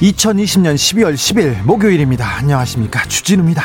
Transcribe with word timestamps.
2020년 0.00 0.74
12월 0.74 1.14
10일 1.14 1.62
목요일입니다. 1.64 2.26
안녕하십니까. 2.38 3.04
주진우입니다. 3.04 3.62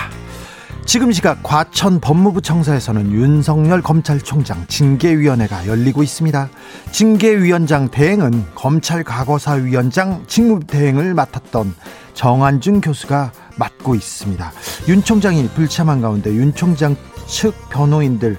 지금 0.85 1.11
시각 1.11 1.41
과천 1.43 1.99
법무부 1.99 2.41
청사에서는 2.41 3.11
윤석열 3.11 3.81
검찰총장 3.81 4.65
징계위원회가 4.67 5.67
열리고 5.67 6.03
있습니다. 6.03 6.49
징계위원장 6.91 7.89
대행은 7.89 8.45
검찰 8.53 9.03
과거사위원장 9.03 10.23
직무대행을 10.27 11.13
맡았던 11.15 11.73
정한준 12.13 12.81
교수가 12.81 13.31
맡고 13.57 13.95
있습니다. 13.95 14.51
윤 14.87 15.03
총장이 15.03 15.49
불참한 15.49 16.01
가운데 16.01 16.31
윤 16.33 16.53
총장 16.53 16.95
측 17.27 17.53
변호인들 17.69 18.37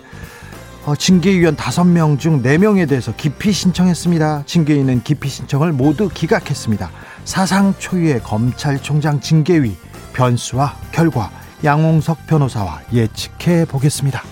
어, 0.87 0.95
징계위원 0.97 1.57
5명 1.57 2.19
중 2.19 2.43
4명에 2.43 2.89
대해서 2.89 3.13
기피 3.15 3.53
신청했습니다. 3.53 4.45
징계위는 4.47 5.03
기피 5.03 5.29
신청을 5.29 5.73
모두 5.73 6.09
기각했습니다. 6.09 6.91
사상 7.25 7.75
초유의 7.79 8.23
검찰총장 8.23 9.21
징계위 9.21 9.77
변수와 10.13 10.75
결과 10.93 11.31
양홍석 11.63 12.27
변호사와 12.27 12.81
예측해 12.93 13.67
보겠습니다. 13.67 14.23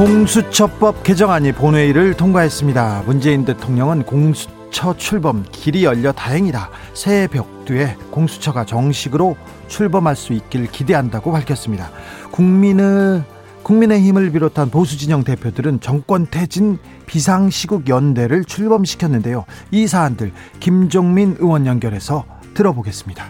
공수처법 0.00 1.02
개정안이 1.02 1.52
본회의를 1.52 2.14
통과했습니다. 2.14 3.02
문재인 3.04 3.44
대통령은 3.44 4.04
공수처 4.04 4.96
출범 4.96 5.44
길이 5.52 5.84
열려 5.84 6.10
다행이다. 6.12 6.70
새해 6.94 7.26
벽두에 7.26 7.96
공수처가 8.10 8.64
정식으로 8.64 9.36
출범할 9.68 10.16
수 10.16 10.32
있길 10.32 10.70
기대한다고 10.70 11.32
밝혔습니다. 11.32 11.90
국민의 12.30 13.24
국민의힘을 13.62 14.30
비롯한 14.32 14.70
보수 14.70 14.98
진영 14.98 15.24
대표들은 15.24 15.80
정권 15.80 16.26
퇴진 16.30 16.78
비상시국 17.06 17.88
연대를 17.88 18.44
출범시켰는데요. 18.44 19.44
이 19.70 19.86
사안들 19.86 20.32
김종민 20.60 21.36
의원 21.38 21.66
연결해서 21.66 22.24
들어보겠습니다. 22.54 23.24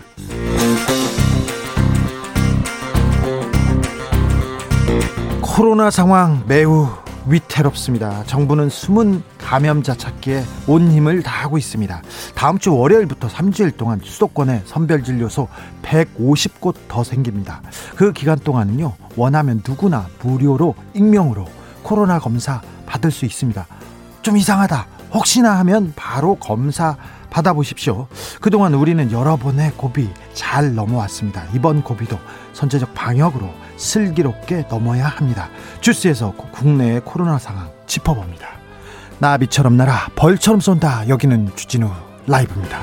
코로나 5.41 5.91
상황 5.91 6.43
매우 6.47 6.89
위태롭습니다. 7.27 8.25
정부는 8.25 8.69
숨은 8.69 9.23
감염자 9.39 9.95
찾기에 9.95 10.45
온 10.67 10.91
힘을 10.91 11.23
다하고 11.23 11.59
있습니다. 11.59 12.03
다음 12.35 12.59
주 12.59 12.75
월요일부터 12.75 13.29
3주일 13.29 13.77
동안 13.77 14.01
수도권에 14.03 14.63
선별진료소 14.67 15.49
150곳 15.83 16.75
더 16.89 17.05
생깁니다. 17.05 17.63
그 17.97 18.13
기간 18.13 18.39
동안은요, 18.39 18.95
원하면 19.17 19.63
누구나 19.67 20.07
무료로 20.23 20.75
익명으로 20.95 21.47
코로나 21.83 22.19
검사 22.19 22.61
받을 22.87 23.11
수 23.11 23.25
있습니다. 23.25 23.67
좀 24.23 24.37
이상하다. 24.37 24.87
혹시나 25.13 25.59
하면 25.59 25.93
바로 25.97 26.37
검사 26.37 26.97
받아보십시오. 27.31 28.09
그동안 28.41 28.75
우리는 28.75 29.11
여러 29.13 29.37
번의 29.37 29.73
고비 29.77 30.11
잘 30.35 30.75
넘어왔습니다. 30.75 31.45
이번 31.55 31.83
고비도 31.83 32.19
선제적 32.53 32.93
방역으로 32.95 33.49
슬기롭게 33.81 34.67
넘어야 34.69 35.07
합니다. 35.09 35.49
주스에서 35.81 36.33
국내의 36.53 37.01
코로나 37.01 37.39
상황 37.39 37.71
짚어봅니다. 37.87 38.47
나비처럼 39.19 39.77
날아 39.77 40.11
벌처럼 40.15 40.61
쏜다. 40.61 41.09
여기는 41.09 41.57
주진우 41.57 41.91
라이브입니다. 42.27 42.79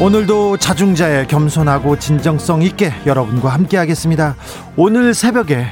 오늘도 0.00 0.56
자중자의 0.56 1.28
겸손하고 1.28 1.98
진정성 1.98 2.62
있게 2.62 2.92
여러분과 3.06 3.50
함께 3.50 3.76
하겠습니다. 3.76 4.34
오늘 4.76 5.14
새벽에 5.14 5.66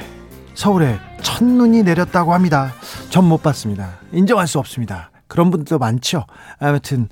서울에 0.53 0.99
첫눈이 1.21 1.83
내렸다고 1.83 2.33
합니다. 2.33 2.71
전 3.09 3.25
못 3.25 3.43
봤습니다. 3.43 3.89
인정할 4.13 4.47
수 4.47 4.57
없습니다. 4.59 5.09
그런 5.27 5.49
분들도 5.51 5.79
많죠. 5.79 6.25
아무튼 6.59 7.09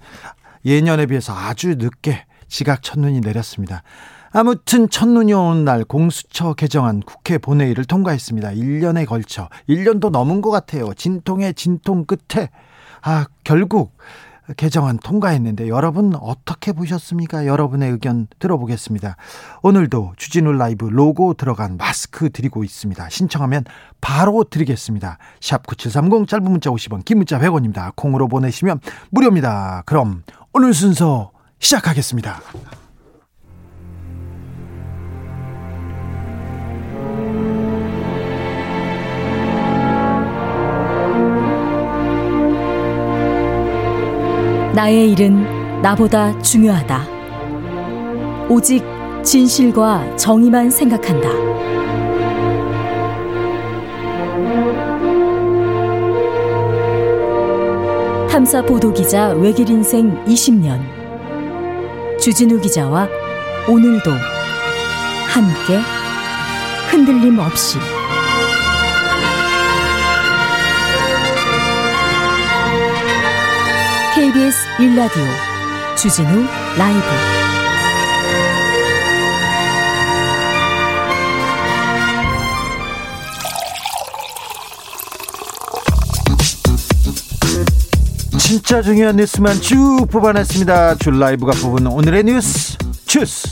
예년에 0.66 1.06
비해서 1.06 1.34
아주 1.34 1.75
늦게 1.75 2.25
지각 2.47 2.84
첫눈이 2.84 3.22
내렸습니다. 3.22 3.84
아무튼 4.31 4.90
첫눈이 4.90 5.34
오는 5.34 5.66
날 5.66 5.84
공수처 5.84 6.53
개정안 6.53 7.02
국회 7.02 7.38
본회의를 7.38 7.86
통과했습니다. 7.86 8.52
1년에 8.52 9.08
걸쳐 9.08 9.50
1년도 9.68 10.12
넘은 10.12 10.42
것 10.42 10.52
같아요. 10.52 10.94
진통의 10.94 11.56
진통 11.56 12.06
끝에 12.06 12.50
아 13.02 13.25
결국 13.44 13.98
개정안 14.58 14.98
통과했는데 14.98 15.68
여러분 15.68 16.14
어떻게 16.19 16.72
보셨습니까? 16.72 17.46
여러분의 17.46 17.92
의견 17.92 18.28
들어보겠습니다. 18.40 19.16
오늘도 19.62 20.14
주진우 20.18 20.53
라이브 20.53 20.86
로고 20.86 21.36
들어간 21.36 21.78
마스크 21.78 22.31
드리고 22.31 22.64
있습니다. 22.64 23.09
신청하면 23.09 23.66
바로 24.02 24.44
드리겠습니다. 24.44 25.18
샵 25.40 25.68
9730 25.68 26.28
짧은 26.28 26.50
문자 26.50 26.72
50원 26.72 27.06
긴 27.06 27.18
문자 27.18 27.40
100원입니다. 27.40 27.96
콩으로 27.96 28.28
보내시면 28.28 28.80
무료입니다. 29.12 29.84
그럼 29.86 30.24
오늘 30.62 30.74
순서 30.74 31.31
시작하겠습니다. 31.59 32.42
나의 44.75 45.12
일은 45.12 45.81
나보다 45.81 46.38
중요하다. 46.42 47.08
오직 48.50 48.84
진실과 49.24 50.18
정의만 50.18 50.72
생각한다. 50.72 51.79
탐사 58.40 58.62
보도 58.62 58.94
기자 58.94 59.32
외길 59.32 59.70
인생 59.70 60.24
20년. 60.24 60.80
주진우 62.22 62.62
기자와 62.62 63.10
오늘도 63.68 64.12
함께 65.28 65.78
흔들림 66.90 67.38
없이 67.38 67.78
KBS 74.16 74.70
1라디오 74.78 75.98
주진우 75.98 76.46
라이브 76.78 77.49
진짜 88.50 88.81
중요한 88.81 89.16
뉴스만 89.16 89.62
쭉 89.62 90.07
뽑아냈습니다. 90.10 90.96
줄 90.96 91.19
라이브가 91.19 91.51
뽑은 91.62 91.86
오늘의 91.86 92.24
뉴스 92.24 92.75
주스. 93.06 93.48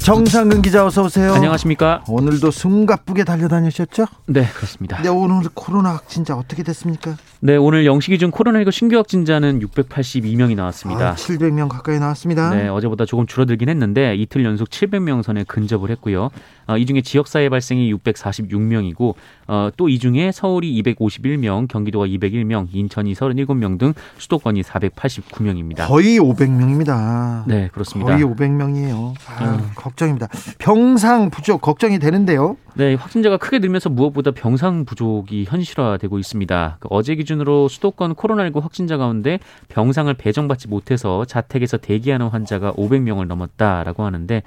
정상근 0.00 0.60
기자 0.60 0.84
어서 0.84 1.04
오세요. 1.04 1.32
안녕하십니까? 1.34 2.02
오늘도 2.08 2.50
숨가쁘게 2.50 3.22
달려다니셨죠? 3.22 4.06
네, 4.26 4.48
그렇습니다. 4.56 5.00
네, 5.02 5.08
오늘 5.08 5.48
코로나 5.54 5.90
확진자 5.90 6.34
어떻게 6.34 6.64
됐습니까? 6.64 7.16
네, 7.42 7.56
오늘 7.56 7.86
영시 7.86 8.10
기준 8.10 8.30
코로나19 8.30 8.70
신규 8.70 8.96
확진자는 8.98 9.60
682명이 9.60 10.56
나왔습니다. 10.56 11.12
아, 11.12 11.14
700명 11.14 11.68
가까이 11.70 11.98
나왔습니다. 11.98 12.50
네, 12.54 12.68
어제보다 12.68 13.06
조금 13.06 13.26
줄어들긴 13.26 13.70
했는데 13.70 14.14
이틀 14.14 14.44
연속 14.44 14.68
700명 14.68 15.22
선에 15.22 15.44
근접을 15.44 15.88
했고요. 15.88 16.28
어, 16.66 16.76
이 16.76 16.84
중에 16.84 17.00
지역사회 17.00 17.48
발생이 17.48 17.94
646명이고 17.94 19.14
어, 19.48 19.70
또 19.76 19.88
이 19.88 19.98
중에 19.98 20.30
서울이 20.32 20.82
251명, 20.82 21.66
경기도가 21.66 22.04
201명, 22.06 22.68
인천이 22.72 23.14
37명 23.14 23.78
등 23.78 23.94
수도권이 24.18 24.62
489명입니다. 24.62 25.88
거의 25.88 26.18
500명입니다. 26.20 27.44
네, 27.46 27.70
그렇습니다. 27.72 28.12
거의 28.12 28.22
500명이에요. 28.24 29.14
아, 29.26 29.44
음. 29.56 29.70
걱정입니다. 29.74 30.28
병상 30.58 31.30
부족 31.30 31.62
걱정이 31.62 31.98
되는데요. 31.98 32.56
네, 32.74 32.94
확진자가 32.94 33.36
크게 33.38 33.58
늘면서 33.58 33.88
무엇보다 33.88 34.30
병상 34.30 34.84
부족이 34.84 35.46
현실화되고 35.48 36.18
있습니다. 36.18 36.76
그 36.80 36.88
어제 36.90 37.14
기준 37.16 37.29
기준으로 37.30 37.68
수도권 37.68 38.14
코로나19 38.16 38.60
확진자 38.60 38.96
가운데 38.96 39.38
병상을 39.68 40.12
배정받지 40.14 40.68
못해서 40.68 41.24
자택에서 41.24 41.76
대기하는 41.76 42.28
환자가 42.28 42.72
500명을 42.72 43.26
넘었다라고 43.26 44.04
하는데 44.04 44.42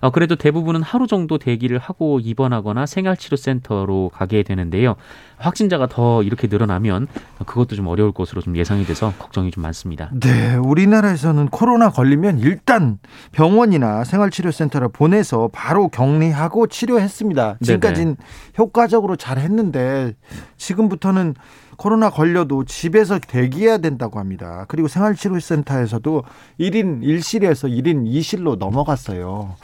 어, 0.00 0.10
그래도 0.10 0.36
대부분은 0.36 0.82
하루 0.82 1.06
정도 1.06 1.38
대기를 1.38 1.78
하고 1.78 2.20
입원하거나 2.20 2.84
생활치료센터로 2.84 4.10
가게 4.12 4.42
되는데요. 4.42 4.96
확진자가 5.38 5.86
더 5.86 6.22
이렇게 6.22 6.48
늘어나면 6.48 7.08
그것도 7.44 7.76
좀 7.76 7.86
어려울 7.86 8.12
것으로 8.12 8.40
좀 8.40 8.56
예상이 8.56 8.84
돼서 8.84 9.12
걱정이 9.18 9.50
좀 9.50 9.62
많습니다. 9.62 10.10
네, 10.20 10.54
우리나라에서는 10.56 11.48
코로나 11.48 11.90
걸리면 11.90 12.38
일단 12.40 12.98
병원이나 13.32 14.04
생활치료센터를 14.04 14.88
보내서 14.88 15.48
바로 15.52 15.88
격리하고 15.88 16.66
치료했습니다. 16.66 17.58
지금까지는 17.62 18.16
효과적으로 18.58 19.16
잘 19.16 19.38
했는데 19.38 20.14
지금부터는 20.56 21.34
코로나 21.76 22.10
걸려도 22.10 22.64
집에서 22.64 23.18
대기해야 23.18 23.78
된다고 23.78 24.18
합니다. 24.18 24.64
그리고 24.68 24.88
생활치료센터에서도 24.88 26.24
1인 26.60 27.02
1실에서 27.02 27.70
1인 27.70 28.04
2실로 28.10 28.56
넘어갔어요. 28.56 29.56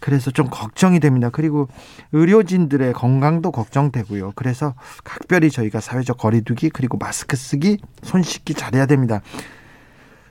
그래서 0.00 0.30
좀 0.30 0.48
걱정이 0.50 1.00
됩니다. 1.00 1.30
그리고 1.32 1.66
의료진들의 2.12 2.92
건강도 2.92 3.50
걱정되고요. 3.50 4.32
그래서 4.34 4.74
각별히 5.02 5.50
저희가 5.50 5.80
사회적 5.80 6.18
거리두기 6.18 6.68
그리고 6.68 6.98
마스크 6.98 7.36
쓰기, 7.36 7.78
손 8.02 8.22
씻기 8.22 8.52
잘해야 8.52 8.84
됩니다. 8.84 9.22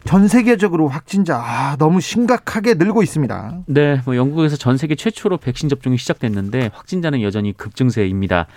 전 0.06 0.28
세계적으로 0.28 0.90
확진자 0.90 1.38
아, 1.38 1.76
너무 1.78 2.02
심각하게 2.02 2.76
늘고 2.76 3.04
있습니다. 3.04 3.64
네, 3.68 4.02
뭐 4.06 4.16
영국에서 4.16 4.58
전 4.58 4.78
세계 4.78 4.96
최초로 4.96 5.38
백신 5.38 5.70
접종이 5.70 5.98
시작됐는데 5.98 6.70
확진자는 6.74 7.22
여전히 7.22 7.54
급증세입니다. 7.54 8.48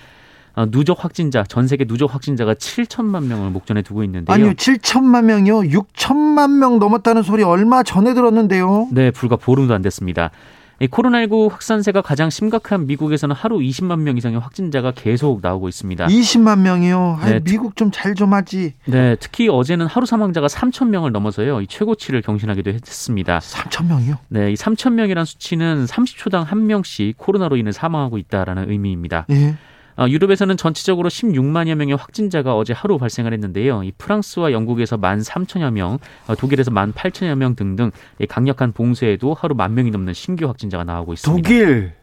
어, 0.57 0.67
누적 0.71 1.05
확진자 1.05 1.45
전 1.45 1.69
세계 1.69 1.85
누적 1.85 2.13
확진자가 2.13 2.55
7천만 2.55 3.27
명을 3.27 3.51
목전에 3.51 3.83
두고 3.83 4.03
있는데요. 4.05 4.35
아니요, 4.35 4.53
7천만 4.55 5.25
명이요. 5.25 5.61
6천만 5.61 6.59
명 6.59 6.79
넘었다는 6.79 7.23
소리 7.23 7.43
얼마 7.43 7.83
전에 7.83 8.15
들었는데요. 8.15 8.89
네, 8.91 9.11
불과 9.11 9.37
보름도 9.37 9.75
안 9.75 9.83
됐습니다. 9.83 10.31
이 10.79 10.87
코로나19 10.89 11.51
확산세가 11.51 12.03
가장 12.03 12.29
심각한 12.29 12.87
미국에서는 12.87 13.35
하루 13.35 13.59
20만 13.59 14.01
명 14.01 14.17
이상의 14.17 14.41
확진자가 14.41 14.93
계속 14.93 15.41
나오고 15.43 15.69
있습니다. 15.69 16.07
20만 16.07 16.61
명이요. 16.61 17.19
네, 17.25 17.41
미국 17.41 17.77
좀잘좀 17.77 18.33
하지. 18.35 18.75
네, 18.87 19.17
특히 19.21 19.49
어제는 19.49 19.87
하루 19.87 20.05
사망자가 20.07 20.47
3천 20.49 20.89
명을 20.89 21.13
넘어서요. 21.13 21.63
이 21.63 21.67
최고치를 21.67 22.21
경신하기도 22.23 22.71
했습니다. 22.71 23.39
3천 23.39 23.89
명이요? 23.89 24.19
네, 24.29 24.53
이 24.53 24.55
3천 24.55 24.93
명이란 24.93 25.25
수치는 25.25 25.87
30초당 25.87 26.45
한 26.45 26.67
명씩 26.67 27.17
코로나로 27.17 27.57
인해 27.57 27.73
사망하고 27.73 28.19
있다라는 28.19 28.71
의미입니다. 28.71 29.27
예. 29.31 29.57
어, 29.99 30.07
유럽에서는 30.09 30.57
전체적으로 30.57 31.09
16만여 31.09 31.75
명의 31.75 31.97
확진자가 31.97 32.57
어제 32.57 32.73
하루 32.73 32.99
발생을 32.99 33.33
했는데요. 33.33 33.83
이 33.83 33.93
프랑스와 33.97 34.53
영국에서 34.53 34.97
1만 34.97 35.25
3천여 35.25 35.71
명, 35.73 35.99
어, 36.27 36.35
독일에서 36.35 36.71
1만 36.71 36.93
8천여 36.93 37.35
명 37.37 37.55
등등 37.55 37.91
강력한 38.29 38.73
봉쇄에도 38.73 39.35
하루 39.35 39.55
만 39.55 39.75
명이 39.75 39.91
넘는 39.91 40.13
신규 40.13 40.47
확진자가 40.47 40.85
나오고 40.85 41.15
있습니다. 41.15 41.49
독일 41.49 41.95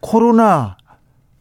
코로나 0.00 0.76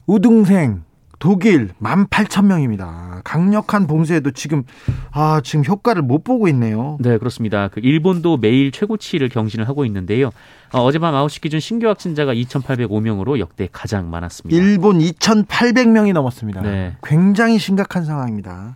우등생 0.06 0.85
독일 1.20 1.70
18,000명입니다. 1.82 3.22
강력한 3.24 3.88
봉쇄에도 3.88 4.32
지금 4.32 4.64
아, 5.12 5.42
지금 5.44 5.66
효과를 5.66 6.02
못 6.02 6.24
보고 6.24 6.48
있네요. 6.50 6.98
네, 7.00 7.18
그렇습니다. 7.18 7.70
그 7.70 7.80
일본도 7.80 8.38
매일 8.38 8.72
최고치를 8.72 9.30
경신을 9.30 9.68
하고 9.68 9.86
있는데요. 9.86 10.32
어, 10.74 10.82
어젯밤 10.84 11.14
9시 11.14 11.42
기준 11.42 11.60
신규 11.60 11.88
확진자가 11.88 12.34
2,805명으로 12.34 13.40
역대 13.40 13.70
가장 13.72 14.10
많았습니다. 14.10 14.62
일본 14.62 15.00
2,800명이 15.00 16.14
넘었습니다. 16.14 16.62
네. 16.62 16.98
굉장히 17.04 17.60
심각한 17.60 18.04
상황입니다. 18.04 18.76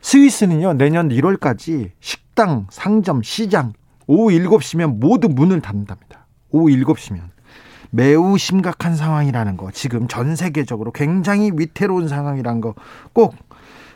스위스는요, 0.00 0.74
내년 0.74 1.08
1월까지 1.10 1.90
식당, 2.00 2.66
상점, 2.70 3.22
시장 3.22 3.72
오후 4.06 4.30
7시면 4.30 4.98
모두 4.98 5.28
문을 5.28 5.60
닫는답니다. 5.60 6.26
오후 6.50 6.66
7시면. 6.70 7.20
매우 7.94 8.38
심각한 8.38 8.96
상황이라는 8.96 9.56
거 9.58 9.70
지금 9.70 10.08
전 10.08 10.34
세계적으로 10.34 10.90
굉장히 10.92 11.52
위태로운 11.54 12.08
상황이라는 12.08 12.60
거 12.60 12.74
꼭 13.12 13.34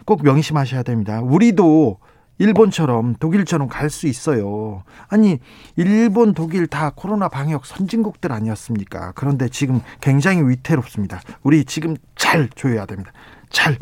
꼭 0.06 0.22
명심하셔야 0.22 0.84
됩니다. 0.84 1.20
우리도 1.20 1.98
일본처럼 2.38 3.16
독일처럼 3.16 3.66
갈 3.66 3.90
수 3.90 4.06
있어요. 4.06 4.84
아니, 5.08 5.40
일본, 5.74 6.32
독일 6.32 6.68
다 6.68 6.92
코로나 6.94 7.28
방역 7.28 7.66
선진국들 7.66 8.30
아니었습니까? 8.30 9.12
그런데 9.16 9.48
지금 9.48 9.80
굉장히 10.00 10.48
위태롭습니다. 10.48 11.20
우리 11.42 11.64
지금 11.64 11.96
잘 12.14 12.48
조여야 12.54 12.86
됩니다. 12.86 13.10
잘, 13.50 13.76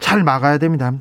잘 0.00 0.24
막아야 0.24 0.58
됩니다. 0.58 0.94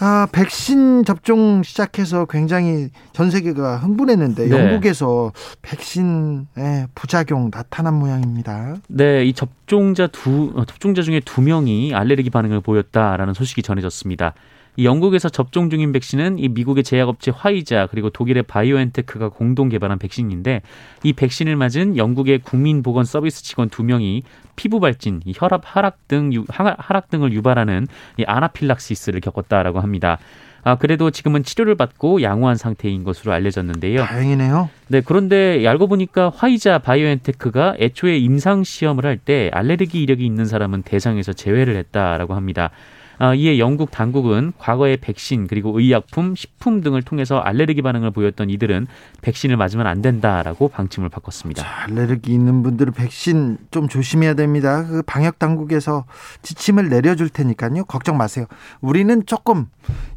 아, 0.00 0.26
백신 0.32 1.04
접종 1.04 1.62
시작해서 1.62 2.26
굉장히 2.26 2.90
전 3.12 3.30
세계가 3.30 3.78
흥분했는데 3.78 4.48
네. 4.48 4.58
영국에서 4.58 5.32
백신의 5.62 6.88
부작용 6.94 7.50
나타난 7.50 7.94
모양입니다. 7.94 8.76
네, 8.88 9.24
이 9.24 9.32
접종자 9.32 10.06
두 10.06 10.52
어, 10.56 10.64
접종자 10.64 11.02
중에 11.02 11.20
두 11.24 11.42
명이 11.42 11.94
알레르기 11.94 12.30
반응을 12.30 12.60
보였다라는 12.60 13.34
소식이 13.34 13.62
전해졌습니다. 13.62 14.34
이 14.76 14.84
영국에서 14.84 15.28
접종 15.28 15.70
중인 15.70 15.92
백신은 15.92 16.38
이 16.38 16.48
미국의 16.48 16.82
제약업체 16.84 17.30
화이자 17.34 17.88
그리고 17.90 18.10
독일의 18.10 18.42
바이오엔테크가 18.44 19.28
공동 19.28 19.68
개발한 19.68 19.98
백신인데 19.98 20.62
이 21.04 21.12
백신을 21.12 21.56
맞은 21.56 21.96
영국의 21.96 22.40
국민보건 22.40 23.04
서비스 23.04 23.42
직원 23.44 23.68
두 23.68 23.84
명이 23.84 24.22
피부 24.56 24.80
발진, 24.80 25.20
혈압 25.34 25.62
하락 25.64 26.08
등 26.08 26.30
하락 26.48 27.10
등을 27.10 27.32
유발하는 27.32 27.86
이 28.18 28.24
아나필락시스를 28.24 29.20
겪었다라고 29.20 29.80
합니다. 29.80 30.18
아, 30.66 30.76
그래도 30.76 31.10
지금은 31.10 31.42
치료를 31.42 31.74
받고 31.74 32.22
양호한 32.22 32.56
상태인 32.56 33.04
것으로 33.04 33.34
알려졌는데요. 33.34 34.02
다행이네요. 34.02 34.70
네, 34.88 35.02
그런데 35.04 35.66
알고 35.66 35.88
보니까 35.88 36.32
화이자 36.34 36.78
바이오엔테크가 36.78 37.76
애초에 37.78 38.16
임상 38.16 38.64
시험을 38.64 39.04
할 39.04 39.18
때 39.18 39.50
알레르기 39.52 40.02
이력이 40.02 40.24
있는 40.24 40.46
사람은 40.46 40.82
대상에서 40.82 41.34
제외를 41.34 41.76
했다라고 41.76 42.34
합니다. 42.34 42.70
아, 43.18 43.34
이에 43.34 43.58
영국 43.58 43.90
당국은 43.90 44.52
과거에 44.58 44.96
백신 44.96 45.46
그리고 45.46 45.78
의약품, 45.78 46.34
식품 46.34 46.80
등을 46.80 47.02
통해서 47.02 47.38
알레르기 47.38 47.82
반응을 47.82 48.10
보였던 48.10 48.50
이들은 48.50 48.86
백신을 49.22 49.56
맞으면 49.56 49.86
안 49.86 50.02
된다라고 50.02 50.68
방침을 50.68 51.08
바꿨습니다. 51.08 51.62
자, 51.62 51.84
알레르기 51.84 52.32
있는 52.32 52.62
분들은 52.62 52.92
백신 52.92 53.58
좀 53.70 53.88
조심해야 53.88 54.34
됩니다. 54.34 54.86
그 54.86 55.02
방역 55.02 55.38
당국에서 55.38 56.04
지침을 56.42 56.88
내려줄 56.88 57.28
테니까요. 57.28 57.84
걱정 57.84 58.16
마세요. 58.16 58.46
우리는 58.80 59.24
조금 59.26 59.66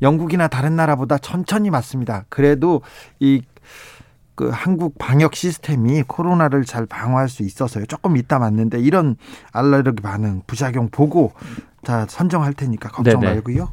영국이나 0.02 0.48
다른 0.48 0.76
나라보다 0.76 1.18
천천히 1.18 1.70
맞습니다. 1.70 2.26
그래도 2.30 2.82
이그 3.20 4.50
한국 4.52 4.98
방역 4.98 5.36
시스템이 5.36 6.04
코로나를 6.04 6.66
잘 6.66 6.86
방어할 6.86 7.30
수 7.30 7.44
있어서요. 7.44 7.86
조금 7.86 8.18
이따 8.18 8.40
맞는데 8.40 8.80
이런 8.80 9.16
알레르기 9.52 10.02
반응 10.02 10.42
부작용 10.48 10.90
보고 10.90 11.34
다 11.84 12.06
선정할 12.08 12.54
테니까 12.54 12.90
걱정 12.90 13.20
네네. 13.20 13.34
말고요. 13.34 13.70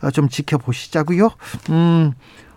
아, 0.00 0.10
좀 0.10 0.28
지켜보시자고요. 0.28 1.30
음, 1.70 2.12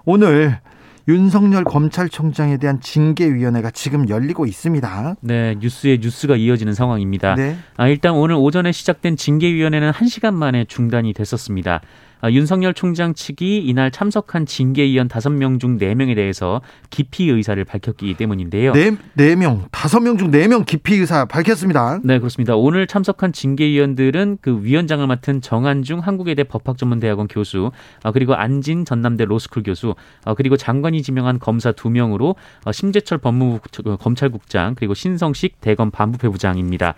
오늘 0.05 0.59
윤석열 1.07 1.63
검찰총장에 1.63 2.57
대한 2.57 2.79
징계위원회가 2.79 3.71
지금 3.71 4.07
열리고 4.07 4.45
있습니다. 4.45 5.15
네, 5.21 5.55
뉴스에 5.59 5.97
뉴스가 6.01 6.35
이어지는 6.35 6.73
상황입니다. 6.73 7.35
네. 7.35 7.57
아, 7.77 7.87
일단 7.87 8.13
오늘 8.13 8.35
오전에 8.35 8.71
시작된 8.71 9.17
징계위원회는 9.17 9.91
1시간 9.91 10.33
만에 10.33 10.65
중단이 10.65 11.13
됐었습니다. 11.13 11.81
아, 12.21 12.31
윤석열 12.31 12.73
총장 12.73 13.13
측이 13.13 13.57
이날 13.65 13.89
참석한 13.89 14.45
징계위원 14.45 15.07
5명 15.07 15.59
중 15.59 15.79
4명에 15.79 16.15
대해서 16.15 16.61
기피 16.91 17.29
의사를 17.29 17.63
밝혔기 17.65 18.13
때문인데요. 18.13 18.73
네, 18.73 18.91
4명, 19.17 19.69
5명 19.71 20.19
중 20.19 20.29
4명 20.29 20.65
기피 20.65 20.95
의사 20.95 21.25
밝혔습니다. 21.25 21.99
네, 22.03 22.19
그렇습니다. 22.19 22.55
오늘 22.55 22.85
참석한 22.85 23.33
징계위원들은 23.33 24.37
그 24.41 24.63
위원장을 24.63 25.05
맡은 25.07 25.41
정한중 25.41 25.99
한국외대 25.99 26.43
법학전문대학원 26.43 27.27
교수, 27.27 27.71
아, 28.03 28.11
그리고 28.11 28.35
안진 28.35 28.85
전남대 28.85 29.25
로스쿨 29.25 29.63
교수, 29.63 29.95
아, 30.23 30.35
그리고 30.35 30.57
장관이 30.57 31.01
지명한 31.01 31.39
검사 31.39 31.71
2명으로 31.71 32.35
심재철 32.71 33.17
법무부 33.17 33.59
그 33.83 33.97
검찰국장, 33.97 34.75
그리고 34.75 34.93
신성식 34.93 35.59
대검 35.59 35.89
반부패부장입니다. 35.89 36.93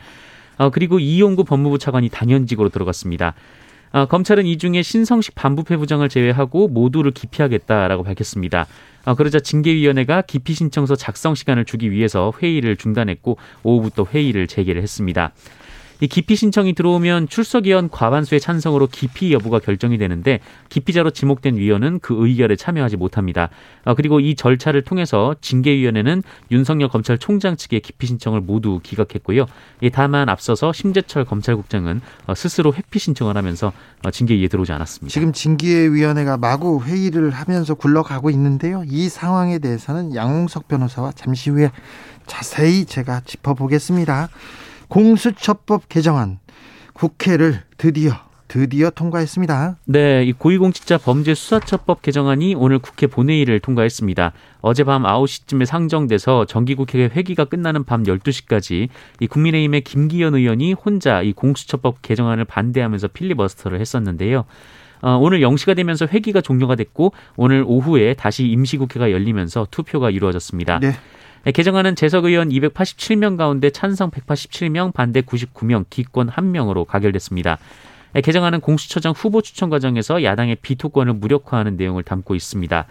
그리고 0.71 0.99
이용구 0.99 1.45
법무부 1.45 1.79
차관이 1.79 2.09
단연직으로 2.09 2.69
들어갔습니다. 2.69 3.33
아, 3.95 4.05
검찰은 4.05 4.47
이 4.47 4.57
중에 4.57 4.81
신성식 4.81 5.35
반부패 5.35 5.77
부장을 5.77 6.07
제외하고 6.09 6.67
모두를 6.67 7.11
기피하겠다라고 7.11 8.01
밝혔습니다. 8.01 8.65
아, 9.05 9.13
그러자 9.13 9.39
징계위원회가 9.39 10.23
기피 10.23 10.55
신청서 10.55 10.95
작성 10.95 11.35
시간을 11.35 11.65
주기 11.65 11.91
위해서 11.91 12.33
회의를 12.41 12.75
중단했고 12.75 13.37
오후부터 13.61 14.07
회의를 14.11 14.47
재개를 14.47 14.81
했습니다. 14.81 15.31
이 16.03 16.07
기피 16.09 16.35
신청이 16.35 16.73
들어오면 16.73 17.29
출석 17.29 17.63
위원 17.63 17.89
과반수의 17.89 18.41
찬성으로 18.41 18.87
기피 18.87 19.31
여부가 19.31 19.59
결정이 19.59 19.97
되는데 19.97 20.41
기피자로 20.67 21.11
지목된 21.11 21.55
위원은 21.55 21.99
그 22.01 22.27
의결에 22.27 22.57
참여하지 22.57 22.97
못합니다. 22.97 23.47
아, 23.85 23.93
그리고 23.93 24.19
이 24.19 24.35
절차를 24.35 24.81
통해서 24.81 25.33
징계위원회는 25.39 26.21
윤석열 26.51 26.89
검찰총장 26.89 27.55
측의 27.55 27.79
기피 27.79 28.07
신청을 28.07 28.41
모두 28.41 28.81
기각했고요. 28.83 29.45
다만 29.93 30.27
앞서서 30.27 30.73
심재철 30.73 31.23
검찰국장은 31.23 32.01
어, 32.27 32.35
스스로 32.35 32.73
회피 32.73 32.99
신청을 32.99 33.37
하면서 33.37 33.71
어, 34.03 34.11
징계위에 34.11 34.49
들어오지 34.49 34.73
않았습니다. 34.73 35.09
지금 35.09 35.31
징계위원회가 35.31 36.35
마구 36.35 36.83
회의를 36.83 37.29
하면서 37.29 37.75
굴러가고 37.75 38.29
있는데요. 38.31 38.83
이 38.87 39.07
상황에 39.07 39.57
대해서는 39.59 40.15
양홍석 40.15 40.67
변호사와 40.67 41.13
잠시 41.13 41.49
후에 41.49 41.71
자세히 42.27 42.83
제가 42.83 43.21
짚어보겠습니다. 43.21 44.27
공수처법 44.93 45.89
개정안 45.89 46.37
국회를 46.93 47.61
드디어 47.79 48.11
드디어 48.47 48.91
통과했습니다. 48.91 49.77
네, 49.85 50.23
이 50.23 50.33
고위공직자 50.33 50.99
범죄 50.99 51.33
수사처법 51.33 52.03
개정안이 52.03 52.53
오늘 52.53 52.77
국회 52.77 53.07
본회의를 53.07 53.59
통과했습니다. 53.59 54.33
어젯밤 54.61 55.01
9시쯤에 55.01 55.65
상정돼서 55.65 56.45
정기국회 56.45 57.09
회기가 57.11 57.45
끝나는 57.45 57.85
밤 57.85 58.03
12시까지 58.03 58.89
이 59.19 59.27
국민의힘의 59.27 59.81
김기현 59.81 60.35
의원이 60.35 60.73
혼자 60.73 61.23
이 61.23 61.33
공수처법 61.33 62.03
개정안을 62.03 62.45
반대하면서 62.45 63.07
필리버스터를 63.07 63.81
했었는데요. 63.81 64.45
어, 65.01 65.17
오늘 65.19 65.39
0시가 65.39 65.75
되면서 65.75 66.05
회기가 66.05 66.41
종료가 66.41 66.75
됐고 66.75 67.13
오늘 67.35 67.63
오후에 67.65 68.13
다시 68.13 68.45
임시국회가 68.45 69.09
열리면서 69.09 69.65
투표가 69.71 70.11
이루어졌습니다. 70.11 70.77
네. 70.77 70.91
네, 71.45 71.51
개정안은 71.51 71.95
재석 71.95 72.23
의원 72.23 72.47
287명 72.47 73.35
가운데 73.35 73.69
찬성 73.69 74.11
187명, 74.11 74.93
반대 74.93 75.19
99명, 75.19 75.83
기권 75.89 76.29
1명으로 76.29 76.85
가결됐습니다. 76.85 77.57
네, 78.13 78.21
개정안은 78.21 78.61
공수처장 78.61 79.11
후보 79.11 79.41
추천 79.41 79.69
과정에서 79.69 80.23
야당의 80.23 80.55
비토권을 80.61 81.15
무력화하는 81.15 81.75
내용을 81.75 82.03
담고 82.03 82.35
있습니다. 82.35 82.85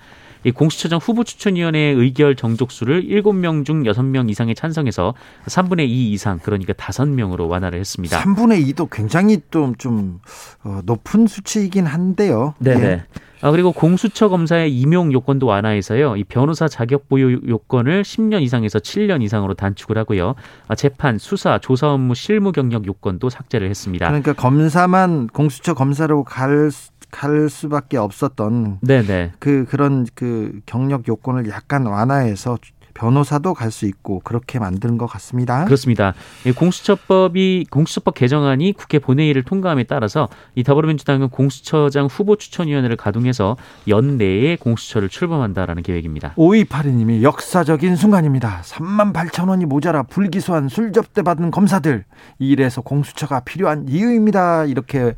이 0.45 0.51
공수처장 0.51 0.99
후보 1.03 1.25
추천위원회의 1.25 1.95
의결 1.95 2.37
정족수를 2.37 3.05
7명 3.05 3.65
중 3.65 3.83
6명 3.83 4.31
이상의 4.31 4.55
찬성해서 4.55 5.15
3분의 5.47 5.89
2 5.89 6.13
이상 6.13 6.39
그러니까 6.43 6.73
5명으로 6.73 7.49
완화를 7.49 7.79
했습니다. 7.79 8.21
3분의 8.21 8.75
2도 8.75 8.89
굉장히 8.91 9.41
좀, 9.79 10.21
어, 10.65 10.81
높은 10.85 11.27
수치이긴 11.27 11.87
한데요. 11.87 12.55
네네. 12.59 12.85
예. 12.85 13.05
아, 13.43 13.51
그리고 13.51 13.73
공수처 13.73 14.29
검사의 14.29 14.73
임용 14.73 15.13
요건도 15.13 15.47
완화해서요. 15.47 16.17
이 16.17 16.23
변호사 16.23 16.69
자격 16.69 17.09
보유 17.09 17.41
요건을 17.47 18.03
10년 18.03 18.41
이상에서 18.43 18.79
7년 18.79 19.21
이상으로 19.21 19.55
단축을 19.55 19.99
하고요. 19.99 20.37
아, 20.69 20.77
재판, 20.77 21.19
수사, 21.19 21.59
조사 21.59 21.93
업무 21.93 22.15
실무 22.15 22.53
경력 22.53 22.87
요건도 22.87 23.31
삭제를 23.31 23.69
했습니다. 23.69 24.07
그러니까 24.07 24.33
검사만 24.33 25.27
공수처 25.27 25.75
검사로 25.75 26.23
갈, 26.23 26.71
갈 27.13 27.49
수밖에 27.49 27.99
없었던 27.99 28.81
네네. 28.81 29.33
그 29.39 29.65
그런 29.69 30.07
그 30.17 30.61
경력 30.67 31.07
요건을 31.07 31.49
약간 31.49 31.87
완화해서 31.87 32.59
변호사도 32.95 33.55
갈 33.55 33.73
수 33.73 33.87
있고 33.87 34.21
그렇게 34.21 34.59
만든 34.59 34.99
것 34.99 35.07
같습니다. 35.07 35.65
그렇습니다. 35.65 36.13
공수처법이 36.57 37.67
공수처법 37.71 38.15
개정안이 38.15 38.75
국회 38.75 38.99
본회의를 38.99 39.45
통과함에 39.45 39.85
따라서 39.85 40.29
이 40.55 40.63
더불어민주당은 40.63 41.31
공수처장 41.31 42.07
후보 42.07 42.37
추천위원회를 42.37 42.99
가동해서 42.99 43.57
연내에 43.89 44.57
공수처를 44.57 45.09
출범한다라는 45.09 45.83
계획입니다. 45.83 46.35
5282님이 46.37 47.23
역사적인 47.23 47.97
순간입니다. 47.97 48.61
3만 48.63 49.15
8천 49.15 49.49
원이 49.49 49.65
모자라 49.65 50.03
불기소한 50.03 50.69
술 50.69 50.93
접대 50.93 51.23
받은 51.23 51.51
검사들 51.51 52.05
이래서 52.39 52.83
공수처가 52.83 53.41
필요한 53.41 53.87
이유입니다. 53.89 54.67
이렇게 54.67 55.15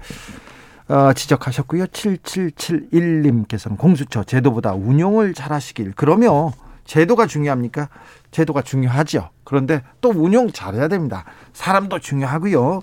어, 0.88 1.12
지적하셨고요. 1.14 1.86
7771님께서는 1.86 3.78
공수처 3.78 4.22
제도보다 4.24 4.74
운용을 4.74 5.34
잘하시길 5.34 5.92
그러면 5.96 6.52
제도가 6.84 7.26
중요합니까? 7.26 7.88
제도가 8.30 8.62
중요하죠. 8.62 9.30
그런데 9.44 9.82
또 10.00 10.10
운용 10.10 10.52
잘해야 10.52 10.88
됩니다. 10.88 11.24
사람도 11.52 12.00
중요하고요. 12.00 12.82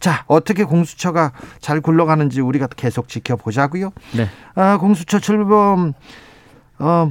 자, 0.00 0.24
어떻게 0.26 0.64
공수처가 0.64 1.32
잘 1.60 1.80
굴러가는지 1.80 2.40
우리가 2.40 2.66
계속 2.66 3.08
지켜보자고요. 3.08 3.92
네. 4.16 4.28
아, 4.54 4.76
공수처 4.78 5.18
출범 5.18 5.94
어, 6.78 7.08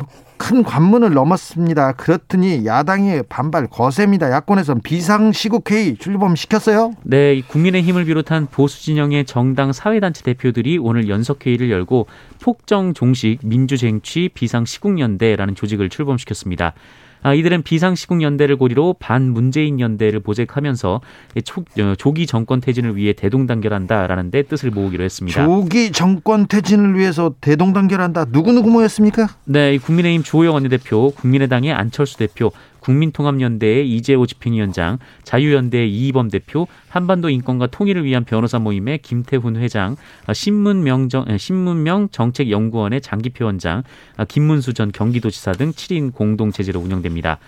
큰 0.48 0.64
관문을 0.64 1.14
넘었습니다. 1.14 1.92
그렇더니 1.92 2.66
야당의 2.66 3.24
반발 3.28 3.68
거셉니다. 3.68 4.32
야권에선 4.32 4.80
비상시국회의 4.80 5.98
출범시켰어요. 5.98 6.94
네, 7.04 7.42
국민의힘을 7.42 8.06
비롯한 8.06 8.48
보수 8.50 8.82
진영의 8.82 9.26
정당 9.26 9.74
사회단체 9.74 10.24
대표들이 10.24 10.78
오늘 10.78 11.10
연석회의를 11.10 11.70
열고 11.70 12.08
폭정 12.42 12.94
종식 12.94 13.40
민주쟁취 13.44 14.30
비상시국연대라는 14.34 15.54
조직을 15.54 15.90
출범시켰습니다. 15.90 16.74
아, 17.22 17.34
이들은 17.34 17.64
비상시국 17.64 18.22
연대를 18.22 18.58
고리로 18.58 18.96
반문재인 19.00 19.80
연대를 19.80 20.22
모색하면서 20.24 21.02
초, 21.44 21.62
어, 21.80 21.96
조기 21.98 22.28
정권 22.28 22.62
퇴진을 22.62 22.96
위해 22.96 23.14
대동단결한다라는 23.14 24.32
데 24.32 24.44
뜻을 24.44 24.72
모으기로 24.72 25.04
했습니다. 25.04 25.46
조기 25.46 25.92
정권 25.92 26.48
퇴진을 26.48 26.96
위해서 26.98 27.34
대동단결한다. 27.42 28.26
누구 28.26 28.52
누구 28.54 28.70
모였습니까? 28.70 29.28
네, 29.46 29.78
국민의힘 29.78 30.24
주호영 30.24 30.54
원내대표, 30.54 31.12
국민의당의 31.12 31.74
안철수 31.74 32.18
대표, 32.18 32.52
국민통합연대의 32.88 33.90
이재호 33.96 34.26
집행위원장, 34.26 35.00
자유연대의 35.24 35.92
이희범 35.92 36.30
대표, 36.30 36.68
한반도 36.88 37.30
인권과 37.30 37.68
통일을 37.68 38.06
위한 38.06 38.24
변호사 38.24 38.60
모임의 38.60 39.00
김태훈 39.00 39.58
회장, 39.58 39.98
신문명, 40.34 41.10
정, 41.10 41.26
신문명 41.38 42.08
정책연구원의 42.12 43.02
장기표 43.02 43.44
원장, 43.44 43.84
김문수 44.30 44.74
전 44.74 44.94
경기도지사 44.94 45.52
등 45.54 45.72
7인 45.72 46.14
공동 46.14 46.52
체제로 46.52 46.80
운영됩니다. 46.80 47.40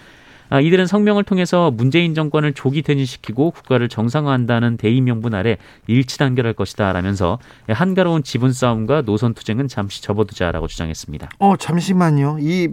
아, 0.49 0.59
이들은 0.59 0.87
성명을 0.87 1.23
통해서 1.23 1.71
문재인 1.71 2.13
정권을 2.13 2.53
조기 2.53 2.81
퇴진시키고 2.81 3.51
국가를 3.51 3.87
정상화한다는 3.89 4.77
대의 4.77 4.99
명분 5.01 5.33
아래 5.35 5.57
일치 5.87 6.17
단결할 6.17 6.53
것이다 6.53 6.91
라면서 6.93 7.39
한가로운 7.67 8.23
지분 8.23 8.51
싸움과 8.51 9.03
노선 9.03 9.33
투쟁은 9.33 9.67
잠시 9.67 10.01
접어두자라고 10.01 10.67
주장했습니다. 10.67 11.29
어 11.39 11.55
잠시만요. 11.57 12.37
이 12.41 12.69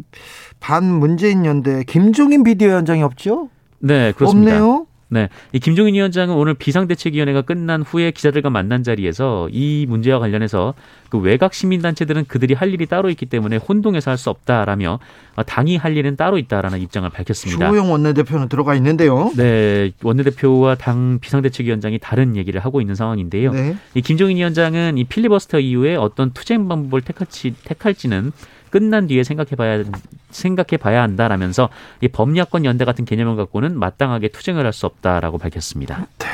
반 0.61 0.85
문재인 0.85 1.45
연대 1.45 1.85
김종인 1.85 2.42
비대위원장이 2.42 3.02
없죠? 3.02 3.50
네, 3.78 4.12
그렇습니다. 4.12 4.52
없네요. 4.56 4.87
네. 5.09 5.29
이 5.53 5.61
김종인 5.61 5.95
위원장은 5.95 6.35
오늘 6.35 6.55
비상대책위원회가 6.55 7.43
끝난 7.43 7.83
후에 7.83 8.11
기자들과 8.11 8.51
만난 8.51 8.83
자리에서 8.83 9.49
이 9.53 9.87
문제와 9.89 10.19
관련해서 10.19 10.75
그 11.09 11.19
외곽 11.19 11.55
시민단체들은 11.55 12.25
그들이 12.27 12.55
할 12.55 12.73
일이 12.73 12.87
따로 12.87 13.09
있기 13.11 13.27
때문에 13.27 13.57
혼동해서 13.57 14.11
할 14.11 14.17
수 14.17 14.31
없다라며 14.31 14.99
당이 15.45 15.77
할 15.77 15.97
일은 15.97 16.17
따로 16.17 16.39
있다라는 16.39 16.81
입장을 16.81 17.09
밝혔습니다. 17.11 17.69
주호영 17.69 17.93
원내대표는 17.93 18.49
들어가 18.49 18.75
있는데요. 18.75 19.31
네. 19.37 19.93
원내대표와 20.03 20.75
당 20.77 21.19
비상대책위원장이 21.21 21.99
다른 21.99 22.35
얘기를 22.35 22.61
하고 22.65 22.81
있는 22.81 22.95
상황인데요. 22.95 23.53
네. 23.53 23.77
이 23.95 24.01
김종인 24.01 24.39
위원장은 24.39 24.97
이 24.97 25.05
필리버스터 25.05 25.61
이후에 25.61 25.97
어떤 25.97 26.33
투쟁 26.33 26.67
방법을 26.67 27.03
택할지, 27.03 27.55
택할지는 27.65 28.33
끝난 28.71 29.07
뒤에 29.07 29.23
생각해봐야 29.23 29.85
생각해 30.30 30.76
봐야 30.78 31.02
한다라면서 31.02 31.68
이 32.00 32.09
범야권 32.09 32.64
연대 32.64 32.85
같은 32.85 33.04
개념을 33.04 33.37
갖고는 33.37 33.78
마땅하게 33.78 34.28
투쟁을 34.28 34.64
할 34.64 34.73
수 34.73 34.87
없다라고 34.87 35.38
밝혔습니다. 35.38 36.06
네, 36.18 36.26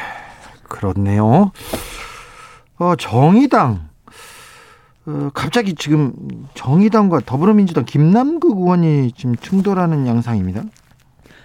그렇네요. 0.64 1.52
어, 2.78 2.96
정의당 2.96 3.88
어, 5.06 5.30
갑자기 5.34 5.74
지금 5.74 6.12
정의당과 6.54 7.20
더불어민주당 7.26 7.84
김남국 7.84 8.58
의원이 8.58 9.12
지금 9.12 9.36
충돌하는 9.36 10.06
양상입니다. 10.06 10.62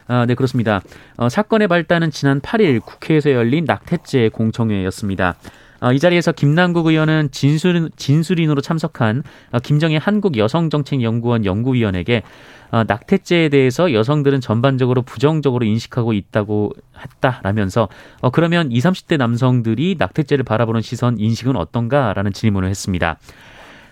아, 0.08 0.26
네, 0.26 0.36
그렇습니다. 0.36 0.82
어, 1.18 1.28
사건의 1.28 1.68
발단은 1.68 2.12
지난 2.12 2.40
8일 2.40 2.82
국회에서 2.82 3.32
열린 3.32 3.66
낙태죄 3.66 4.30
공청회였습니다. 4.30 5.36
어, 5.80 5.92
이 5.92 6.00
자리에서 6.00 6.32
김남국 6.32 6.88
의원은 6.88 7.30
진술, 7.32 7.90
진술인으로 7.96 8.62
참석한 8.62 9.24
어, 9.52 9.60
김정희 9.60 9.98
한국여성정책연구원 9.98 11.46
연구위원에게 11.46 12.24
어, 12.72 12.84
낙태죄에 12.86 13.50
대해서 13.50 13.94
여성들은 13.94 14.42
전반적으로 14.42 15.02
부정적으로 15.02 15.66
인식하고 15.66 16.14
있다고 16.14 16.74
했다라면서 17.00 17.88
그러면 18.34 18.72
20, 18.72 18.88
30대 18.88 19.18
남성들이 19.18 19.96
낙태죄를 19.98 20.44
바라보는 20.44 20.82
시선 20.82 21.20
인식은 21.20 21.56
어떤가라는 21.56 22.34
질문을 22.34 22.70
했습니다. 22.70 23.18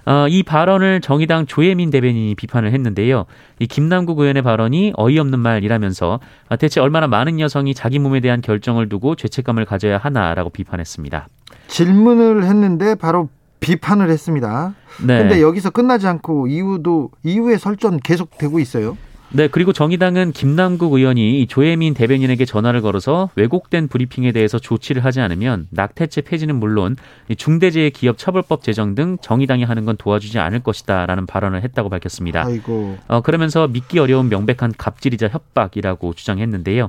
어, 0.05 0.27
이 0.27 0.43
발언을 0.43 1.01
정의당 1.01 1.45
조혜민 1.45 1.89
대변인이 1.89 2.35
비판을 2.35 2.71
했는데요. 2.71 3.25
이 3.59 3.67
김남국 3.67 4.19
의원의 4.19 4.43
발언이 4.43 4.93
어이없는 4.95 5.39
말이라면서 5.39 6.19
대체 6.59 6.79
얼마나 6.79 7.07
많은 7.07 7.39
여성이 7.39 7.73
자기 7.73 7.99
몸에 7.99 8.19
대한 8.19 8.41
결정을 8.41 8.87
두고 8.89 9.15
죄책감을 9.15 9.65
가져야 9.65 9.97
하나라고 9.97 10.51
비판했습니다. 10.51 11.27
질문을 11.67 12.43
했는데 12.43 12.95
바로 12.95 13.29
비판을 13.59 14.09
했습니다. 14.11 14.75
네. 15.05 15.17
근데 15.17 15.41
여기서 15.41 15.71
끝나지 15.71 16.07
않고 16.07 16.47
이후도 16.47 17.09
이후에 17.23 17.57
설전 17.57 17.99
계속되고 17.99 18.59
있어요. 18.59 18.95
네, 19.31 19.47
그리고 19.47 19.73
정의당은 19.73 20.31
김남국 20.31 20.93
의원이 20.93 21.47
조혜민 21.47 21.93
대변인에게 21.93 22.45
전화를 22.45 22.81
걸어서 22.81 23.29
왜곡된 23.35 23.87
브리핑에 23.87 24.31
대해서 24.31 24.59
조치를 24.59 25.03
하지 25.03 25.19
않으면 25.19 25.67
낙태죄 25.71 26.21
폐지는 26.21 26.55
물론 26.55 26.95
중대재해 27.35 27.89
기업 27.89 28.17
처벌법 28.17 28.63
제정 28.63 28.95
등 28.95 29.17
정의당이 29.21 29.63
하는 29.63 29.85
건 29.85 29.97
도와주지 29.97 30.39
않을 30.39 30.61
것이다라는 30.61 31.25
발언을 31.25 31.63
했다고 31.63 31.89
밝혔습니다. 31.89 32.45
아이고. 32.45 32.97
어, 33.07 33.21
그러면서 33.21 33.67
믿기 33.67 33.99
어려운 33.99 34.29
명백한 34.29 34.73
갑질이자 34.77 35.27
협박이라고 35.27 36.13
주장했는데요. 36.13 36.87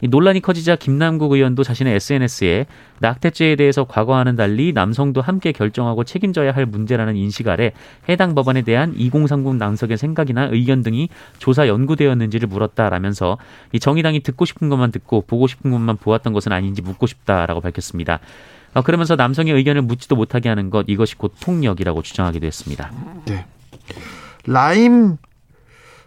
이 0.00 0.08
논란이 0.08 0.40
커지자 0.40 0.76
김남국 0.76 1.32
의원도 1.32 1.62
자신의 1.62 1.94
SNS에 1.94 2.66
낙태죄에 3.00 3.56
대해서 3.56 3.84
과거와는 3.84 4.36
달리 4.36 4.72
남성도 4.72 5.20
함께 5.20 5.52
결정하고 5.52 6.04
책임져야 6.04 6.52
할 6.52 6.66
문제라는 6.66 7.16
인식 7.16 7.48
아래 7.48 7.72
해당 8.08 8.34
법안에 8.34 8.62
대한 8.62 8.94
2030 8.96 9.56
남성의 9.56 9.96
생각이나 9.96 10.48
의견 10.52 10.82
등이 10.82 11.08
조사 11.38 11.66
연구되었는지를 11.66 12.48
물었다라면서 12.48 13.38
이 13.72 13.80
정의당이 13.80 14.20
듣고 14.20 14.44
싶은 14.44 14.68
것만 14.68 14.92
듣고 14.92 15.22
보고 15.26 15.46
싶은 15.46 15.70
것만 15.70 15.96
보았던 15.96 16.32
것은 16.32 16.52
아닌지 16.52 16.82
묻고 16.82 17.06
싶다라고 17.06 17.60
밝혔습니다. 17.60 18.20
어, 18.74 18.82
그러면서 18.82 19.16
남성의 19.16 19.54
의견을 19.54 19.82
묻지도 19.82 20.16
못하게 20.16 20.50
하는 20.50 20.68
것 20.68 20.84
이것이 20.88 21.16
곧 21.16 21.34
폭력이라고 21.40 22.02
주장하기도 22.02 22.46
했습니다. 22.46 22.92
네. 23.24 23.46
라임 24.46 25.16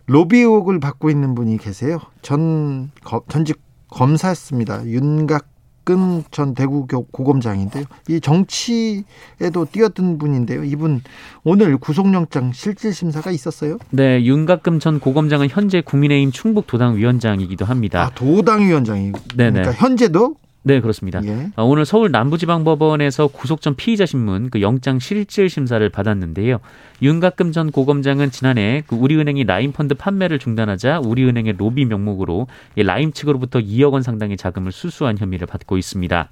로비 0.06 0.40
의혹을 0.40 0.80
받고 0.80 1.10
있는 1.10 1.36
분이 1.36 1.58
계세요. 1.58 2.00
전 2.22 2.92
전직 3.28 3.69
검사였습니다. 3.90 4.86
윤각근 4.86 6.24
전 6.32 6.54
대구 6.54 6.86
고검장인데요. 6.88 7.86
이 8.08 8.20
정치에도 8.20 9.66
뛰어든 9.72 10.18
분인데요. 10.18 10.64
이분 10.64 11.02
오늘 11.44 11.78
구속영장 11.78 12.52
실질 12.54 12.94
심사가 12.94 13.32
있었어요? 13.32 13.78
네, 13.90 14.24
윤각금 14.24 14.80
전 14.80 15.00
고검장은 15.00 15.50
현재 15.50 15.82
국민의힘 15.82 16.32
충북 16.32 16.68
도당 16.68 16.96
위원장이기도 16.96 17.66
합니다. 17.66 18.04
아, 18.04 18.10
도당 18.14 18.62
위원장이. 18.68 19.12
네네. 19.36 19.62
그러니까 19.62 19.72
현재도 19.74 20.36
네, 20.70 20.82
그렇습니다. 20.82 21.20
예. 21.26 21.50
어, 21.56 21.64
오늘 21.64 21.84
서울 21.84 22.12
남부지방법원에서 22.12 23.30
구속 23.30 23.60
전 23.60 23.76
피의자 23.76 24.06
신문 24.06 24.52
그 24.52 24.62
영장 24.62 25.00
실질 25.00 25.50
심사를 25.50 25.90
받았는데요. 25.90 26.60
윤갑근 27.02 27.54
전 27.54 27.72
고검장은 27.72 28.30
지난해 28.30 28.84
그 28.86 28.96
우리은행이 28.96 29.46
라임펀드 29.46 29.96
판매를 29.96 30.38
중단하자 30.38 31.00
우리은행의 31.00 31.56
로비 31.58 31.86
명목으로 31.86 32.46
라임 32.76 33.12
측으로부터 33.12 33.58
2억 33.58 33.94
원 33.94 34.04
상당의 34.04 34.38
자금을 34.38 34.72
수수한 34.72 35.18
혐의를 35.18 35.48
받고 35.48 35.76
있습니다. 35.80 36.30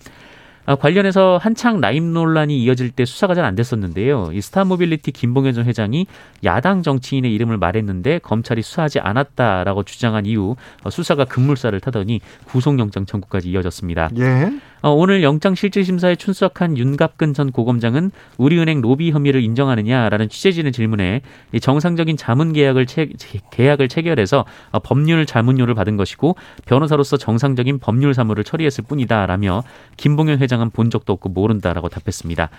아, 0.68 0.76
관련해서 0.76 1.40
한창 1.42 1.80
라임 1.80 2.12
논란이 2.12 2.62
이어질 2.62 2.92
때 2.92 3.06
수사가 3.06 3.34
잘 3.34 3.48
안 3.48 3.56
됐었는데요. 3.56 4.32
이 4.34 4.42
스타모빌리티 4.42 5.14
김봉현 5.14 5.54
전 5.54 5.66
회장이 5.66 6.06
야당 6.44 6.84
정치인의 6.84 7.34
이름을 7.34 7.58
말했는데 7.58 8.20
검찰이 8.20 8.62
수사하지 8.62 9.00
않았다라고 9.00 9.84
주장한 9.84 10.26
이후 10.26 10.58
수사가 10.90 11.24
급물살을 11.24 11.80
타더니 11.80 12.20
구속영장 12.46 13.06
청구까지 13.06 13.50
이어졌습니다. 13.50 14.10
예. 14.20 14.52
어, 14.82 14.92
오늘 14.92 15.24
영장실질심사에 15.24 16.16
출석한 16.16 16.78
윤갑근 16.78 17.34
전 17.34 17.52
고검장은 17.52 18.12
우리은행 18.38 18.82
로비 18.82 19.12
혐의를 19.12 19.44
인정하느냐라는 19.44 20.30
취재진의 20.30 20.72
질문에 20.72 21.22
정상적인 21.60 22.18
자문 22.18 22.54
계약을 22.54 22.86
체, 22.86 23.10
계약을 23.52 23.88
체결해서 23.88 24.46
어, 24.72 24.80
법률 24.80 25.26
자문료를 25.26 25.74
받은 25.74 25.98
것이고 25.98 26.36
변호사로서 26.66 27.18
정상적인 27.18 27.80
법률 27.80 28.14
사무를 28.14 28.44
처리했을 28.44 28.84
뿐이다라며 28.88 29.64
김봉현 29.98 30.40
회장은 30.40 30.70
본 30.70 30.90
적도 30.90 31.14
없고 31.14 31.30
모른다라고 31.30 31.90
답했습니다. 31.90 32.50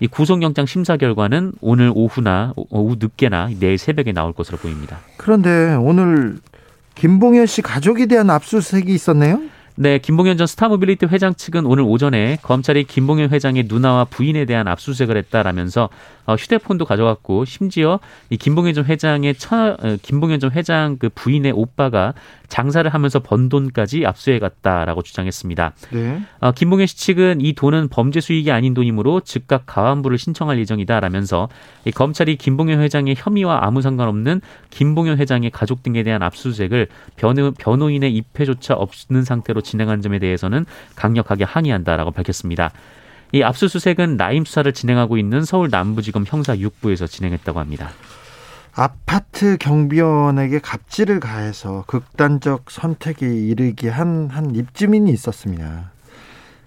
이 0.00 0.06
구속영장 0.06 0.66
심사 0.66 0.96
결과는 0.96 1.52
오늘 1.60 1.92
오후나 1.94 2.52
오후 2.56 2.96
늦게나 2.98 3.50
내일 3.60 3.78
새벽에 3.78 4.12
나올 4.12 4.32
것으로 4.32 4.58
보입니다. 4.58 4.98
그런데 5.16 5.74
오늘 5.74 6.38
김봉현 6.96 7.46
씨 7.46 7.62
가족에 7.62 8.06
대한 8.06 8.30
압수수색이 8.30 8.92
있었네요. 8.92 9.40
네, 9.76 9.98
김봉현 9.98 10.36
전 10.36 10.46
스타모빌리티 10.46 11.06
회장 11.06 11.34
측은 11.34 11.66
오늘 11.66 11.82
오전에 11.82 12.38
검찰이 12.42 12.84
김봉현 12.84 13.30
회장의 13.30 13.64
누나와 13.66 14.04
부인에 14.04 14.44
대한 14.44 14.68
압수수색을 14.68 15.16
했다라면서 15.16 15.88
어, 16.26 16.34
휴대폰도 16.36 16.84
가져갔고 16.84 17.44
심지어 17.44 17.98
이 18.30 18.36
김봉현 18.36 18.74
전 18.74 18.84
회장의 18.84 19.34
처 19.34 19.76
어, 19.80 19.96
김봉현 20.00 20.38
전 20.38 20.52
회장 20.52 20.96
그 20.98 21.08
부인의 21.12 21.50
오빠가 21.50 22.14
장사를 22.48 22.92
하면서 22.92 23.18
번 23.20 23.48
돈까지 23.48 24.06
압수해 24.06 24.38
갔다라고 24.38 25.02
주장했습니다. 25.02 25.72
네. 25.92 26.22
어, 26.40 26.52
김봉현 26.52 26.86
씨 26.86 26.96
측은 26.96 27.40
이 27.40 27.52
돈은 27.54 27.88
범죄 27.88 28.20
수익이 28.20 28.50
아닌 28.50 28.74
돈이므로 28.74 29.20
즉각 29.20 29.64
가환부를 29.66 30.18
신청할 30.18 30.58
예정이다라면서 30.58 31.48
이 31.84 31.90
검찰이 31.90 32.36
김봉현 32.36 32.80
회장의 32.80 33.14
혐의와 33.16 33.60
아무 33.62 33.82
상관없는 33.82 34.40
김봉현 34.70 35.18
회장의 35.18 35.50
가족 35.50 35.82
등에 35.82 36.02
대한 36.02 36.22
압수수색을 36.22 36.88
변호, 37.16 37.52
변호인의 37.52 38.14
입회조차 38.14 38.74
없는 38.74 39.24
상태로 39.24 39.60
진행한 39.60 40.02
점에 40.02 40.18
대해서는 40.18 40.66
강력하게 40.96 41.44
항의한다라고 41.44 42.10
밝혔습니다. 42.10 42.70
이 43.32 43.42
압수수색은 43.42 44.16
라임 44.16 44.44
수사를 44.44 44.72
진행하고 44.72 45.18
있는 45.18 45.44
서울 45.44 45.68
남부지검 45.70 46.24
형사 46.26 46.54
6부에서 46.54 47.08
진행했다고 47.08 47.58
합니다. 47.58 47.90
아파트 48.76 49.56
경비원에게 49.58 50.58
갑질을 50.58 51.20
가해서 51.20 51.84
극단적 51.86 52.70
선택에 52.70 53.26
이르게 53.26 53.88
한, 53.88 54.28
한 54.30 54.54
입주민이 54.54 55.12
있었습니다. 55.12 55.92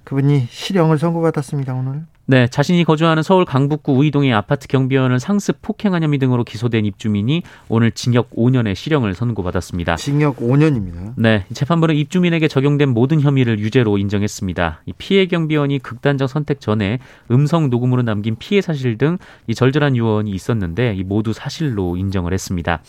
그분이 0.05 0.47
실형을 0.49 0.99
선고받았습니다, 0.99 1.73
오늘. 1.73 2.05
네, 2.29 2.47
자신이 2.47 2.83
거주하는 2.83 3.23
서울 3.23 3.45
강북구 3.45 3.93
우이동의 3.93 4.33
아파트 4.33 4.67
경비원을 4.67 5.19
상습 5.19 5.61
폭행한 5.61 6.03
혐의 6.03 6.19
등으로 6.19 6.43
기소된 6.43 6.85
입주민이 6.85 7.43
오늘 7.69 7.91
징역 7.91 8.31
5년의 8.31 8.75
실형을 8.75 9.13
선고받았습니다. 9.13 9.95
징역 9.95 10.35
5년입니다. 10.37 11.13
네, 11.15 11.45
재판부는 11.53 11.95
입주민에게 11.95 12.49
적용된 12.49 12.89
모든 12.89 13.21
혐의를 13.21 13.59
유죄로 13.59 13.97
인정했습니다. 13.97 14.83
피해 14.97 15.25
경비원이 15.25 15.79
극단적 15.79 16.29
선택 16.29 16.59
전에 16.59 16.99
음성 17.31 17.69
녹음으로 17.69 18.01
남긴 18.01 18.35
피해 18.37 18.61
사실 18.61 18.97
등 18.97 19.17
이 19.47 19.55
절절한 19.55 19.95
유언이 19.95 20.31
있었는데 20.31 21.01
모두 21.05 21.33
사실로 21.33 21.95
인정을 21.97 22.33
했습니다. 22.33 22.81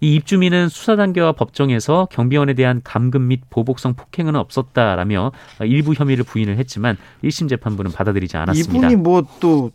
이 0.00 0.14
입주민은 0.14 0.68
수사 0.68 0.96
단계와 0.96 1.32
법정에서 1.32 2.08
경비원에 2.10 2.54
대한 2.54 2.80
감금 2.84 3.28
및 3.28 3.40
보복성 3.50 3.94
폭행은 3.94 4.36
없었다라며 4.36 5.32
일부 5.62 5.94
혐의를 5.94 6.24
부인을 6.24 6.58
했지만 6.58 6.96
1심 7.22 7.48
재판부는 7.48 7.92
받아들이지 7.92 8.36
않았습니다. 8.36 8.86
이분이 8.88 8.96
뭐또 9.02 9.70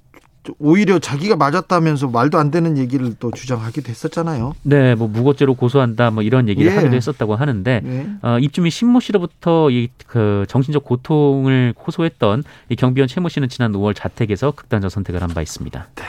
오히려 0.57 0.97
자기가 0.99 1.35
맞았다면서 1.35 2.07
말도 2.07 2.39
안 2.39 2.49
되는 2.49 2.77
얘기를 2.77 3.13
또 3.19 3.29
주장하기도 3.29 3.89
했었잖아요. 3.89 4.53
네, 4.63 4.95
뭐 4.95 5.07
무고죄로 5.07 5.53
고소한다, 5.55 6.11
뭐 6.11 6.23
이런 6.23 6.47
얘기를 6.47 6.71
예. 6.71 6.75
하기도 6.75 6.95
했었다고 6.95 7.35
하는데 7.35 7.81
예. 7.85 8.07
어, 8.21 8.39
입주민 8.39 8.71
신모 8.71 8.99
씨로부터 9.01 9.69
이 9.69 9.89
그 10.07 10.45
정신적 10.47 10.85
고통을 10.85 11.75
호소했던 11.85 12.43
이 12.69 12.75
경비원 12.75 13.07
최모 13.07 13.29
씨는 13.29 13.47
지난 13.49 13.73
5월 13.73 13.93
자택에서 13.95 14.51
극단적 14.51 14.89
선택을 14.89 15.21
한 15.21 15.29
바 15.29 15.41
있습니다. 15.41 15.87
네. 15.95 16.03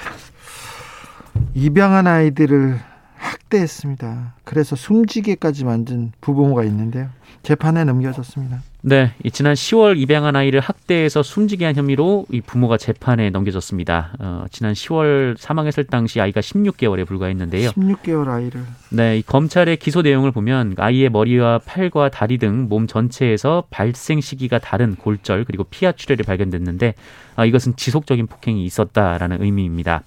입양한 1.55 2.07
아이들을 2.07 2.81
학대했습니다. 3.20 4.35
그래서 4.44 4.76
숨지게까지 4.76 5.64
만든 5.64 6.12
부부모가 6.20 6.64
있는데요. 6.64 7.09
재판에 7.42 7.85
넘겨졌습니다. 7.85 8.62
네, 8.83 9.12
지난 9.33 9.54
10월 9.54 9.98
입양한 9.98 10.37
아이를 10.37 10.61
학대해서 10.61 11.22
숨지게 11.22 11.66
한 11.66 11.74
혐의로 11.76 12.24
이 12.30 12.40
부모가 12.40 12.78
재판에 12.78 13.28
넘겨졌습니다. 13.30 14.12
어, 14.18 14.44
지난 14.50 14.72
10월 14.72 15.37
사망했을 15.38 15.85
당시 15.85 16.20
아이가 16.20 16.40
16개월에 16.40 17.06
불과했는데요. 17.06 17.70
16개월 17.70 18.28
아이를. 18.28 18.62
네, 18.90 19.18
이 19.18 19.22
검찰의 19.22 19.76
기소 19.76 20.00
내용을 20.02 20.33
보면 20.33 20.74
아이의 20.78 21.11
머리와 21.11 21.59
팔과 21.59 22.09
다리 22.11 22.38
등 22.38 22.68
몸 22.70 22.87
전체에서 22.87 23.64
발생 23.70 24.20
시기가 24.20 24.59
다른 24.59 24.94
골절 24.96 25.44
그리고 25.44 25.64
피하 25.64 25.92
출혈이 25.92 26.22
발견됐는데 26.24 26.94
아, 27.37 27.44
이것은 27.44 27.76
지속적인 27.76 28.26
폭행이 28.26 28.64
있었다라는 28.64 29.42
의미입니다. 29.42 30.02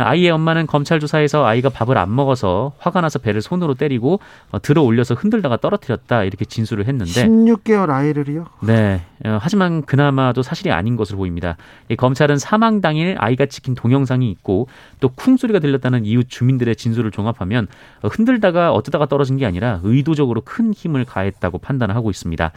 아이의 0.00 0.30
엄마는 0.30 0.66
검찰 0.66 1.00
조사에서 1.00 1.44
아이가 1.46 1.68
밥을 1.68 1.96
안 1.98 2.14
먹어서 2.14 2.72
화가 2.78 3.00
나서 3.00 3.18
배를 3.18 3.40
손으로 3.42 3.74
때리고 3.74 4.20
어, 4.50 4.60
들어 4.60 4.82
올려서 4.82 5.14
흔들다가 5.14 5.56
떨어뜨렸다 5.58 6.24
이렇게 6.24 6.44
진술을 6.44 6.86
했는데 6.88 7.26
16개월 7.26 7.90
아이를요? 7.90 8.46
네. 8.62 9.02
어, 9.24 9.38
하지만 9.40 9.82
그나마도 9.82 10.42
사실이 10.42 10.70
아닌 10.72 10.96
것으로 10.96 11.18
보입니다. 11.18 11.56
이 11.88 11.96
검찰은 11.96 12.38
사망 12.38 12.80
당일 12.80 13.16
아이가 13.18 13.46
찍힌 13.46 13.74
동영상이 13.74 14.30
있고 14.30 14.68
또 15.00 15.10
쿵 15.20 15.36
소리가 15.36 15.58
들렸다는 15.58 16.06
이웃 16.06 16.26
주민들의 16.28 16.74
진술을 16.76 17.10
종합하면 17.10 17.68
어, 18.02 18.08
흔들다가 18.08 18.72
어쩌다가 18.72 19.06
떨어진 19.06 19.36
게 19.36 19.44
아니라 19.44 19.80
의도적으로 19.82 20.40
큰 20.40 20.72
힘을 20.72 21.04
가했다고 21.04 21.58
판단하고 21.58 22.08
있습니다. 22.10 22.52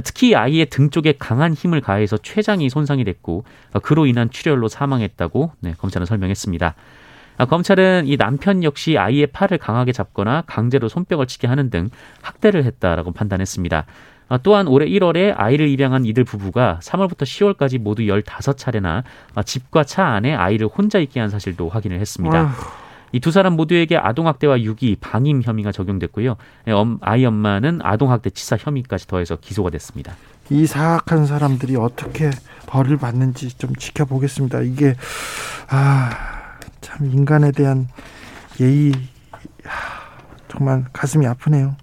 특히 0.00 0.34
아이의 0.34 0.66
등 0.66 0.90
쪽에 0.90 1.14
강한 1.18 1.52
힘을 1.52 1.80
가해서 1.80 2.16
췌장이 2.16 2.68
손상이 2.70 3.04
됐고 3.04 3.44
그로 3.82 4.06
인한 4.06 4.30
출혈로 4.30 4.68
사망했다고 4.68 5.52
네, 5.60 5.74
검찰은 5.78 6.06
설명했습니다. 6.06 6.74
아, 7.38 7.44
검찰은 7.46 8.06
이 8.06 8.16
남편 8.16 8.62
역시 8.62 8.98
아이의 8.98 9.28
팔을 9.28 9.58
강하게 9.58 9.92
잡거나 9.92 10.44
강제로 10.46 10.88
손뼉을 10.88 11.26
치게 11.26 11.46
하는 11.46 11.70
등 11.70 11.90
학대를 12.20 12.64
했다라고 12.64 13.12
판단했습니다. 13.12 13.86
아, 14.28 14.38
또한 14.38 14.66
올해 14.66 14.86
1월에 14.86 15.34
아이를 15.36 15.68
입양한 15.68 16.04
이들 16.04 16.24
부부가 16.24 16.78
3월부터 16.82 17.22
10월까지 17.22 17.78
모두 17.78 18.02
15차례나 18.02 19.02
집과 19.44 19.84
차 19.84 20.06
안에 20.06 20.34
아이를 20.34 20.68
혼자 20.68 20.98
있게 20.98 21.20
한 21.20 21.28
사실도 21.28 21.68
확인을 21.68 22.00
했습니다. 22.00 22.52
이 23.12 23.20
두 23.20 23.30
사람 23.30 23.54
모두에게 23.54 23.96
아동학대와 23.96 24.62
유기, 24.62 24.96
방임 25.00 25.42
혐의가 25.42 25.72
적용됐고요. 25.72 26.36
예, 26.68 26.72
아이 27.00 27.24
엄마는 27.24 27.80
아동학대 27.82 28.30
치사 28.30 28.56
혐의까지 28.58 29.06
더해서 29.06 29.36
기소가 29.36 29.70
됐습니다. 29.70 30.16
이 30.50 30.66
사악한 30.66 31.26
사람들이 31.26 31.76
어떻게 31.76 32.30
벌을 32.66 32.96
받는지 32.96 33.56
좀 33.56 33.74
지켜보겠습니다. 33.76 34.60
이게 34.62 34.96
아 35.68 36.32
참 36.82 37.06
인간에 37.10 37.52
대한 37.52 37.88
예의 38.60 38.92
정말 40.48 40.84
가슴이 40.92 41.26
아프네요. 41.26 41.76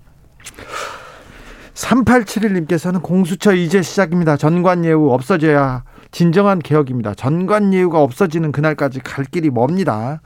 3871님께서는 1.73 3.01
공수처 3.01 3.53
이제 3.53 3.81
시작입니다. 3.81 4.37
전관예우 4.37 5.11
없어져야 5.11 5.83
진정한 6.11 6.59
개혁입니다. 6.59 7.13
전관 7.13 7.73
예우가 7.73 8.01
없어지는 8.01 8.51
그날까지 8.51 8.99
갈 9.01 9.25
길이 9.25 9.49
멉니다. 9.49 10.21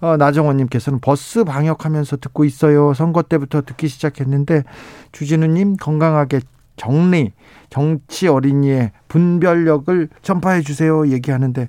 어, 0.00 0.16
나정원님께서는 0.16 1.00
버스 1.00 1.44
방역하면서 1.44 2.16
듣고 2.16 2.44
있어요. 2.44 2.92
선거 2.94 3.22
때부터 3.22 3.62
듣기 3.62 3.88
시작했는데 3.88 4.64
주진우님 5.12 5.76
건강하게 5.76 6.40
정리 6.76 7.32
정치 7.70 8.28
어린이의 8.28 8.92
분별력을 9.08 10.08
전파해 10.22 10.62
주세요. 10.62 11.06
얘기하는데 11.08 11.68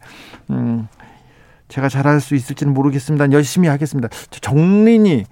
음, 0.51 0.87
제가 1.67 1.89
잘할 1.89 2.21
수 2.21 2.35
있을지는 2.35 2.73
모르겠습니다. 2.73 3.31
열심히 3.31 3.67
하겠습니다. 3.67 4.09
정린이 4.41 5.25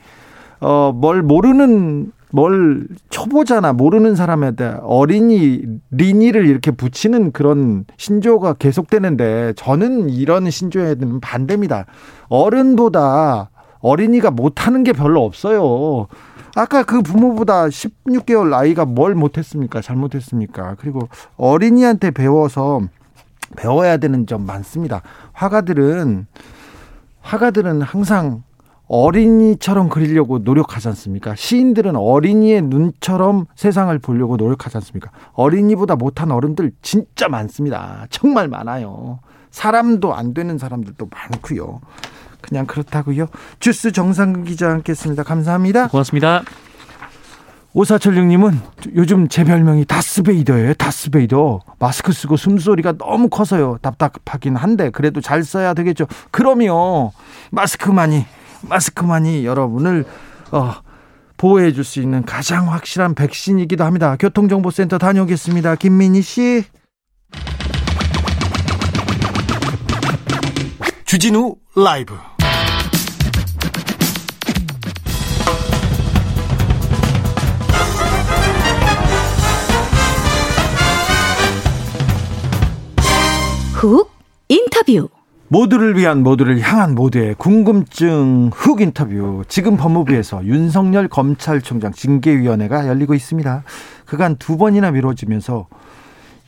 어, 0.59 0.91
뭘 0.93 1.21
모르는 1.21 2.11
뭘 2.31 2.87
초보자나 3.09 3.73
모르는 3.73 4.15
사람한테 4.15 4.77
어린이 4.81 5.61
리니를 5.91 6.45
이렇게 6.47 6.71
붙이는 6.71 7.31
그런 7.31 7.85
신조가 7.97 8.53
계속되는데 8.53 9.53
저는 9.55 10.09
이런 10.09 10.49
신조에는 10.49 11.21
반대입니다. 11.21 11.85
어른보다 12.27 13.49
어린이가 13.79 14.31
못하는 14.31 14.83
게 14.83 14.91
별로 14.91 15.23
없어요. 15.23 16.07
아까 16.55 16.83
그 16.83 17.01
부모보다 17.01 17.67
16개월 17.67 18.53
아이가 18.53 18.85
뭘 18.85 19.13
못했습니까? 19.15 19.81
잘못했습니까? 19.81 20.75
그리고 20.79 21.07
어린이한테 21.37 22.11
배워서 22.11 22.81
배워야 23.55 23.97
되는 23.97 24.25
점 24.25 24.45
많습니다. 24.45 25.01
화가들은 25.33 26.25
화가들은 27.21 27.81
항상 27.81 28.43
어린이처럼 28.87 29.89
그리려고 29.89 30.39
노력하지 30.39 30.87
않습니까? 30.89 31.35
시인들은 31.35 31.95
어린이의 31.95 32.61
눈처럼 32.63 33.45
세상을 33.55 33.97
보려고 33.99 34.37
노력하지 34.37 34.77
않습니까? 34.77 35.11
어린이보다 35.33 35.95
못한 35.95 36.31
어른들 36.31 36.71
진짜 36.81 37.27
많습니다. 37.27 38.07
정말 38.09 38.47
많아요. 38.47 39.19
사람도 39.51 40.13
안 40.13 40.33
되는 40.33 40.57
사람들도 40.57 41.09
많고요. 41.11 41.81
그냥 42.41 42.65
그렇다고요. 42.65 43.27
주스 43.59 43.91
정상근 43.91 44.45
기자 44.45 44.69
함께했습니다. 44.69 45.23
감사합니다. 45.23 45.87
고맙습니다. 45.89 46.43
오사철육님은 47.73 48.59
요즘 48.95 49.27
제 49.27 49.43
별명이 49.43 49.85
다스베이더예요. 49.85 50.73
다스베이더. 50.75 51.59
마스크 51.77 52.11
쓰고 52.11 52.37
숨소리가 52.37 52.93
너무 52.93 53.29
커서요. 53.29 53.77
답답하긴 53.81 54.55
한데 54.55 54.89
그래도 54.89 55.21
잘 55.21 55.43
써야 55.43 55.73
되겠죠. 55.73 56.07
그럼요. 56.31 57.11
마스크만이 57.51 58.25
마스크만이 58.63 59.45
여러분을 59.45 60.05
어, 60.51 60.73
보호해 61.37 61.71
줄 61.71 61.83
수 61.83 61.99
있는 62.01 62.23
가장 62.25 62.71
확실한 62.71 63.13
백신이기도 63.15 63.83
합니다. 63.83 64.15
교통정보센터 64.19 64.97
다녀오겠습니다. 64.97 65.75
김민희 65.75 66.21
씨. 66.21 66.63
주진우 71.05 71.55
라이브. 71.75 72.15
훅 83.73 84.09
인터뷰. 84.49 85.09
모두를 85.49 85.97
위한 85.97 86.23
모두를 86.23 86.59
향한 86.59 86.93
모두의 86.93 87.35
궁금증 87.35 88.51
훅 88.53 88.81
인터뷰. 88.81 89.43
지금 89.47 89.77
법무부에서 89.77 90.45
윤석열 90.45 91.07
검찰총장 91.07 91.93
징계위원회가 91.93 92.87
열리고 92.87 93.13
있습니다. 93.13 93.63
그간 94.05 94.35
두 94.35 94.57
번이나 94.57 94.91
미뤄지면서 94.91 95.67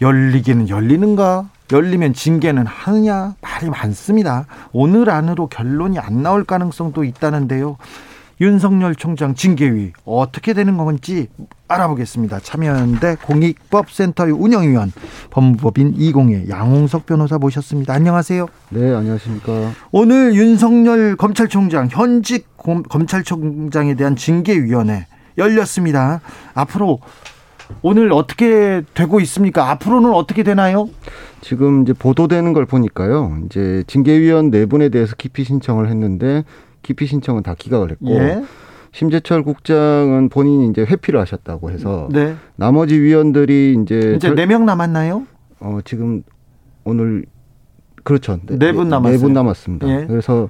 열리기는 0.02 0.68
열리는가? 0.68 1.50
열리면 1.72 2.14
징계는 2.14 2.66
하느냐? 2.66 3.36
말이 3.42 3.70
많습니다. 3.70 4.48
오늘 4.74 5.10
안으로 5.10 5.48
결론이 5.48 5.98
안 6.00 6.22
나올 6.22 6.44
가능성도 6.44 7.04
있다는데요. 7.04 7.78
윤석열 8.42 8.96
총장 8.96 9.36
징계위 9.36 9.92
어떻게 10.06 10.54
되는 10.54 10.78
건지 10.78 11.28
알아보겠습니다. 11.68 12.40
참여연대 12.40 13.18
공익법센터의 13.24 14.32
운영위원 14.32 14.92
법무법인 15.30 15.94
이공의 15.98 16.50
양홍석 16.50 17.06
변호사 17.06 17.38
모셨습니다. 17.38 17.94
안녕하세요. 17.94 18.48
네, 18.70 18.94
안녕하십니까. 18.94 19.72
오늘 19.92 20.34
윤석열 20.36 21.16
검찰총장 21.18 21.90
현직 21.92 22.48
검찰총장에 22.58 23.96
대한 23.96 24.16
징계위원회 24.16 25.08
열렸습니다. 25.38 26.22
앞으로 26.54 27.00
오늘 27.82 28.12
어떻게 28.12 28.82
되고 28.94 29.20
있습니까? 29.20 29.70
앞으로는 29.72 30.12
어떻게 30.14 30.44
되나요? 30.44 30.90
지금 31.42 31.84
이제 31.84 31.94
보도되는 31.94 32.54
걸 32.54 32.66
보니까요. 32.66 33.38
이제 33.46 33.84
징계위원 33.86 34.50
네 34.50 34.66
분에 34.66 34.90
대해서 34.90 35.14
기피 35.18 35.44
신청을 35.44 35.88
했는데 35.90 36.44
기피 36.82 37.06
신청은 37.08 37.44
다 37.44 37.56
기각을 37.58 37.92
했고 37.92 38.10
예. 38.12 38.44
심재철 38.92 39.44
국장은 39.44 40.30
본인이 40.30 40.68
이제 40.70 40.82
회피를 40.82 41.20
하셨다고 41.20 41.70
해서 41.72 42.10
네. 42.12 42.36
나머지 42.56 43.00
위원들이 43.00 43.78
이제 43.84 44.14
이제 44.16 44.34
네 44.34 44.46
명 44.48 44.66
남았나요? 44.66 45.26
어 45.60 45.80
지금 45.86 46.24
오늘 46.86 47.26
그렇죠. 48.04 48.40
네분 48.48 48.86
네 48.86 48.90
남았어요. 48.90 49.18
네분 49.18 49.34
남았습니다. 49.34 49.88
예. 49.90 50.06
그래서 50.08 50.50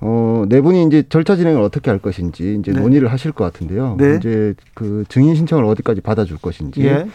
어, 0.00 0.44
네 0.48 0.60
분이 0.60 0.84
이제 0.86 1.04
절차 1.08 1.36
진행을 1.36 1.62
어떻게 1.62 1.90
할 1.90 1.98
것인지 2.00 2.56
이제 2.60 2.72
네. 2.72 2.80
논의를 2.80 3.10
하실 3.12 3.32
것 3.32 3.44
같은데요. 3.44 3.96
네. 3.98 4.16
이제 4.16 4.54
그 4.74 5.04
증인 5.08 5.34
신청을 5.36 5.64
어디까지 5.64 6.00
받아줄 6.00 6.38
것인지. 6.38 6.82
예. 6.84 7.06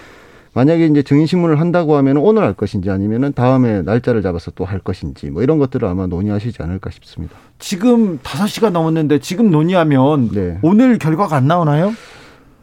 만약에 0.53 0.85
이제 0.85 1.01
증인 1.01 1.25
신문을 1.25 1.59
한다고 1.59 1.95
하면 1.97 2.17
오늘 2.17 2.43
할 2.43 2.53
것인지 2.53 2.89
아니면은 2.89 3.31
다음에 3.33 3.81
날짜를 3.83 4.21
잡아서 4.21 4.51
또 4.51 4.65
할 4.65 4.79
것인지 4.79 5.29
뭐 5.29 5.43
이런 5.43 5.57
것들을 5.59 5.87
아마 5.87 6.07
논의하시지 6.07 6.61
않을까 6.61 6.89
싶습니다. 6.91 7.35
지금 7.59 8.19
다섯 8.23 8.47
시가 8.47 8.69
넘었는데 8.69 9.19
지금 9.19 9.49
논의하면 9.51 10.29
네. 10.31 10.59
오늘 10.61 10.97
결과가 10.97 11.35
안 11.35 11.47
나오나요? 11.47 11.93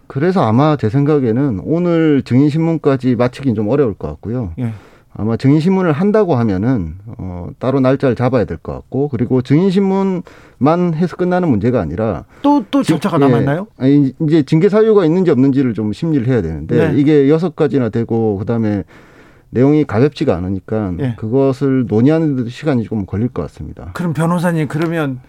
그래서 0.06 0.42
아마 0.42 0.76
제 0.76 0.88
생각에는 0.88 1.60
오늘 1.64 2.22
증인 2.24 2.48
신문까지 2.48 3.16
마치긴 3.16 3.54
좀 3.54 3.68
어려울 3.68 3.94
것 3.94 4.08
같고요. 4.08 4.52
예. 4.58 4.72
아마 5.14 5.36
증인신문을 5.36 5.92
한다고 5.92 6.36
하면은 6.36 6.94
어, 7.18 7.48
따로 7.58 7.80
날짜를 7.80 8.14
잡아야 8.14 8.44
될 8.44 8.58
것 8.58 8.72
같고 8.72 9.08
그리고 9.08 9.42
증인신문만 9.42 10.94
해서 10.94 11.16
끝나는 11.16 11.48
문제가 11.48 11.80
아니라 11.80 12.24
또 12.42 12.62
또 12.70 12.82
절차가 12.82 13.16
예, 13.16 13.20
남았나요? 13.20 13.66
아니, 13.78 14.12
이제 14.20 14.42
징계 14.42 14.68
사유가 14.68 15.04
있는지 15.04 15.30
없는지를 15.30 15.74
좀 15.74 15.92
심리를 15.92 16.26
해야 16.28 16.42
되는데 16.42 16.88
네. 16.92 17.00
이게 17.00 17.28
여섯 17.28 17.56
가지나 17.56 17.88
되고 17.88 18.36
그다음에 18.38 18.84
내용이 19.50 19.84
가볍지가 19.84 20.36
않으니까 20.36 20.92
네. 20.96 21.14
그것을 21.16 21.86
논의하는 21.88 22.36
데도 22.36 22.50
시간이 22.50 22.84
좀 22.84 23.06
걸릴 23.06 23.28
것 23.28 23.42
같습니다. 23.42 23.90
그럼 23.94 24.12
변호사님 24.12 24.68
그러면 24.68 25.20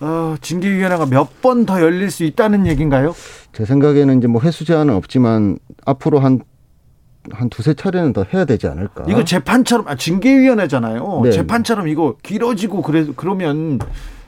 어, 0.00 0.36
징계위원회가 0.40 1.06
몇 1.06 1.28
번 1.42 1.66
더 1.66 1.80
열릴 1.80 2.10
수 2.10 2.22
있다는 2.24 2.66
얘기인가요? 2.66 3.14
제 3.52 3.64
생각에는 3.64 4.18
이제 4.18 4.28
뭐 4.28 4.40
횟수 4.42 4.64
제한은 4.64 4.94
없지만 4.94 5.58
앞으로 5.84 6.20
한 6.20 6.40
한 7.32 7.48
두세 7.48 7.74
차례는 7.74 8.12
더 8.12 8.24
해야 8.32 8.44
되지 8.44 8.66
않을까. 8.66 9.04
이거 9.08 9.24
재판처럼 9.24 9.88
아, 9.88 9.96
징계위원회잖아요. 9.96 11.20
네. 11.24 11.30
재판처럼 11.30 11.88
이거 11.88 12.16
길어지고 12.22 12.82
그래 12.82 13.06
그러면 13.16 13.78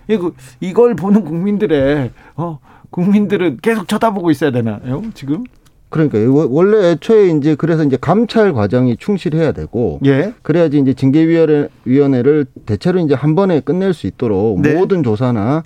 이거 0.08 0.32
이걸 0.60 0.94
보는 0.94 1.24
국민들의 1.24 2.10
어 2.36 2.58
국민들은 2.90 3.58
계속 3.60 3.86
쳐다보고 3.86 4.30
있어야 4.30 4.50
되나요 4.50 5.02
지금? 5.14 5.44
그러니까 5.90 6.18
원래 6.48 6.90
애초에 6.90 7.28
이제 7.30 7.54
그래서 7.54 7.82
이제 7.82 7.96
감찰 7.98 8.52
과정이 8.52 8.96
충실해야 8.98 9.52
되고 9.52 10.00
예. 10.04 10.34
그래야지 10.42 10.78
이제 10.78 10.92
징계위원회 10.92 11.68
위원회를 11.84 12.46
대체로 12.66 12.98
이제 13.00 13.14
한 13.14 13.34
번에 13.34 13.60
끝낼 13.60 13.94
수 13.94 14.06
있도록 14.06 14.60
네. 14.60 14.74
모든 14.74 15.02
조사나 15.02 15.62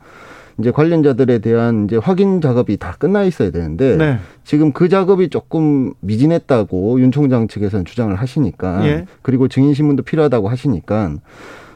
이제 0.59 0.71
관련자들에 0.71 1.39
대한 1.39 1.85
이제 1.85 1.97
확인 1.97 2.41
작업이 2.41 2.77
다 2.77 2.95
끝나 2.99 3.23
있어야 3.25 3.51
되는데 3.51 3.97
네. 3.97 4.19
지금 4.45 4.73
그 4.73 4.89
작업이 4.89 5.29
조금 5.29 5.95
미진했다고 6.01 7.01
윤 7.01 7.11
총장 7.11 7.49
측에서는 7.49 7.85
주장을 7.85 8.15
하시니까 8.15 8.87
예. 8.87 9.07
그리고 9.23 9.49
증인 9.49 9.75
신문도 9.75 10.03
필요하다고 10.03 10.49
하시니까 10.49 11.17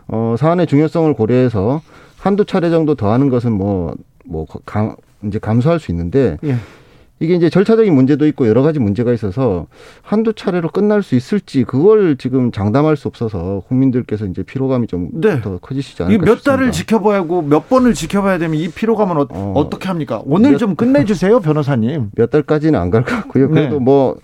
어 0.08 0.34
사안의 0.38 0.66
중요성을 0.66 1.12
고려해서 1.14 1.80
한두 2.18 2.44
차례 2.44 2.70
정도 2.70 2.94
더 2.94 3.12
하는 3.12 3.28
것은 3.28 3.52
뭐뭐 3.52 3.94
뭐 4.24 4.46
이제 5.24 5.38
감수할 5.38 5.80
수 5.80 5.90
있는데 5.90 6.38
예. 6.44 6.56
이게 7.18 7.34
이제 7.34 7.48
절차적인 7.48 7.94
문제도 7.94 8.26
있고 8.26 8.46
여러 8.46 8.62
가지 8.62 8.78
문제가 8.78 9.12
있어서 9.12 9.66
한두 10.02 10.34
차례로 10.34 10.68
끝날 10.68 11.02
수 11.02 11.14
있을지 11.14 11.64
그걸 11.64 12.16
지금 12.18 12.52
장담할 12.52 12.96
수 12.96 13.08
없어서 13.08 13.62
국민들께서 13.68 14.26
이제 14.26 14.42
피로감이 14.42 14.86
좀더 14.86 15.28
네. 15.28 15.40
커지시지 15.62 16.02
않을까 16.02 16.24
몇 16.26 16.44
달을 16.44 16.72
지켜봐야 16.72 17.18
하고 17.20 17.40
몇 17.40 17.68
번을 17.70 17.94
지켜봐야 17.94 18.36
되면 18.38 18.56
이 18.58 18.68
피로감은 18.68 19.16
어, 19.16 19.26
어. 19.30 19.70
떻게 19.70 19.88
합니까? 19.88 20.20
오늘 20.26 20.52
몇, 20.52 20.58
좀 20.58 20.74
끝내주세요, 20.76 21.40
변호사님. 21.40 22.10
몇 22.16 22.30
달까지는 22.30 22.78
안 22.78 22.90
갈 22.90 23.04
것 23.04 23.14
같고요. 23.14 23.48
그래도 23.48 23.78
네. 23.78 23.84
뭐 23.84 24.16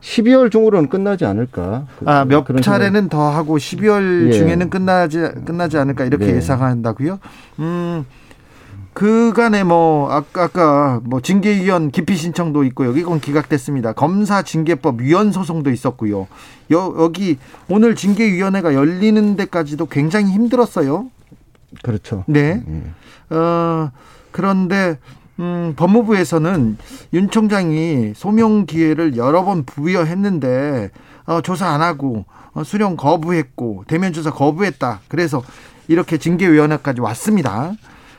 12월 0.00 0.52
중으로는 0.52 0.88
끝나지 0.88 1.24
않을까. 1.24 1.86
아, 2.04 2.24
몇 2.24 2.44
차례는 2.60 3.00
생각. 3.02 3.10
더 3.16 3.28
하고 3.30 3.56
12월 3.58 4.28
예. 4.28 4.32
중에는 4.32 4.70
끝나지 4.70 5.18
끝나지 5.44 5.78
않을까 5.78 6.04
이렇게 6.04 6.26
네. 6.26 6.36
예상한다고요? 6.36 7.18
음. 7.58 8.04
그간에 8.96 9.62
뭐 9.62 10.10
아까 10.10 10.44
아까 10.44 11.00
뭐 11.04 11.20
징계위원 11.20 11.90
기피 11.90 12.16
신청도 12.16 12.64
있고 12.64 12.86
여기 12.86 13.02
건 13.02 13.20
기각됐습니다. 13.20 13.92
검사 13.92 14.40
징계법 14.40 15.02
위원 15.02 15.32
소송도 15.32 15.70
있었고요. 15.70 16.26
여, 16.72 16.94
여기 16.98 17.36
오늘 17.68 17.94
징계위원회가 17.94 18.72
열리는 18.72 19.36
데까지도 19.36 19.84
굉장히 19.84 20.32
힘들었어요. 20.32 21.10
그렇죠. 21.82 22.24
네. 22.26 22.62
네. 22.66 23.36
어 23.36 23.90
그런데 24.30 24.98
음, 25.40 25.74
법무부에서는 25.76 26.78
윤 27.12 27.30
총장이 27.30 28.14
소명 28.16 28.64
기회를 28.64 29.18
여러 29.18 29.44
번 29.44 29.64
부여했는데 29.64 30.90
어, 31.26 31.42
조사 31.42 31.68
안 31.68 31.82
하고 31.82 32.24
어, 32.54 32.64
수령 32.64 32.96
거부했고 32.96 33.84
대면 33.88 34.14
조사 34.14 34.30
거부했다. 34.30 35.00
그래서 35.08 35.42
이렇게 35.86 36.16
징계위원회까지 36.16 37.02
왔습니다. 37.02 37.74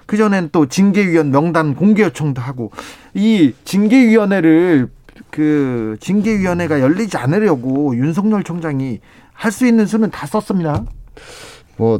그전엔 0.07 0.49
또 0.51 0.65
징계위원 0.65 1.29
명단 1.31 1.75
공개 1.75 2.03
요청도 2.03 2.41
하고 2.41 2.71
이 3.13 3.53
징계위원회를 3.65 4.87
그 5.29 5.97
징계위원회가 5.99 6.79
열리지 6.79 7.17
않으려고 7.17 7.95
윤석열 7.95 8.43
총장이 8.43 8.99
할 9.33 9.51
수 9.51 9.67
있는 9.67 9.85
수는 9.85 10.09
다 10.09 10.25
썼습니다. 10.25 10.83
뭐 11.77 11.99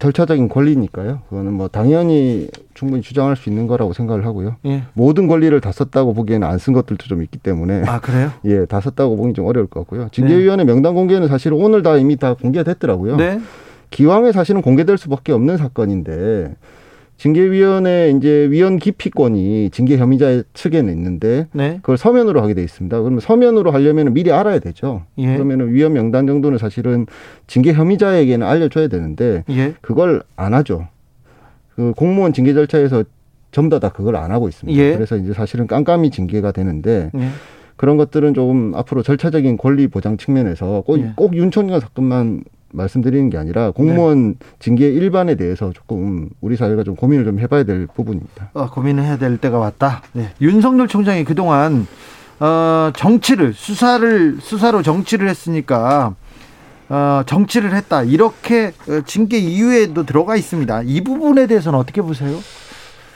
절차적인 0.00 0.48
권리니까요. 0.48 1.20
그거는 1.28 1.52
뭐 1.52 1.68
당연히 1.68 2.48
충분히 2.74 3.02
주장할 3.02 3.36
수 3.36 3.50
있는 3.50 3.66
거라고 3.66 3.92
생각을 3.92 4.24
하고요. 4.24 4.56
예. 4.64 4.82
모든 4.94 5.28
권리를 5.28 5.60
다 5.60 5.70
썼다고 5.70 6.14
보기에는 6.14 6.48
안 6.48 6.58
쓴 6.58 6.72
것들도 6.72 7.04
좀 7.06 7.22
있기 7.22 7.38
때문에 7.38 7.82
아 7.86 8.00
그래요? 8.00 8.32
예, 8.46 8.64
다 8.64 8.80
썼다고 8.80 9.16
보기 9.16 9.34
좀 9.34 9.44
어려울 9.46 9.66
것 9.66 9.80
같고요. 9.80 10.08
징계위원회 10.10 10.64
네. 10.64 10.72
명단 10.72 10.94
공개는 10.94 11.28
사실 11.28 11.52
오늘 11.52 11.82
다 11.82 11.96
이미 11.98 12.16
다 12.16 12.34
공개가 12.34 12.64
됐더라고요. 12.64 13.16
네. 13.16 13.40
기왕에 13.90 14.32
사실은 14.32 14.62
공개될 14.62 14.96
수밖에 14.98 15.32
없는 15.32 15.56
사건인데 15.58 16.54
징계위원회 17.20 18.14
이제 18.16 18.48
위원 18.50 18.78
기피권이 18.78 19.68
징계 19.72 19.98
혐의자 19.98 20.42
측에는 20.54 20.90
있는데 20.94 21.48
네. 21.52 21.76
그걸 21.82 21.98
서면으로 21.98 22.40
하게 22.40 22.54
돼 22.54 22.64
있습니다. 22.64 22.98
그러면 22.98 23.20
서면으로 23.20 23.72
하려면 23.72 24.14
미리 24.14 24.32
알아야 24.32 24.58
되죠. 24.58 25.02
예. 25.18 25.34
그러면 25.34 25.68
위원 25.68 25.92
명단 25.92 26.26
정도는 26.26 26.56
사실은 26.56 27.04
징계 27.46 27.74
혐의자에게는 27.74 28.46
알려줘야 28.46 28.88
되는데 28.88 29.44
예. 29.50 29.74
그걸 29.82 30.22
안 30.34 30.54
하죠. 30.54 30.88
그 31.76 31.92
공무원 31.94 32.32
징계 32.32 32.54
절차에서 32.54 33.04
전부 33.52 33.78
다, 33.78 33.88
다 33.88 33.92
그걸 33.94 34.16
안 34.16 34.30
하고 34.30 34.48
있습니다. 34.48 34.80
예. 34.80 34.94
그래서 34.94 35.18
이제 35.18 35.34
사실은 35.34 35.66
깜깜이 35.66 36.10
징계가 36.10 36.52
되는데 36.52 37.10
예. 37.14 37.28
그런 37.76 37.98
것들은 37.98 38.32
조금 38.32 38.74
앞으로 38.74 39.02
절차적인 39.02 39.58
권리 39.58 39.88
보장 39.88 40.16
측면에서 40.16 40.84
꼭, 40.86 40.98
예. 40.98 41.12
꼭윤 41.16 41.50
총장 41.50 41.80
사건만 41.80 42.44
말씀드리는 42.72 43.30
게 43.30 43.38
아니라 43.38 43.70
공무원 43.70 44.32
네. 44.32 44.46
징계 44.58 44.88
일반에 44.88 45.34
대해서 45.34 45.72
조금 45.72 46.28
우리 46.40 46.56
사회가 46.56 46.84
좀 46.84 46.96
고민을 46.96 47.24
좀 47.24 47.38
해봐야 47.38 47.64
될 47.64 47.86
부분입니다. 47.86 48.50
어, 48.54 48.70
고민을 48.70 49.02
해야 49.04 49.18
될 49.18 49.38
때가 49.38 49.58
왔다. 49.58 50.02
네. 50.12 50.30
윤석열 50.40 50.88
총장이 50.88 51.24
그동안 51.24 51.86
어, 52.38 52.90
정치를 52.96 53.52
수사를 53.52 54.38
수사로 54.40 54.82
정치를 54.82 55.28
했으니까 55.28 56.14
어, 56.88 57.22
정치를 57.26 57.74
했다 57.74 58.02
이렇게 58.02 58.72
어, 58.88 59.00
징계 59.06 59.38
이유에도 59.38 60.04
들어가 60.04 60.36
있습니다. 60.36 60.82
이 60.84 61.02
부분에 61.02 61.46
대해서는 61.46 61.78
어떻게 61.78 62.02
보세요? 62.02 62.36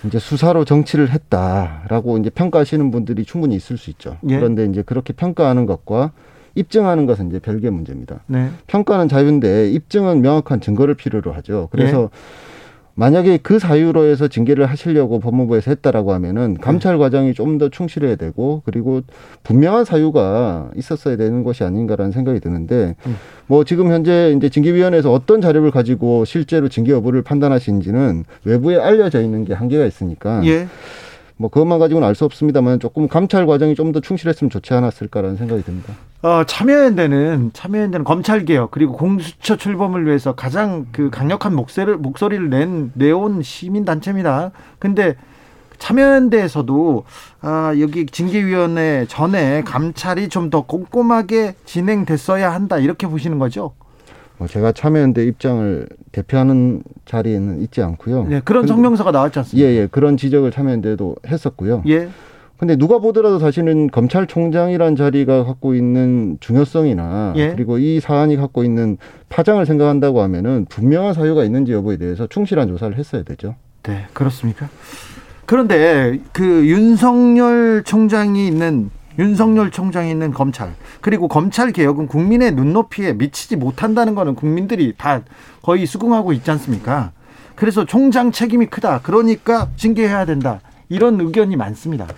이제 0.07 0.19
수사로 0.19 0.64
정치를 0.64 1.11
했다라고 1.11 2.19
이제 2.19 2.31
평가하시는 2.31 2.90
분들이 2.90 3.25
충분히 3.25 3.57
있을 3.57 3.79
수 3.79 3.90
있죠. 3.90 4.19
예. 4.29 4.37
그런데 4.37 4.67
이제 4.67 4.83
그렇게 4.83 5.12
평가하는 5.12 5.67
것과 5.67 6.12
입증하는 6.55 7.07
것은 7.07 7.29
이제 7.29 7.38
별개 7.38 7.71
문제입니다. 7.71 8.21
네. 8.27 8.49
평가는 8.67 9.09
자유인데 9.09 9.71
입증은 9.71 10.23
명확한 10.23 10.61
증거를 10.61 10.95
필요로 10.95 11.33
하죠. 11.33 11.69
그래서 11.73 11.99
네. 12.03 12.09
만약에 12.97 13.38
그 13.38 13.59
사유로 13.59 14.05
해서 14.05 14.29
징계를 14.29 14.67
하시려고 14.67 15.19
법무부에서 15.19 15.73
했다라고 15.73 16.12
하면은 16.12 16.57
감찰 16.61 16.97
과정이 16.97 17.35
좀 17.35 17.59
더 17.59 17.69
충실해야 17.69 18.14
되고 18.14 18.62
그리고 18.64 19.01
분명한 19.43 19.85
사유가 19.85 20.71
있었어야 20.77 21.17
되는 21.17 21.43
것이 21.43 21.64
아닌가라는 21.64 22.12
생각이 22.12 22.38
드는데 22.38 22.95
음. 23.07 23.17
뭐 23.49 23.64
지금 23.64 23.90
현재 23.90 24.33
이제 24.37 24.49
징계위원회에서 24.49 25.12
어떤 25.12 25.40
자료를 25.40 25.73
가지고 25.73 26.25
실제로 26.25 26.69
징계 26.69 26.93
여부를 26.93 27.23
판단하시는지는 27.23 28.25
외부에 28.45 28.77
알려져 28.77 29.21
있는 29.23 29.45
게 29.45 29.55
한계가 29.55 29.85
있으니까 29.87 30.45
예. 30.47 30.69
뭐 31.37 31.51
그것만 31.51 31.81
가지고는 31.81 32.07
알 32.07 32.14
수 32.14 32.25
없습니다만 32.25 32.79
조금 32.79 33.09
감찰 33.09 33.45
과정이 33.45 33.75
좀 33.75 33.90
더 33.90 33.99
충실했으면 33.99 34.51
좋지 34.51 34.73
않았을까라는 34.73 35.37
생각이 35.37 35.62
듭니다. 35.64 35.95
어, 36.24 36.42
참여연대는 36.42 37.50
참여연대는 37.52 38.02
검찰 38.02 38.46
개혁 38.46 38.70
그리고 38.70 38.94
공수처 38.94 39.56
출범을 39.56 40.06
위해서 40.06 40.34
가장 40.34 40.87
그 40.90 41.10
강력한 41.10 41.54
목소리를 41.54 41.98
목소리를 41.98 42.48
낸 42.48 42.90
내온 42.94 43.42
시민 43.42 43.84
단체입니다. 43.84 44.50
근데 44.78 45.16
참여연대에서도 45.78 47.04
아, 47.42 47.74
여기 47.78 48.06
징계위원회 48.06 49.04
전에 49.06 49.60
감찰이 49.66 50.30
좀 50.30 50.48
더 50.48 50.62
꼼꼼하게 50.62 51.56
진행됐어야 51.66 52.54
한다 52.54 52.78
이렇게 52.78 53.06
보시는 53.06 53.38
거죠? 53.38 53.72
뭐 54.38 54.48
제가 54.48 54.72
참여연대 54.72 55.24
입장을 55.26 55.87
대표하는 56.10 56.82
자리에는 57.04 57.60
있지 57.62 57.82
않고요. 57.82 58.24
네, 58.24 58.40
그런 58.42 58.66
성명서가 58.66 59.10
나왔지 59.10 59.40
않습니까? 59.40 59.68
예, 59.68 59.74
예. 59.74 59.88
그런 59.90 60.16
지적을 60.16 60.52
참여연대도 60.52 61.16
했었고요. 61.26 61.82
예. 61.88 62.08
근데 62.57 62.77
누가 62.77 62.99
보더라도 62.99 63.38
사실은 63.38 63.90
검찰총장이란 63.90 64.97
자리가 64.97 65.45
갖고 65.45 65.75
있는 65.75 66.38
중요성이나 66.40 67.35
예. 67.37 67.51
그리고 67.51 67.79
이 67.79 68.01
사안이 68.01 68.37
갖고 68.37 68.62
있는 68.62 68.97
파장을 69.29 69.64
생각한다고 69.67 70.23
하면은 70.23 70.67
분명한 70.69 71.14
사유가 71.14 71.45
있는지 71.45 71.73
여부에 71.73 71.97
대해서 71.97 72.27
충실한 72.27 72.69
조사를 72.69 72.97
했어야 72.97 73.23
되죠. 73.25 73.57
네, 73.83 74.07
그렇습니까? 74.12 74.69
그런데 75.47 76.21
그 76.33 76.67
윤석열 76.67 77.83
총장이 77.85 78.47
있는 78.47 78.90
윤석열 79.19 79.71
총장이 79.71 80.11
있는 80.11 80.33
검찰 80.33 80.73
그리고 81.01 81.29
검찰 81.29 81.71
개혁은 81.71 82.07
국민의 82.07 82.53
눈높이에 82.53 83.12
미치지 83.12 83.57
못한다는 83.57 84.14
거는 84.14 84.35
국민들이 84.35 84.95
다 84.97 85.23
거의 85.62 85.87
수긍하고 85.87 86.33
있지 86.33 86.51
않습니까? 86.53 87.12
그래서 87.55 87.85
총장 87.85 88.33
책임이 88.33 88.67
크다. 88.67 89.01
그러니까 89.03 89.69
징계해야 89.77 90.25
된다. 90.25 90.61
이런 90.88 91.21
의견이 91.21 91.57
많습니다. 91.57 92.09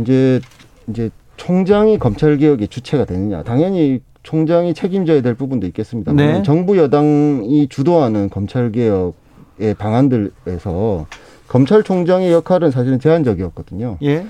이제 0.00 0.40
이제 0.88 1.10
총장이 1.36 1.98
검찰 1.98 2.36
개혁의 2.36 2.68
주체가 2.68 3.04
되느냐? 3.04 3.42
당연히 3.42 4.00
총장이 4.22 4.74
책임져야 4.74 5.22
될 5.22 5.34
부분도 5.34 5.66
있겠습니다. 5.68 6.12
네. 6.12 6.42
정부 6.42 6.76
여당이 6.76 7.68
주도하는 7.68 8.30
검찰 8.30 8.70
개혁의 8.70 9.74
방안들에서 9.78 11.06
검찰총장의 11.48 12.32
역할은 12.32 12.70
사실은 12.70 12.98
제한적이었거든요. 12.98 13.98
예. 14.02 14.24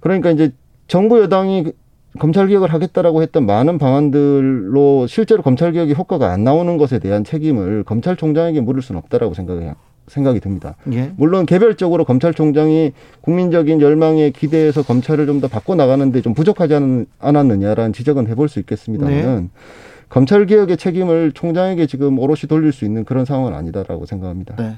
그러니까 0.00 0.30
이제 0.30 0.52
정부 0.88 1.20
여당이 1.20 1.72
검찰 2.18 2.48
개혁을 2.48 2.72
하겠다라고 2.72 3.22
했던 3.22 3.46
많은 3.46 3.78
방안들로 3.78 5.06
실제로 5.06 5.42
검찰 5.42 5.70
개혁이 5.70 5.94
효과가 5.94 6.32
안 6.32 6.42
나오는 6.42 6.76
것에 6.76 6.98
대한 6.98 7.22
책임을 7.22 7.84
검찰총장에게 7.84 8.60
물을 8.62 8.82
수는 8.82 8.98
없다라고 8.98 9.34
생각해요. 9.34 9.74
생각이 10.10 10.40
듭니다. 10.40 10.74
예. 10.92 11.12
물론 11.16 11.46
개별적으로 11.46 12.04
검찰총장이 12.04 12.92
국민적인 13.22 13.80
열망에 13.80 14.30
기대해서 14.30 14.82
검찰을 14.82 15.26
좀 15.26 15.40
더 15.40 15.48
바꿔 15.48 15.74
나가는데 15.74 16.20
좀 16.20 16.34
부족하지 16.34 16.74
않았느냐라는 17.18 17.94
지적은 17.94 18.26
해볼 18.28 18.50
수 18.50 18.58
있겠습니다만 18.58 19.14
네. 19.14 19.48
검찰 20.10 20.44
개혁의 20.44 20.76
책임을 20.76 21.32
총장에게 21.32 21.86
지금 21.86 22.18
오롯이 22.18 22.40
돌릴 22.48 22.72
수 22.72 22.84
있는 22.84 23.04
그런 23.04 23.24
상황은 23.24 23.54
아니다라고 23.54 24.04
생각합니다. 24.04 24.56
네. 24.56 24.74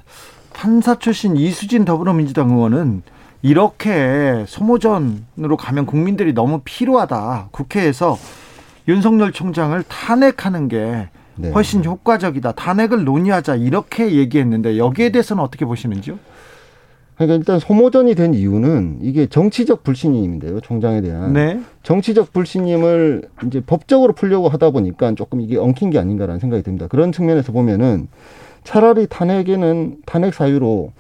판사 0.52 0.98
출신 0.98 1.36
이수진 1.36 1.84
더불어민주당 1.84 2.50
의원은 2.50 3.02
이렇게 3.40 4.44
소모전으로 4.46 5.56
가면 5.58 5.86
국민들이 5.86 6.32
너무 6.32 6.60
필요하다. 6.64 7.48
국회에서 7.50 8.16
윤석열 8.86 9.32
총장을 9.32 9.82
탄핵하는 9.88 10.68
게 10.68 11.08
네. 11.36 11.50
훨씬 11.50 11.84
효과적이다. 11.84 12.52
탄핵을 12.52 13.04
논의하자 13.04 13.56
이렇게 13.56 14.12
얘기했는데 14.16 14.76
여기에 14.78 15.10
대해서는 15.10 15.42
어떻게 15.42 15.64
보시는지요? 15.64 16.18
그러니까 17.16 17.36
일단 17.36 17.58
소모전이 17.58 18.14
된 18.14 18.34
이유는 18.34 18.98
이게 19.02 19.26
정치적 19.26 19.84
불신임인데요, 19.84 20.60
총장에 20.60 21.00
대한 21.02 21.32
네. 21.32 21.60
정치적 21.82 22.32
불신임을 22.32 23.22
이제 23.46 23.60
법적으로 23.60 24.12
풀려고 24.14 24.48
하다 24.48 24.70
보니까 24.70 25.14
조금 25.14 25.40
이게 25.40 25.56
엉킨 25.56 25.90
게 25.90 25.98
아닌가라는 25.98 26.40
생각이 26.40 26.62
듭니다. 26.62 26.86
그런 26.88 27.12
측면에서 27.12 27.52
보면은 27.52 28.08
차라리 28.64 29.06
탄핵에는 29.06 29.98
탄핵 30.06 30.34
사유로 30.34 30.92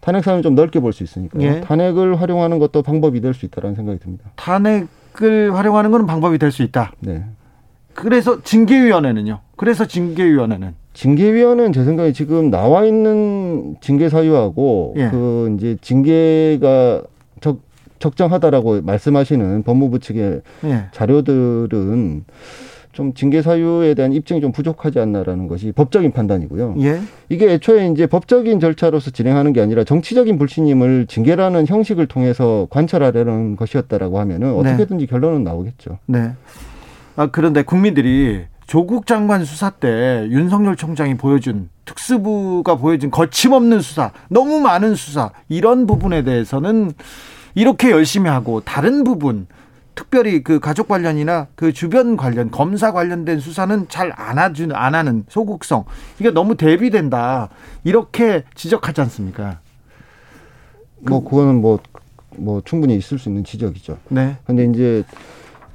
탄핵 0.00 0.24
사유는 0.24 0.42
좀 0.42 0.54
넓게 0.54 0.80
볼 0.80 0.92
수 0.92 1.02
있으니까 1.02 1.40
예. 1.42 1.60
탄핵을 1.60 2.20
활용하는 2.20 2.58
것도 2.58 2.82
방법이 2.82 3.20
될 3.20 3.34
수 3.34 3.44
있다라는 3.44 3.74
생각이 3.76 3.98
듭니다. 3.98 4.30
탄핵을 4.36 5.54
활용하는 5.54 5.90
것은 5.90 6.06
방법이 6.06 6.38
될 6.38 6.50
수 6.50 6.62
있다. 6.62 6.92
네. 7.00 7.24
그래서 7.94 8.40
징계위원회는요. 8.42 9.40
그래서 9.56 9.86
징계위원회는 9.86 10.74
징계위원회는 10.94 11.72
제 11.72 11.84
생각에 11.84 12.12
지금 12.12 12.50
나와 12.50 12.84
있는 12.84 13.76
징계 13.80 14.08
사유하고 14.08 14.94
예. 14.96 15.08
그 15.10 15.54
이제 15.56 15.76
징계가 15.80 17.02
적 17.40 17.60
적정하다라고 17.98 18.82
말씀하시는 18.82 19.62
법무부 19.62 19.98
측의 19.98 20.42
예. 20.64 20.84
자료들은 20.92 22.24
좀 22.92 23.12
징계 23.12 23.42
사유에 23.42 23.92
대한 23.92 24.14
입증이 24.14 24.40
좀 24.40 24.52
부족하지 24.52 24.98
않나라는 25.00 25.48
것이 25.48 25.70
법적인 25.72 26.12
판단이고요. 26.12 26.76
예. 26.80 27.00
이게 27.28 27.52
애초에 27.52 27.88
이제 27.88 28.06
법적인 28.06 28.58
절차로서 28.58 29.10
진행하는 29.10 29.52
게 29.52 29.60
아니라 29.60 29.84
정치적인 29.84 30.38
불신임을 30.38 31.06
징계라는 31.06 31.66
형식을 31.66 32.06
통해서 32.06 32.66
관찰하려는 32.70 33.56
것이었다라고 33.56 34.18
하면은 34.20 34.50
네. 34.50 34.58
어떻게든지 34.58 35.06
네. 35.06 35.10
결론은 35.10 35.44
나오겠죠. 35.44 35.98
네. 36.06 36.32
아 37.16 37.26
그런데 37.30 37.62
국민들이 37.62 38.44
조국 38.66 39.06
장관 39.06 39.44
수사 39.44 39.70
때 39.70 40.26
윤석열 40.30 40.76
총장이 40.76 41.16
보여준 41.16 41.70
특수부가 41.84 42.74
보여준 42.76 43.10
거침없는 43.10 43.80
수사, 43.80 44.10
너무 44.28 44.60
많은 44.60 44.96
수사 44.96 45.30
이런 45.48 45.86
부분에 45.86 46.24
대해서는 46.24 46.92
이렇게 47.54 47.90
열심히 47.90 48.28
하고 48.28 48.60
다른 48.60 49.04
부분 49.04 49.46
특별히 49.94 50.42
그 50.42 50.58
가족 50.58 50.88
관련이나 50.88 51.46
그 51.54 51.72
주변 51.72 52.16
관련 52.16 52.50
검사 52.50 52.92
관련된 52.92 53.40
수사는 53.40 53.86
잘 53.88 54.12
안 54.16 54.38
하준 54.38 54.72
안 54.74 54.94
하는 54.94 55.24
소극성 55.28 55.84
이게 56.18 56.30
너무 56.30 56.56
대비된다 56.56 57.48
이렇게 57.84 58.44
지적하지 58.54 59.00
않습니까? 59.02 59.60
뭐 60.98 61.22
그거는 61.22 61.60
뭐뭐 61.60 61.80
뭐 62.36 62.62
충분히 62.64 62.96
있을 62.96 63.18
수 63.18 63.28
있는 63.28 63.44
지적이죠. 63.44 63.96
네. 64.08 64.36
근데 64.44 64.64
이제 64.64 65.04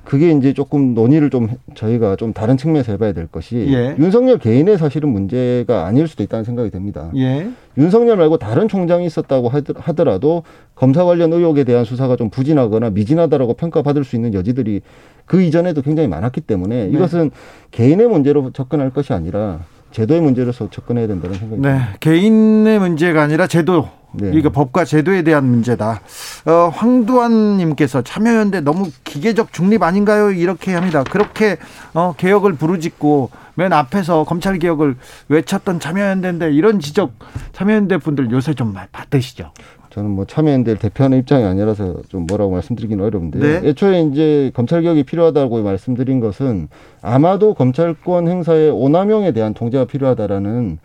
그게 0.03 0.31
이제 0.31 0.53
조금 0.53 0.93
논의를 0.93 1.29
좀 1.29 1.47
저희가 1.75 2.15
좀 2.15 2.33
다른 2.33 2.57
측면에서 2.57 2.91
해봐야 2.93 3.13
될 3.13 3.27
것이 3.27 3.67
예. 3.69 3.95
윤석열 3.99 4.39
개인의 4.39 4.77
사실은 4.77 5.09
문제가 5.09 5.85
아닐 5.85 6.07
수도 6.07 6.23
있다는 6.23 6.43
생각이 6.43 6.71
듭니다. 6.71 7.11
예. 7.15 7.49
윤석열 7.77 8.17
말고 8.17 8.37
다른 8.37 8.67
총장이 8.67 9.05
있었다고 9.05 9.49
하더라도 9.75 10.43
검사 10.75 11.05
관련 11.05 11.31
의혹에 11.31 11.63
대한 11.63 11.85
수사가 11.85 12.15
좀 12.15 12.29
부진하거나 12.29 12.89
미진하다라고 12.89 13.53
평가받을 13.53 14.03
수 14.03 14.15
있는 14.15 14.33
여지들이 14.33 14.81
그 15.25 15.41
이전에도 15.41 15.81
굉장히 15.81 16.09
많았기 16.09 16.41
때문에 16.41 16.87
네. 16.87 16.91
이것은 16.91 17.31
개인의 17.69 18.07
문제로 18.07 18.51
접근할 18.51 18.89
것이 18.89 19.13
아니라 19.13 19.61
제도의 19.91 20.21
문제로서 20.21 20.69
접근해야 20.69 21.07
된다는 21.07 21.37
생각이 21.37 21.61
네. 21.61 21.79
개인의 21.99 22.79
문제가 22.79 23.21
아니라 23.21 23.47
제도 23.47 23.87
네. 24.13 24.31
이게 24.33 24.49
법과 24.49 24.85
제도에 24.85 25.21
대한 25.23 25.45
문제다. 25.45 26.01
어, 26.45 26.71
황두환님께서 26.73 28.01
참여연대 28.01 28.61
너무 28.61 28.89
기계적 29.03 29.53
중립 29.53 29.83
아닌가요? 29.83 30.31
이렇게 30.31 30.73
합니다. 30.73 31.03
그렇게 31.03 31.57
어, 31.93 32.13
개혁을 32.17 32.53
부르짖고 32.53 33.29
맨 33.55 33.73
앞에서 33.73 34.23
검찰 34.23 34.59
개혁을 34.59 34.95
외쳤던 35.29 35.79
참여연대인데 35.79 36.51
이런 36.51 36.79
지적 36.79 37.13
참여연대 37.53 37.97
분들 37.97 38.31
요새 38.31 38.53
좀 38.53 38.73
받으시죠? 38.91 39.51
저는 39.91 40.09
뭐 40.09 40.25
참여연대를 40.25 40.79
대표하는 40.79 41.19
입장이 41.19 41.43
아니라서 41.43 41.97
좀 42.07 42.25
뭐라고 42.25 42.51
말씀드리기는 42.51 43.03
어려운데요. 43.03 43.43
네. 43.43 43.67
애초에 43.67 44.03
이제 44.03 44.51
검찰 44.53 44.81
개혁이 44.81 45.03
필요하다고 45.03 45.63
말씀드린 45.63 46.21
것은 46.21 46.69
아마도 47.01 47.53
검찰권 47.53 48.29
행사의 48.29 48.71
오남용에 48.71 49.33
대한 49.33 49.53
통제가 49.53 49.85
필요하다라는 49.85 50.79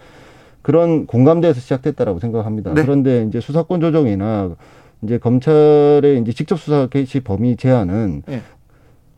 그런 0.66 1.06
공감대에서 1.06 1.60
시작됐다라고 1.60 2.18
생각합니다. 2.18 2.74
네. 2.74 2.82
그런데 2.82 3.24
이제 3.28 3.38
수사권 3.38 3.80
조정이나 3.80 4.50
이제 5.02 5.16
검찰의 5.16 6.20
이제 6.20 6.32
직접 6.32 6.58
수사 6.58 6.88
개시 6.88 7.20
범위 7.20 7.54
제한은 7.54 8.24
네. 8.26 8.40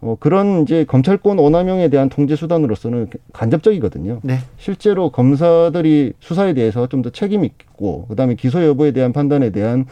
어, 0.02 0.18
그런 0.20 0.64
이제 0.64 0.84
검찰권 0.84 1.38
오남용에 1.38 1.88
대한 1.88 2.10
통제 2.10 2.36
수단으로서는 2.36 3.08
간접적이거든요. 3.32 4.20
네. 4.24 4.40
실제로 4.58 5.10
검사들이 5.10 6.12
수사에 6.20 6.52
대해서 6.52 6.86
좀 6.86 7.00
더 7.00 7.08
책임 7.08 7.46
있고 7.46 8.04
그다음에 8.08 8.34
기소 8.34 8.62
여부에 8.62 8.90
대한 8.92 9.14
판단에 9.14 9.48
대한 9.48 9.86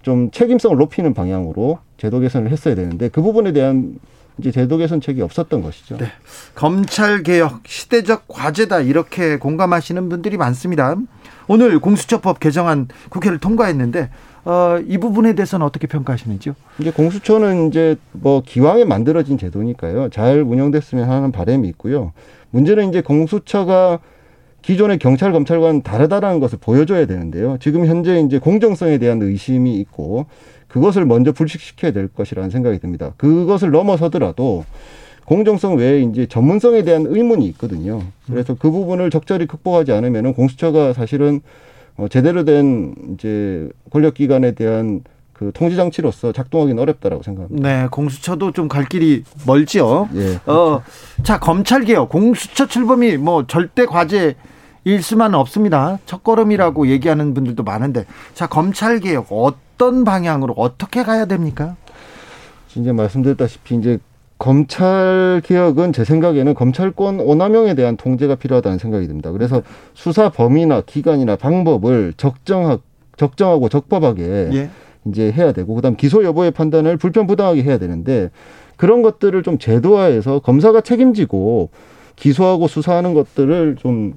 좀 0.00 0.30
책임성을 0.30 0.78
높이는 0.78 1.12
방향으로 1.12 1.78
제도 1.98 2.20
개선을 2.20 2.50
했어야 2.50 2.74
되는데 2.74 3.10
그 3.10 3.20
부분에 3.20 3.52
대한 3.52 3.98
이제 4.38 4.50
제도 4.50 4.76
개선책이 4.76 5.22
없었던 5.22 5.62
것이죠. 5.62 5.96
네. 5.96 6.06
검찰 6.54 7.22
개혁 7.22 7.60
시대적 7.66 8.28
과제다 8.28 8.80
이렇게 8.80 9.38
공감하시는 9.38 10.08
분들이 10.08 10.36
많습니다. 10.36 10.96
오늘 11.48 11.78
공수처법 11.78 12.40
개정안 12.40 12.88
국회를 13.08 13.38
통과했는데 13.38 14.10
어, 14.44 14.78
이 14.86 14.98
부분에 14.98 15.34
대해서는 15.34 15.66
어떻게 15.66 15.86
평가하시는지요? 15.86 16.54
이제 16.78 16.90
공수처는 16.90 17.68
이제 17.68 17.96
뭐 18.12 18.42
기왕에 18.44 18.84
만들어진 18.84 19.38
제도니까요. 19.38 20.10
잘 20.10 20.42
운영됐으면 20.42 21.08
하는 21.10 21.32
바람이 21.32 21.68
있고요. 21.70 22.12
문제는 22.50 22.88
이제 22.90 23.00
공수처가 23.00 23.98
기존의 24.66 24.98
경찰 24.98 25.30
검찰과는 25.30 25.82
다르다라는 25.82 26.40
것을 26.40 26.58
보여줘야 26.60 27.06
되는데요. 27.06 27.56
지금 27.60 27.86
현재 27.86 28.18
이제 28.18 28.40
공정성에 28.40 28.98
대한 28.98 29.22
의심이 29.22 29.76
있고 29.76 30.26
그것을 30.66 31.04
먼저 31.04 31.30
불식시켜야 31.30 31.92
될 31.92 32.08
것이라는 32.08 32.50
생각이 32.50 32.80
듭니다. 32.80 33.12
그것을 33.16 33.70
넘어서더라도 33.70 34.64
공정성 35.24 35.76
외에 35.76 36.02
이제 36.02 36.26
전문성에 36.26 36.82
대한 36.82 37.06
의문이 37.06 37.46
있거든요. 37.50 38.02
그래서 38.26 38.56
그 38.58 38.72
부분을 38.72 39.10
적절히 39.10 39.46
극복하지 39.46 39.92
않으면 39.92 40.34
공수처가 40.34 40.94
사실은 40.94 41.42
어, 41.96 42.08
제대로 42.08 42.44
된 42.44 42.94
이제 43.14 43.68
권력기관에 43.90 44.52
대한 44.52 45.02
그 45.32 45.52
통제 45.54 45.76
장치로서 45.76 46.32
작동하기는 46.32 46.82
어렵다라고 46.82 47.22
생각합니다. 47.22 47.68
네, 47.68 47.86
공수처도 47.88 48.50
좀 48.50 48.66
갈 48.66 48.84
길이 48.84 49.22
멀지요. 49.46 50.08
예. 50.14 50.18
그렇죠. 50.18 50.40
어, 50.46 50.82
자 51.22 51.38
검찰 51.38 51.84
개혁, 51.84 52.08
공수처 52.08 52.66
출범이 52.66 53.16
뭐 53.18 53.46
절대 53.46 53.86
과제 53.86 54.34
일 54.86 55.02
수만은 55.02 55.36
없습니다. 55.40 55.98
첫걸음이라고 56.06 56.86
얘기하는 56.86 57.34
분들도 57.34 57.64
많은데, 57.64 58.04
자 58.34 58.46
검찰 58.46 59.00
개혁 59.00 59.26
어떤 59.30 60.04
방향으로 60.04 60.54
어떻게 60.56 61.02
가야 61.02 61.24
됩니까? 61.24 61.74
이제 62.76 62.92
말씀드렸다시피 62.92 63.74
이제 63.74 63.98
검찰 64.38 65.42
개혁은 65.44 65.92
제 65.92 66.04
생각에는 66.04 66.54
검찰권 66.54 67.18
오남용에 67.18 67.74
대한 67.74 67.96
통제가 67.96 68.36
필요하다는 68.36 68.78
생각이 68.78 69.08
듭니다. 69.08 69.32
그래서 69.32 69.60
수사 69.94 70.28
범위나 70.28 70.82
기간이나 70.82 71.34
방법을 71.34 72.12
적정하, 72.16 72.78
적정하고 73.16 73.68
적법하게 73.68 74.50
예. 74.52 74.70
이제 75.06 75.32
해야 75.32 75.50
되고 75.50 75.74
그다음 75.74 75.96
기소 75.96 76.22
여부의 76.22 76.52
판단을 76.52 76.96
불편부당하게 76.96 77.64
해야 77.64 77.78
되는데 77.78 78.30
그런 78.76 79.02
것들을 79.02 79.42
좀 79.42 79.58
제도화해서 79.58 80.38
검사가 80.38 80.82
책임지고 80.82 81.70
기소하고 82.14 82.68
수사하는 82.68 83.14
것들을 83.14 83.78
좀 83.80 84.14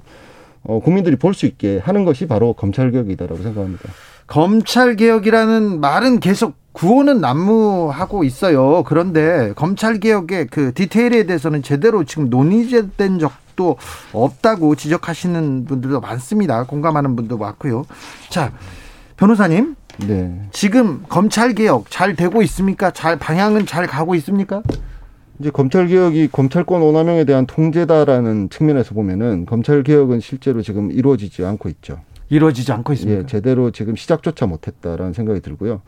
어, 0.62 0.80
국민들이 0.80 1.16
볼 1.16 1.34
수 1.34 1.46
있게 1.46 1.78
하는 1.78 2.04
것이 2.04 2.26
바로 2.26 2.52
검찰 2.52 2.90
개혁이다라고 2.90 3.42
생각합니다. 3.42 3.88
검찰 4.26 4.94
개혁이라는 4.96 5.80
말은 5.80 6.20
계속 6.20 6.54
구호는 6.72 7.20
난무하고 7.20 8.22
있어요. 8.24 8.84
그런데 8.84 9.52
검찰 9.56 9.98
개혁의 9.98 10.46
그 10.48 10.72
디테일에 10.72 11.24
대해서는 11.24 11.62
제대로 11.62 12.04
지금 12.04 12.30
논의된 12.30 13.18
적도 13.18 13.76
없다고 14.12 14.76
지적하시는 14.76 15.64
분들도 15.64 16.00
많습니다. 16.00 16.62
공감하는 16.64 17.16
분도 17.16 17.38
많고요. 17.38 17.84
자, 18.28 18.52
변호사님. 19.16 19.74
네. 20.06 20.42
지금 20.52 21.04
검찰 21.08 21.52
개혁 21.54 21.90
잘 21.90 22.14
되고 22.14 22.40
있습니까? 22.42 22.90
잘 22.92 23.18
방향은 23.18 23.66
잘 23.66 23.86
가고 23.86 24.14
있습니까? 24.14 24.62
이제 25.40 25.48
검찰 25.50 25.86
개혁이 25.86 26.28
검찰권 26.28 26.82
오남용에 26.82 27.24
대한 27.24 27.46
통제다라는 27.46 28.50
측면에서 28.50 28.94
보면은 28.94 29.46
검찰 29.46 29.82
개혁은 29.82 30.20
실제로 30.20 30.60
지금 30.60 30.92
이루어지지 30.92 31.44
않고 31.44 31.70
있죠. 31.70 31.98
이루어지지 32.28 32.70
않고 32.72 32.92
있습니다. 32.92 33.22
예, 33.22 33.26
제대로 33.26 33.70
지금 33.70 33.96
시작조차 33.96 34.46
못했다라는 34.46 35.14
생각이 35.14 35.40
들고요. 35.40 35.80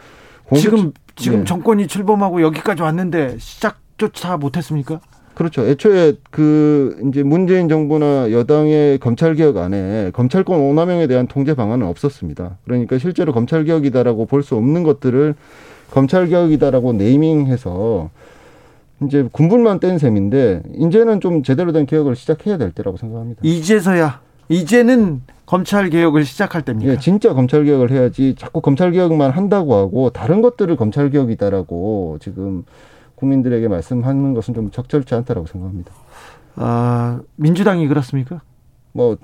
지금 0.57 0.93
지금 1.17 1.41
네. 1.41 1.45
정권이 1.45 1.87
출범하고 1.87 2.41
여기까지 2.43 2.83
왔는데 2.83 3.37
시작조차 3.38 4.38
못했습니까? 4.38 5.01
그렇죠. 5.35 5.67
애초에 5.67 6.15
그 6.31 6.97
이제 7.09 7.23
문재인 7.23 7.69
정부나 7.69 8.33
여당의 8.33 8.99
검찰 8.99 9.35
개혁 9.35 9.59
안에 9.59 10.11
검찰권 10.15 10.59
오남용에 10.61 11.07
대한 11.07 11.27
통제 11.27 11.55
방안은 11.55 11.87
없었습니다. 11.87 12.59
그러니까 12.65 12.99
실제로 12.99 13.33
검찰 13.33 13.65
개혁이다라고 13.65 14.27
볼 14.27 14.43
수 14.43 14.57
없는 14.57 14.83
것들을 14.83 15.35
검찰 15.91 16.27
개혁이다라고 16.29 16.95
네이밍해서 16.95 18.11
이제 19.07 19.29
군불만 19.33 19.81
뗀 19.81 19.99
셈인데 19.99 20.62
이제는 20.75 21.21
좀 21.21 21.43
제대로 21.43 21.73
된 21.73 21.87
개혁을 21.87 22.17
시작해야 22.17 22.59
될 22.59 22.73
때라고 22.73 22.97
생각합니다. 22.97 23.41
이제서야 23.45 24.21
이제는 24.49 25.23
검찰 25.47 25.91
개혁을 25.91 26.25
시작할 26.25 26.62
때입니다. 26.62 26.93
예, 26.93 26.99
진짜 26.99 27.35
검찰 27.35 27.65
개혁을 27.65 27.91
해야지 27.91 28.35
자꾸 28.38 28.61
검찰 28.61 28.93
개혁만 28.93 29.31
한다고 29.31 29.75
하고 29.75 30.11
다른 30.11 30.43
것들을 30.43 30.75
검찰 30.77 31.11
개혁이다라고 31.11 32.19
지금 32.21 32.65
국민들에게 33.17 33.69
말씀하는 33.69 34.35
것은 34.35 34.55
좀 34.55 34.71
적절치 34.71 35.15
않다라고 35.15 35.46
생각합니다. 35.46 35.92
아, 36.57 37.21
민주당이 37.37 37.87
그렇습니까? 37.88 38.40
뭐 38.92 39.17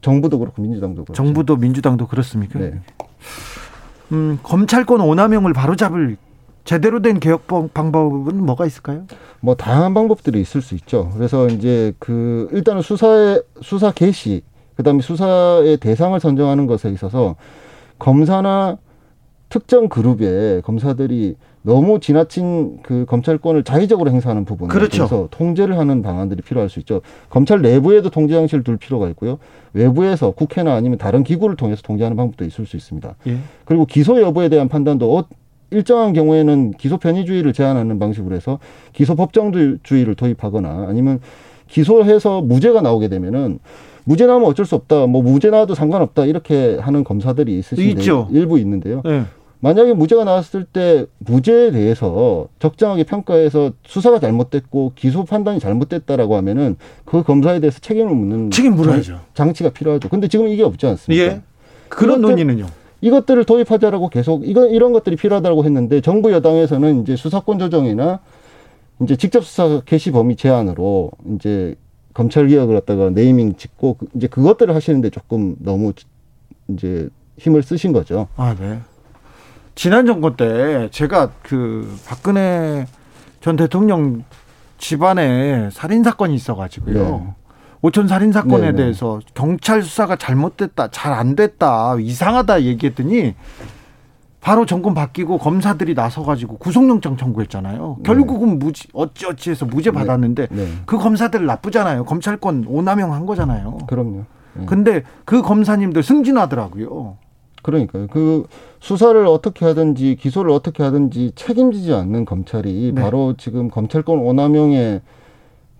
정부도 0.00 0.38
그렇고 0.38 0.62
민주당도 0.62 1.04
그렇고. 1.04 1.12
정부도 1.14 1.56
민주당도 1.56 2.06
그렇습니까? 2.06 2.58
네. 2.58 2.80
음, 4.12 4.38
검찰권 4.42 5.00
오남용을 5.00 5.52
바로잡을 5.52 6.16
제대로 6.64 7.02
된 7.02 7.18
개혁 7.20 7.46
방법은 7.46 8.44
뭐가 8.44 8.66
있을까요? 8.66 9.04
뭐 9.40 9.54
다양한 9.56 9.94
방법들이 9.94 10.40
있을 10.40 10.62
수 10.62 10.74
있죠. 10.76 11.10
그래서 11.14 11.48
이제 11.48 11.92
그 11.98 12.48
일단은 12.52 12.82
수사의 12.82 13.42
수사 13.60 13.90
개시, 13.90 14.42
그다음에 14.76 15.02
수사의 15.02 15.78
대상을 15.78 16.18
선정하는 16.18 16.66
것에 16.66 16.90
있어서 16.90 17.36
검사나 17.98 18.78
특정 19.48 19.88
그룹의 19.88 20.62
검사들이 20.62 21.36
너무 21.62 22.00
지나친 22.00 22.78
그 22.82 23.04
검찰권을 23.06 23.62
자의적으로 23.62 24.10
행사하는 24.10 24.44
부분에 24.44 24.68
그렇죠. 24.68 24.96
대해서 24.98 25.28
통제를 25.30 25.78
하는 25.78 26.02
방안들이 26.02 26.42
필요할 26.42 26.68
수 26.68 26.80
있죠. 26.80 27.02
검찰 27.30 27.62
내부에도 27.62 28.10
통제 28.10 28.34
장치를 28.34 28.64
둘 28.64 28.76
필요가 28.76 29.08
있고요. 29.10 29.38
외부에서 29.72 30.32
국회나 30.32 30.74
아니면 30.74 30.98
다른 30.98 31.22
기구를 31.22 31.56
통해서 31.56 31.82
통제하는 31.82 32.16
방법도 32.16 32.44
있을 32.44 32.66
수 32.66 32.76
있습니다. 32.76 33.14
예. 33.28 33.38
그리고 33.64 33.86
기소 33.86 34.20
여부에 34.20 34.48
대한 34.48 34.68
판단도 34.68 35.16
어, 35.16 35.24
일정한 35.72 36.12
경우에는 36.12 36.72
기소 36.72 36.98
편의주의를 36.98 37.52
제한하는 37.52 37.98
방식으로 37.98 38.36
해서 38.36 38.58
기소 38.92 39.14
법정주의를 39.16 40.14
도입하거나 40.14 40.86
아니면 40.88 41.20
기소해서 41.68 42.42
무죄가 42.42 42.82
나오게 42.82 43.08
되면은 43.08 43.58
무죄 44.04 44.26
나오면 44.26 44.48
어쩔 44.48 44.66
수 44.66 44.74
없다. 44.74 45.06
뭐 45.06 45.22
무죄 45.22 45.50
나와도 45.50 45.74
상관없다. 45.74 46.26
이렇게 46.26 46.76
하는 46.78 47.04
검사들이 47.04 47.58
있으신데 47.58 48.02
일부 48.30 48.58
있는데요. 48.58 49.00
네. 49.04 49.22
만약에 49.60 49.92
무죄가 49.94 50.24
나왔을 50.24 50.64
때 50.64 51.06
무죄에 51.18 51.70
대해서 51.70 52.48
적정하게 52.58 53.04
평가해서 53.04 53.70
수사가 53.84 54.18
잘못됐고 54.18 54.92
기소 54.96 55.24
판단이 55.24 55.60
잘못됐다라고 55.60 56.34
하면은 56.36 56.76
그 57.04 57.22
검사에 57.22 57.60
대해서 57.60 57.78
책임을 57.78 58.12
묻는 58.12 58.50
책임 58.50 58.74
물어야죠. 58.74 59.20
장치가 59.34 59.70
필요하죠. 59.70 60.08
근데 60.08 60.26
지금 60.26 60.48
이게 60.48 60.64
없지 60.64 60.84
않습니까? 60.86 61.24
예. 61.24 61.42
그런 61.88 62.20
논의는요. 62.22 62.66
이것들을 63.02 63.44
도입하자라고 63.44 64.08
계속 64.08 64.48
이거 64.48 64.66
이런 64.66 64.92
것들이 64.92 65.16
필요하다고 65.16 65.64
했는데 65.64 66.00
정부 66.00 66.32
여당에서는 66.32 67.02
이제 67.02 67.16
수사권 67.16 67.58
조정이나 67.58 68.20
이제 69.02 69.16
직접 69.16 69.44
수사 69.44 69.80
개시 69.84 70.12
범위 70.12 70.36
제한으로 70.36 71.10
이제 71.34 71.74
검찰 72.14 72.46
개혁을 72.46 72.76
갖다가 72.76 73.10
네이밍 73.10 73.56
짓고 73.56 73.94
그 73.94 74.06
이제 74.14 74.28
그것들을 74.28 74.74
하시는데 74.74 75.10
조금 75.10 75.56
너무 75.58 75.92
이제 76.68 77.08
힘을 77.38 77.62
쓰신 77.62 77.92
거죠. 77.92 78.28
아, 78.36 78.54
네. 78.58 78.78
지난 79.74 80.06
정권 80.06 80.36
때 80.36 80.88
제가 80.92 81.32
그 81.42 81.98
박근혜 82.06 82.86
전 83.40 83.56
대통령 83.56 84.22
집안에 84.78 85.70
살인 85.70 86.04
사건이 86.04 86.34
있어 86.34 86.54
가지고요. 86.54 86.94
네. 86.94 87.34
오천 87.82 88.06
살인 88.08 88.32
사건에 88.32 88.66
네네. 88.66 88.76
대해서 88.76 89.20
경찰 89.34 89.82
수사가 89.82 90.16
잘못됐다, 90.16 90.88
잘 90.88 91.12
안 91.12 91.34
됐다, 91.36 91.96
이상하다 91.98 92.62
얘기했더니 92.62 93.34
바로 94.40 94.66
정권 94.66 94.94
바뀌고 94.94 95.38
검사들이 95.38 95.94
나서가지고 95.94 96.58
구속영장 96.58 97.16
청구했잖아요. 97.16 97.96
네. 97.98 98.02
결국은 98.02 98.58
무지 98.58 98.88
어찌어찌해서 98.92 99.66
무죄 99.66 99.90
네. 99.90 99.98
받았는데 99.98 100.48
네. 100.50 100.68
그 100.86 100.98
검사들 100.98 101.44
나쁘잖아요. 101.44 102.04
검찰권 102.04 102.64
오남용 102.68 103.12
한 103.12 103.26
거잖아요. 103.26 103.78
그럼요. 103.86 104.24
네. 104.54 104.66
근데 104.66 105.02
그 105.24 105.42
검사님들 105.42 106.02
승진하더라고요. 106.02 107.18
그러니까요. 107.62 108.08
그 108.08 108.46
수사를 108.80 109.24
어떻게 109.26 109.64
하든지 109.64 110.16
기소를 110.16 110.50
어떻게 110.50 110.82
하든지 110.82 111.32
책임지지 111.36 111.94
않는 111.94 112.24
검찰이 112.24 112.92
네. 112.94 113.00
바로 113.00 113.34
지금 113.36 113.70
검찰권 113.70 114.18
오남용의 114.18 115.00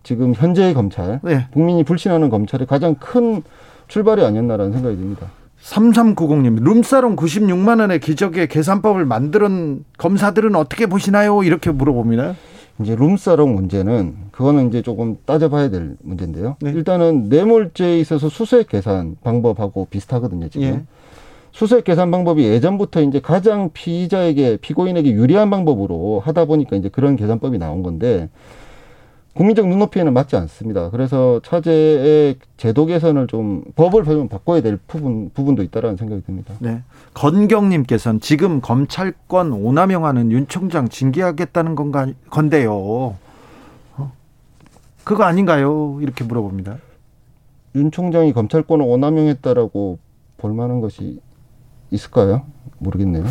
지금 0.02 0.34
현재의 0.34 0.74
검찰, 0.74 1.20
네. 1.22 1.46
국민이 1.52 1.84
불신하는 1.84 2.28
검찰의 2.28 2.66
가장 2.66 2.94
큰 2.96 3.42
출발이 3.88 4.24
아니었나라는 4.24 4.72
생각이 4.72 4.96
듭니다. 4.96 5.30
3390님, 5.62 6.62
룸사롱 6.62 7.14
96만 7.14 7.80
원의 7.80 8.00
기적의 8.00 8.48
계산법을 8.48 9.04
만드는 9.04 9.84
검사들은 9.96 10.56
어떻게 10.56 10.86
보시나요? 10.86 11.42
이렇게 11.44 11.70
물어봅니다. 11.70 12.34
이제 12.80 12.96
룸사롱 12.96 13.54
문제는 13.54 14.14
그거는 14.32 14.68
이제 14.68 14.82
조금 14.82 15.18
따져봐야 15.24 15.70
될 15.70 15.96
문제인데요. 16.02 16.56
네. 16.60 16.70
일단은 16.72 17.28
뇌물죄에 17.28 17.98
있어서 18.00 18.28
수수액 18.28 18.68
계산 18.68 19.16
방법하고 19.22 19.86
비슷하거든요. 19.88 20.48
지금 20.48 20.66
예. 20.66 20.82
수수액 21.52 21.84
계산 21.84 22.10
방법이 22.10 22.42
예전부터 22.44 23.02
이제 23.02 23.20
가장 23.20 23.70
피의자에게 23.72 24.56
피고인에게 24.56 25.12
유리한 25.12 25.50
방법으로 25.50 26.20
하다 26.24 26.46
보니까 26.46 26.76
이제 26.76 26.88
그런 26.88 27.14
계산법이 27.14 27.58
나온 27.58 27.82
건데 27.82 28.30
국민적 29.34 29.66
눈높이에는 29.66 30.12
맞지 30.12 30.36
않습니다. 30.36 30.90
그래서 30.90 31.40
차제의 31.42 32.36
제도 32.58 32.84
개선을 32.84 33.26
좀 33.28 33.64
법을 33.76 34.04
좀 34.04 34.28
바꿔야 34.28 34.60
될 34.60 34.78
부분 34.86 35.30
부분도 35.32 35.62
있다라는 35.62 35.96
생각이 35.96 36.22
듭니다. 36.22 36.54
네. 36.60 36.82
건경님께서는 37.14 38.20
지금 38.20 38.60
검찰권 38.60 39.52
오남용하는 39.52 40.30
윤 40.32 40.46
총장 40.48 40.88
징계하겠다는 40.88 41.74
건가 41.74 42.06
건데요. 42.28 42.74
어? 43.96 44.12
그거 45.02 45.24
아닌가요? 45.24 45.98
이렇게 46.02 46.24
물어봅니다. 46.24 46.76
윤 47.76 47.90
총장이 47.90 48.34
검찰권을 48.34 48.84
오남용했다라고 48.86 49.98
볼 50.36 50.52
만한 50.52 50.82
것이 50.82 51.20
있을까요? 51.90 52.44
모르겠네요. 52.78 53.24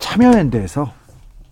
참여연대에서 0.00 0.90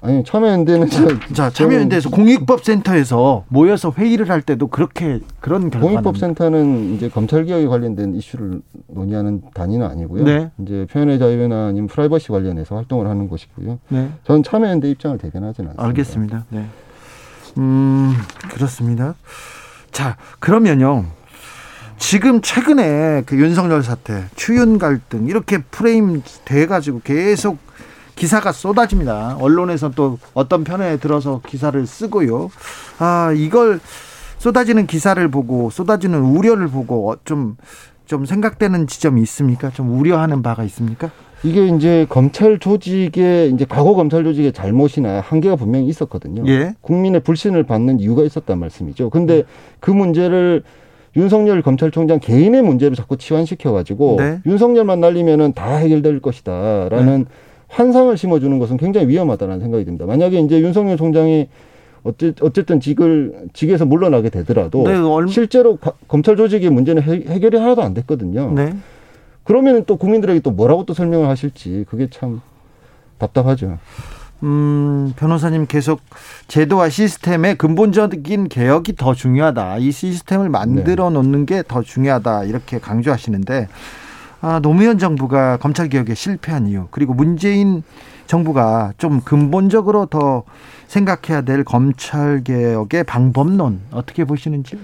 아니 0.00 0.22
참여연대는 0.22 0.88
자 1.34 1.50
참여연대에서 1.50 2.10
공익법센터에서 2.10 3.44
모여서 3.48 3.92
회의를 3.96 4.30
할 4.30 4.42
때도 4.42 4.68
그렇게 4.68 5.18
그런 5.40 5.70
결과는 5.70 5.88
공익법센터는 5.88 6.94
이제 6.94 7.08
검찰 7.08 7.44
개혁에 7.44 7.66
관련된 7.66 8.14
이슈를 8.14 8.60
논의하는 8.86 9.42
단위는 9.54 9.84
아니고요. 9.84 10.24
네. 10.24 10.50
이제 10.58 10.86
표현의 10.90 11.18
자유나 11.18 11.66
아니면 11.68 11.88
프라이버시 11.88 12.28
관련해서 12.28 12.76
활동을 12.76 13.08
하는 13.08 13.28
것이고요. 13.28 13.80
네. 13.88 14.10
저는 14.24 14.44
참여연대 14.44 14.88
입장을 14.90 15.18
대변하지는 15.18 15.70
않습니다. 15.70 15.84
알겠습니다. 15.88 16.44
네. 16.50 16.66
음 17.58 18.14
그렇습니다. 18.50 19.16
자 19.90 20.16
그러면요. 20.38 21.06
지금 21.98 22.40
최근에 22.40 23.24
그 23.26 23.36
윤석열 23.36 23.82
사태, 23.82 24.26
추윤 24.36 24.78
갈등 24.78 25.26
이렇게 25.26 25.58
프레임 25.58 26.22
돼 26.44 26.66
가지고 26.66 27.00
계속 27.02 27.58
기사가 28.18 28.50
쏟아집니다. 28.50 29.36
언론에서 29.40 29.90
또 29.92 30.18
어떤 30.34 30.64
편에 30.64 30.96
들어서 30.96 31.40
기사를 31.46 31.86
쓰고요. 31.86 32.50
아, 32.98 33.32
이걸 33.36 33.78
쏟아지는 34.38 34.86
기사를 34.86 35.26
보고 35.30 35.70
쏟아지는 35.70 36.20
우려를 36.20 36.66
보고 36.68 37.14
좀, 37.24 37.56
좀 38.06 38.24
생각되는 38.24 38.88
지점이 38.88 39.22
있습니까? 39.22 39.70
좀 39.70 39.96
우려하는 39.98 40.42
바가 40.42 40.64
있습니까? 40.64 41.10
이게 41.44 41.68
이제 41.68 42.06
검찰 42.08 42.58
조직의 42.58 43.52
이제 43.52 43.64
과거 43.68 43.94
검찰 43.94 44.24
조직의 44.24 44.52
잘못이나 44.52 45.20
한계가 45.20 45.54
분명히 45.54 45.86
있었거든요. 45.86 46.42
예. 46.48 46.74
국민의 46.80 47.20
불신을 47.20 47.62
받는 47.62 48.00
이유가 48.00 48.24
있었단 48.24 48.58
말씀이죠. 48.58 49.10
근데 49.10 49.44
그 49.78 49.92
문제를 49.92 50.64
윤석열 51.16 51.62
검찰총장 51.62 52.18
개인의 52.18 52.62
문제로 52.62 52.96
자꾸 52.96 53.16
치환시켜 53.16 53.72
가지고 53.72 54.16
네. 54.18 54.40
윤석열만 54.46 55.00
날리면은 55.00 55.52
다 55.52 55.76
해결될 55.76 56.20
것이다라는 56.20 57.18
네. 57.18 57.24
환상을 57.68 58.16
심어주는 58.16 58.58
것은 58.58 58.76
굉장히 58.76 59.08
위험하다는 59.08 59.60
생각이 59.60 59.84
듭니다. 59.84 60.06
만약에 60.06 60.40
이제 60.40 60.60
윤석열 60.60 60.96
총장이 60.96 61.48
어쨌든 62.04 62.80
직을 62.80 63.48
직에서 63.52 63.84
물러나게 63.84 64.30
되더라도 64.30 64.84
네, 64.84 64.96
얼... 64.96 65.28
실제로 65.28 65.76
가, 65.76 65.92
검찰 66.06 66.36
조직의 66.36 66.70
문제는 66.70 67.02
해, 67.02 67.38
결이 67.38 67.58
하나도 67.58 67.82
안 67.82 67.92
됐거든요. 67.94 68.52
네. 68.52 68.74
그러면 69.44 69.84
또 69.84 69.96
국민들에게 69.96 70.40
또 70.40 70.50
뭐라고 70.50 70.84
또 70.84 70.94
설명을 70.94 71.28
하실지 71.28 71.84
그게 71.88 72.08
참 72.10 72.40
답답하죠. 73.18 73.78
음, 74.42 75.12
변호사님 75.16 75.66
계속 75.66 76.00
제도와 76.46 76.88
시스템의 76.88 77.56
근본적인 77.58 78.48
개혁이 78.48 78.94
더 78.96 79.14
중요하다. 79.14 79.78
이 79.78 79.90
시스템을 79.90 80.48
만들어 80.48 81.10
놓는 81.10 81.44
게더 81.44 81.82
중요하다. 81.82 82.44
이렇게 82.44 82.78
강조하시는데 82.78 83.68
아, 84.40 84.60
노무현 84.60 84.98
정부가 84.98 85.56
검찰 85.56 85.88
개혁에 85.88 86.14
실패한 86.14 86.68
이유 86.68 86.86
그리고 86.90 87.12
문재인 87.14 87.82
정부가 88.26 88.92
좀 88.98 89.20
근본적으로 89.20 90.06
더 90.06 90.44
생각해야 90.86 91.42
될 91.42 91.64
검찰 91.64 92.42
개혁의 92.44 93.04
방법론 93.04 93.80
어떻게 93.90 94.24
보시는지? 94.24 94.78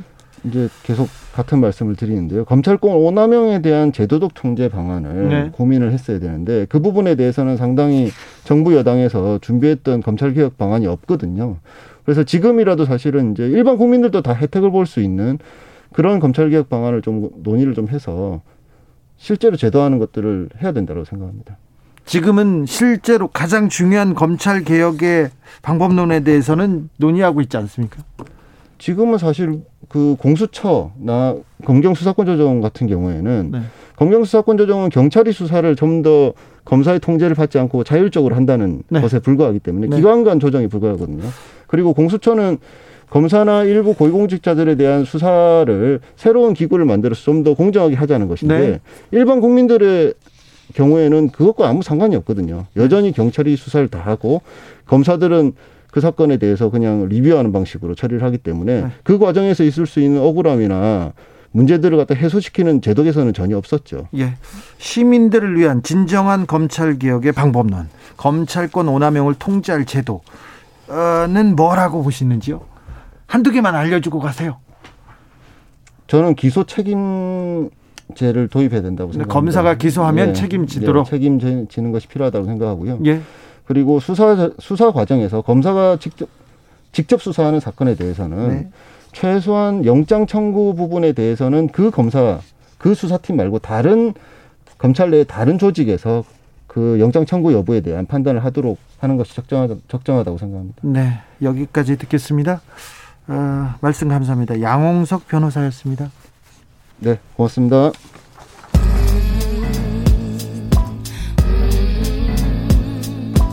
이제 0.45 0.69
계속 0.83 1.09
같은 1.33 1.61
말씀을 1.61 1.97
드리는데요. 1.97 2.45
검찰권 2.45 2.93
오남용에 2.93 3.63
대한 3.63 3.93
제도적 3.93 4.35
통제 4.35 4.69
방안을 4.69 5.29
네. 5.29 5.51
고민을 5.53 5.93
했어야 5.93 6.19
되는데 6.19 6.67
그 6.69 6.81
부분에 6.81 7.15
대해서는 7.15 7.57
상당히 7.57 8.11
정부 8.45 8.75
여당에서 8.75 9.39
준비했던 9.41 10.03
검찰 10.03 10.35
개혁 10.35 10.59
방안이 10.59 10.87
없거든요. 10.87 11.57
그래서 12.05 12.25
지금이라도 12.25 12.85
사실은 12.85 13.33
이제 13.33 13.45
일반 13.47 13.79
국민들도 13.79 14.21
다 14.21 14.33
혜택을 14.35 14.71
볼 14.71 14.85
수 14.85 15.01
있는 15.01 15.39
그런 15.93 16.19
검찰 16.21 16.51
개혁 16.51 16.69
방안을 16.69 17.01
좀 17.03 17.31
논의를 17.43 17.73
좀 17.75 17.89
해서 17.89 18.43
실제로 19.25 19.57
제도하는 19.57 19.99
것들을 19.99 20.51
해야 20.63 20.73
된다고 20.73 21.03
생각합니다. 21.07 21.57
지금은 22.05 22.67
실제로 22.67 23.27
가장 23.29 23.71
중요한 23.71 24.13
검찰 24.15 24.63
개혁의 24.63 25.31
방법론에 25.63 26.21
대해서는 26.21 26.91
논의하고 26.99 27.41
있지 27.41 27.57
않습니까? 27.57 28.03
지금은 28.77 29.17
사실 29.17 29.63
그 29.89 30.15
공수처나 30.19 31.37
검경수사권 31.65 32.27
조정 32.27 32.61
같은 32.61 32.87
경우에는 32.87 33.49
네. 33.51 33.63
검경수사권 33.97 34.59
조정은 34.59 34.91
경찰이 34.91 35.33
수사를 35.33 35.75
좀 35.75 36.03
더 36.03 36.35
검사의 36.67 37.01
통제를 37.01 37.35
받지 37.35 37.59
않고 37.59 37.83
자율적으로 37.85 38.35
한다는 38.37 38.83
네. 38.91 39.01
것에 39.01 39.21
불과하기 39.21 39.61
때문에 39.61 39.87
네. 39.87 39.97
기관 39.97 40.25
간 40.25 40.39
조정이 40.39 40.67
불과하거든요. 40.67 41.23
그리고 41.67 41.95
공수처는 41.95 42.59
검사나 43.15 43.63
일부 43.63 43.95
고위공직자들에 43.95 44.75
대한 44.75 45.05
수사를 45.05 46.01
새로운 46.17 46.53
기구를 46.53 46.85
만들어서 46.85 47.23
좀 47.23 47.45
더 47.45 47.55
공정하게 47.55 47.95
하자는 47.95 48.27
것인데 48.27 48.59
네. 48.59 48.81
일반 49.13 49.41
국민들의 49.41 50.15
경우에는 50.75 51.29
그것과 51.31 51.69
아무 51.69 51.83
상관이 51.83 52.17
없거든요. 52.17 52.65
여전히 52.77 53.13
경찰이 53.13 53.55
수사를 53.57 53.87
다 53.87 54.01
하고 54.01 54.41
검사들은 54.87 55.53
그 55.93 56.01
사건에 56.01 56.39
대해서 56.39 56.71
그냥 56.71 57.07
리뷰하는 57.09 57.53
방식으로 57.53 57.95
처리를 57.95 58.23
하기 58.25 58.39
때문에 58.39 58.81
네. 58.81 58.89
그 59.05 59.19
과정에서 59.19 59.63
있을 59.63 59.87
수 59.87 60.01
있는 60.01 60.21
억울함이나 60.21 61.13
문제들을 61.53 61.97
갖다 61.99 62.15
해소시키는 62.15 62.81
제도 62.81 63.05
개선은 63.05 63.33
전혀 63.33 63.57
없었죠. 63.57 64.09
예. 64.17 64.35
시민들을 64.79 65.57
위한 65.57 65.85
진정한 65.85 66.49
검찰 66.49 66.99
개혁의 66.99 67.31
방법론, 67.33 67.91
검찰권 68.17 68.89
오남용을 68.89 69.35
통제할 69.35 69.85
제도는 69.85 71.55
뭐라고 71.55 72.03
보시는지요? 72.03 72.74
한두 73.27 73.51
개만 73.51 73.75
알려주고 73.75 74.21
가세요. 74.21 74.59
저는 76.07 76.35
기소 76.35 76.65
책임 76.65 77.71
제를 78.15 78.49
도입해야 78.49 78.83
된다고 78.83 79.13
생각합니다. 79.13 79.33
검사가 79.33 79.75
기소하면 79.77 80.29
예, 80.31 80.33
책임지도록 80.35 81.07
예, 81.07 81.11
책임지는 81.11 81.93
것이 81.93 82.07
필요하다고 82.09 82.45
생각하고요. 82.47 83.01
예. 83.07 83.21
그리고 83.65 83.99
수사 83.99 84.51
수사 84.59 84.93
과정에서 84.93 85.41
검사가 85.41 85.97
직접 85.99 86.29
직접 86.93 87.23
수사하는 87.23 87.61
사건에 87.61 87.95
대해서는 87.95 88.49
네. 88.49 88.69
최소한 89.13 89.85
영장 89.87 90.27
청구 90.27 90.75
부분에 90.75 91.13
대해서는 91.13 91.69
그 91.69 91.91
검사 91.91 92.39
그 92.79 92.95
수사팀 92.95 93.37
말고 93.37 93.61
다른 93.61 94.13
검찰 94.77 95.11
내 95.11 95.25
다른 95.25 95.59
조직에서 95.59 96.25
그 96.67 96.99
영장 97.01 97.25
청구 97.25 97.53
여부에 97.53 97.81
대한 97.81 98.05
판단을 98.05 98.45
하도록 98.45 98.79
하는 98.99 99.17
것이 99.17 99.35
적정하다, 99.35 99.77
적정하다고 99.89 100.39
생각합니다. 100.39 100.81
네, 100.83 101.21
여기까지 101.41 101.97
듣겠습니다. 101.97 102.61
어, 103.27 103.75
말씀 103.81 104.09
감사합니다. 104.09 104.61
양홍석 104.61 105.29
변호사였습니다. 105.29 106.11
네, 106.99 107.19
고맙습니다. 107.37 107.93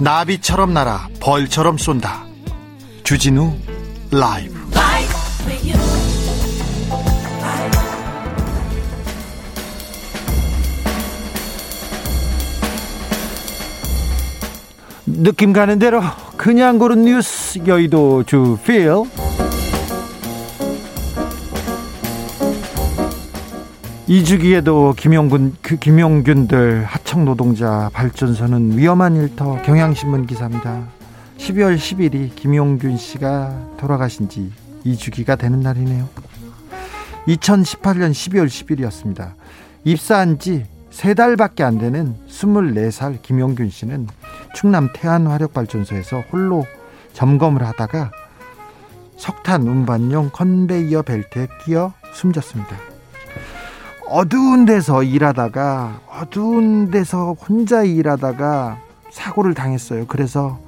나비처럼 0.01 0.73
날아 0.73 1.09
벌처럼 1.19 1.77
쏜다. 1.77 2.25
주진우 3.03 3.53
라이브. 4.11 4.61
느낌 15.05 15.53
가는 15.53 15.77
대로 15.77 16.01
그냥 16.35 16.79
고른 16.79 17.03
뉴스 17.03 17.59
여의도 17.67 18.23
주필 18.23 18.91
이주기에도 24.11 24.93
김용군 24.97 25.55
그 25.61 25.77
김용균들 25.77 26.83
하청 26.83 27.23
노동자 27.23 27.89
발전소는 27.93 28.77
위험한 28.77 29.15
일터 29.15 29.61
경향신문 29.61 30.27
기사입니다. 30.27 30.83
12월 31.37 31.77
10일이 31.77 32.35
김용균 32.35 32.97
씨가 32.97 33.77
돌아가신 33.77 34.27
지 34.27 34.51
2주기가 34.85 35.39
되는 35.39 35.61
날이네요. 35.61 36.09
2018년 37.25 38.11
12월 38.11 38.47
10일이었습니다. 38.47 39.31
입사한 39.85 40.39
지세 40.39 41.13
달밖에 41.13 41.63
안 41.63 41.77
되는 41.77 42.13
24살 42.27 43.21
김용균 43.21 43.69
씨는 43.69 44.07
충남 44.53 44.89
태안화력발전소에서 44.93 46.25
홀로 46.33 46.65
점검을 47.13 47.65
하다가 47.65 48.11
석탄 49.15 49.61
운반용 49.61 50.31
컨베이어 50.33 51.03
벨트에 51.03 51.47
끼어 51.63 51.93
숨졌습니다. 52.11 52.90
어두운 54.13 54.65
데서 54.65 55.03
일하다가 55.03 56.01
어두운 56.19 56.91
데서 56.91 57.31
혼자 57.31 57.83
일하다가 57.83 58.77
사고를 59.09 59.53
당했어요. 59.53 60.05
그래서 60.07 60.59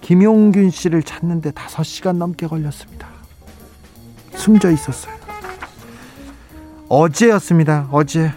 김용균 0.00 0.70
씨를 0.70 1.02
찾는데 1.02 1.50
5시간 1.50 2.16
넘게 2.16 2.46
걸렸습니다. 2.46 3.06
숨져 4.32 4.70
있었어요. 4.70 5.14
어제였습니다. 6.88 7.88
어제 7.92 8.32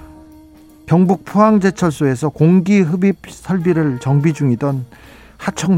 경북 0.86 1.24
포항제철소에서 1.24 2.28
공기 2.28 2.82
흡입 2.82 3.20
설비를 3.30 4.00
정비 4.02 4.34
중이던 4.34 4.86
하청 5.38 5.78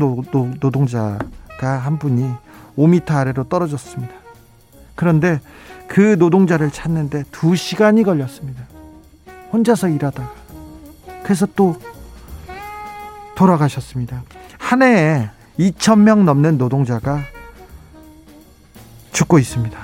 노동자가 0.59 1.19
한 1.61 1.99
분이 1.99 2.27
5미터 2.75 3.11
아래로 3.11 3.43
떨어졌습니다. 3.43 4.15
그런데 4.95 5.39
그 5.87 6.15
노동자를 6.17 6.71
찾는데 6.71 7.23
두 7.31 7.55
시간이 7.55 8.03
걸렸습니다. 8.03 8.63
혼자서 9.51 9.89
일하다가. 9.89 10.33
그래서 11.23 11.47
또 11.55 11.77
돌아가셨습니다. 13.35 14.23
한 14.57 14.81
해에 14.81 15.29
2천명 15.59 16.23
넘는 16.23 16.57
노동자가 16.57 17.21
죽고 19.11 19.39
있습니다. 19.39 19.77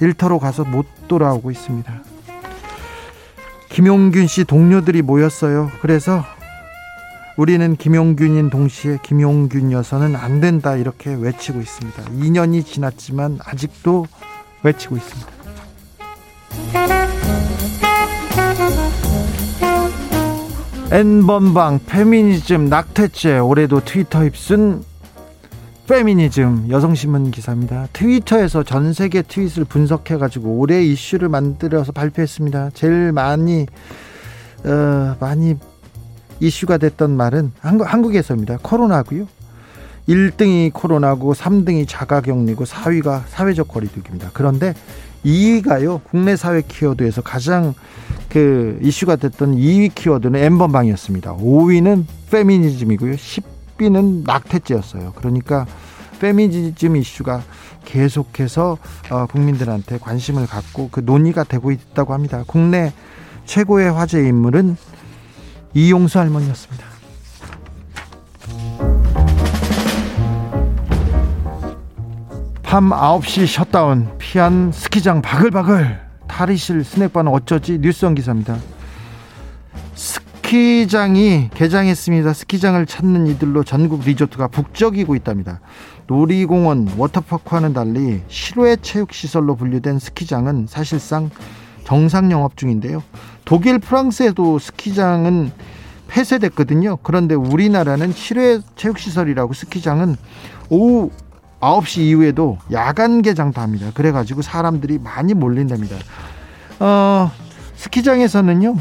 일터로 0.00 0.38
가서 0.38 0.64
못 0.64 0.86
돌아오고 1.06 1.50
있습니다. 1.50 2.02
김용균 3.68 4.26
씨 4.26 4.44
동료들이 4.44 5.02
모였어요. 5.02 5.70
그래서 5.80 6.24
우리는 7.36 7.76
김용균인 7.76 8.50
동시에 8.50 8.98
김용균이어서는 9.02 10.16
안 10.16 10.40
된다 10.40 10.76
이렇게 10.76 11.14
외치고 11.14 11.60
있습니다. 11.60 12.02
2년이 12.04 12.66
지났지만 12.66 13.38
아직도 13.42 14.06
외치고 14.62 14.96
있습니다. 14.96 15.41
N번방 20.92 21.80
페미니즘 21.86 22.68
낙태죄 22.68 23.38
올해도 23.38 23.80
트위터 23.80 24.24
휩쓴 24.24 24.84
페미니즘 25.88 26.66
여성신문 26.68 27.30
기사입니다. 27.30 27.88
트위터에서 27.94 28.62
전 28.62 28.92
세계 28.92 29.22
트윗을 29.22 29.64
분석해 29.64 30.18
가지고 30.18 30.58
올해 30.58 30.84
이슈를 30.84 31.30
만들어서 31.30 31.92
발표했습니다. 31.92 32.70
제일 32.74 33.12
많이 33.12 33.66
어, 34.64 35.16
많이 35.18 35.56
이슈가 36.40 36.76
됐던 36.76 37.16
말은 37.16 37.52
한국, 37.60 37.90
한국에서입니다. 37.90 38.58
코로나고요. 38.62 39.26
1등이 40.08 40.72
코로나고 40.72 41.32
3등이 41.32 41.86
자가격리고 41.88 42.64
4위가 42.64 43.22
사회적 43.28 43.68
거리두기입니다. 43.68 44.30
그런데 44.34 44.74
2위가요. 45.24 46.02
국내 46.04 46.36
사회 46.36 46.62
키워드에서 46.62 47.22
가장 47.22 47.74
그 48.28 48.78
이슈가 48.82 49.16
됐던 49.16 49.56
2위 49.56 49.94
키워드는 49.94 50.40
엠번방이었습니다. 50.40 51.36
5위는 51.36 52.04
페미니즘이고요. 52.30 53.14
10위는 53.14 54.24
낙태죄였어요. 54.24 55.12
그러니까 55.16 55.66
페미니즘 56.20 56.96
이슈가 56.96 57.42
계속해서 57.84 58.78
어, 59.10 59.26
국민들한테 59.26 59.98
관심을 59.98 60.46
갖고 60.46 60.88
그 60.90 61.00
논의가 61.00 61.44
되고 61.44 61.70
있다고 61.70 62.14
합니다. 62.14 62.44
국내 62.46 62.92
최고의 63.44 63.92
화제 63.92 64.20
인물은 64.26 64.76
이용수 65.74 66.18
할머니였습니다. 66.18 66.91
밤 72.72 72.88
9시 72.88 73.46
셧다운 73.46 74.08
피한 74.16 74.72
스키장 74.72 75.20
바글바글 75.20 76.00
탈의실 76.26 76.84
스낵바는 76.84 77.30
어쩌지 77.30 77.78
뉴스원 77.78 78.14
기사입니다. 78.14 78.56
스키장이 79.94 81.50
개장했습니다. 81.52 82.32
스키장을 82.32 82.86
찾는 82.86 83.26
이들로 83.26 83.62
전국 83.62 84.04
리조트가 84.06 84.48
북적이고 84.48 85.14
있답니다. 85.16 85.60
놀이공원, 86.06 86.94
워터파크와는 86.96 87.74
달리 87.74 88.22
실외 88.28 88.76
체육시설로 88.76 89.54
분류된 89.54 89.98
스키장은 89.98 90.66
사실상 90.66 91.28
정상 91.84 92.32
영업 92.32 92.56
중인데요. 92.56 93.02
독일, 93.44 93.80
프랑스에도 93.80 94.58
스키장은 94.58 95.52
폐쇄됐거든요. 96.08 96.96
그런데 97.02 97.34
우리나라는 97.34 98.12
실외 98.12 98.60
체육시설이라고 98.76 99.52
스키장은 99.52 100.16
오후 100.70 101.10
9시 101.62 102.00
이후에도 102.00 102.58
야간 102.72 103.22
개장도 103.22 103.60
합니다. 103.60 103.90
그래가지고 103.94 104.42
사람들이 104.42 104.98
많이 104.98 105.32
몰린답니다. 105.32 105.96
어, 106.80 107.30
스키장에서는요, 107.76 108.76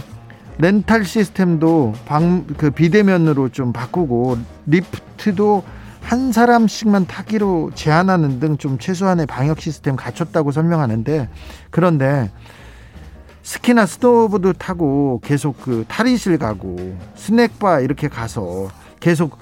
렌탈 0.57 1.05
시스템도 1.05 1.93
방, 2.05 2.45
그 2.57 2.71
비대면으로 2.71 3.49
좀 3.49 3.71
바꾸고, 3.71 4.38
리프트도 4.65 5.63
한 6.01 6.32
사람씩만 6.32 7.05
타기로 7.05 7.71
제한하는 7.75 8.39
등 8.39 8.57
좀 8.57 8.79
최소한의 8.79 9.27
방역 9.27 9.61
시스템 9.61 9.95
갖췄다고 9.95 10.51
설명하는데 10.51 11.29
그런데 11.69 12.32
스키나 13.43 13.86
스노보드 13.86 14.53
타고 14.57 15.21
계속 15.23 15.61
그 15.61 15.86
탈의실 15.88 16.39
가고 16.39 16.97
스낵바 17.15 17.82
이렇게 17.82 18.07
가서 18.07 18.69
계속 18.99 19.38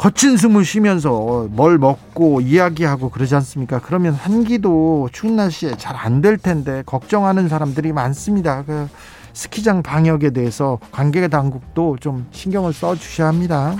거친 0.00 0.38
숨을 0.38 0.64
쉬면서 0.64 1.46
뭘 1.50 1.76
먹고 1.76 2.40
이야기하고 2.40 3.10
그러지 3.10 3.34
않습니까? 3.34 3.80
그러면 3.80 4.14
한기도 4.14 5.10
추운 5.12 5.36
날씨에 5.36 5.76
잘 5.76 5.94
안 5.94 6.22
될 6.22 6.38
텐데 6.38 6.82
걱정하는 6.86 7.50
사람들이 7.50 7.92
많습니다. 7.92 8.64
그 8.64 8.88
스키장 9.34 9.82
방역에 9.82 10.30
대해서 10.30 10.78
관계 10.90 11.28
당국도 11.28 11.98
좀 12.00 12.26
신경을 12.30 12.72
써 12.72 12.94
주셔야 12.94 13.28
합니다. 13.28 13.76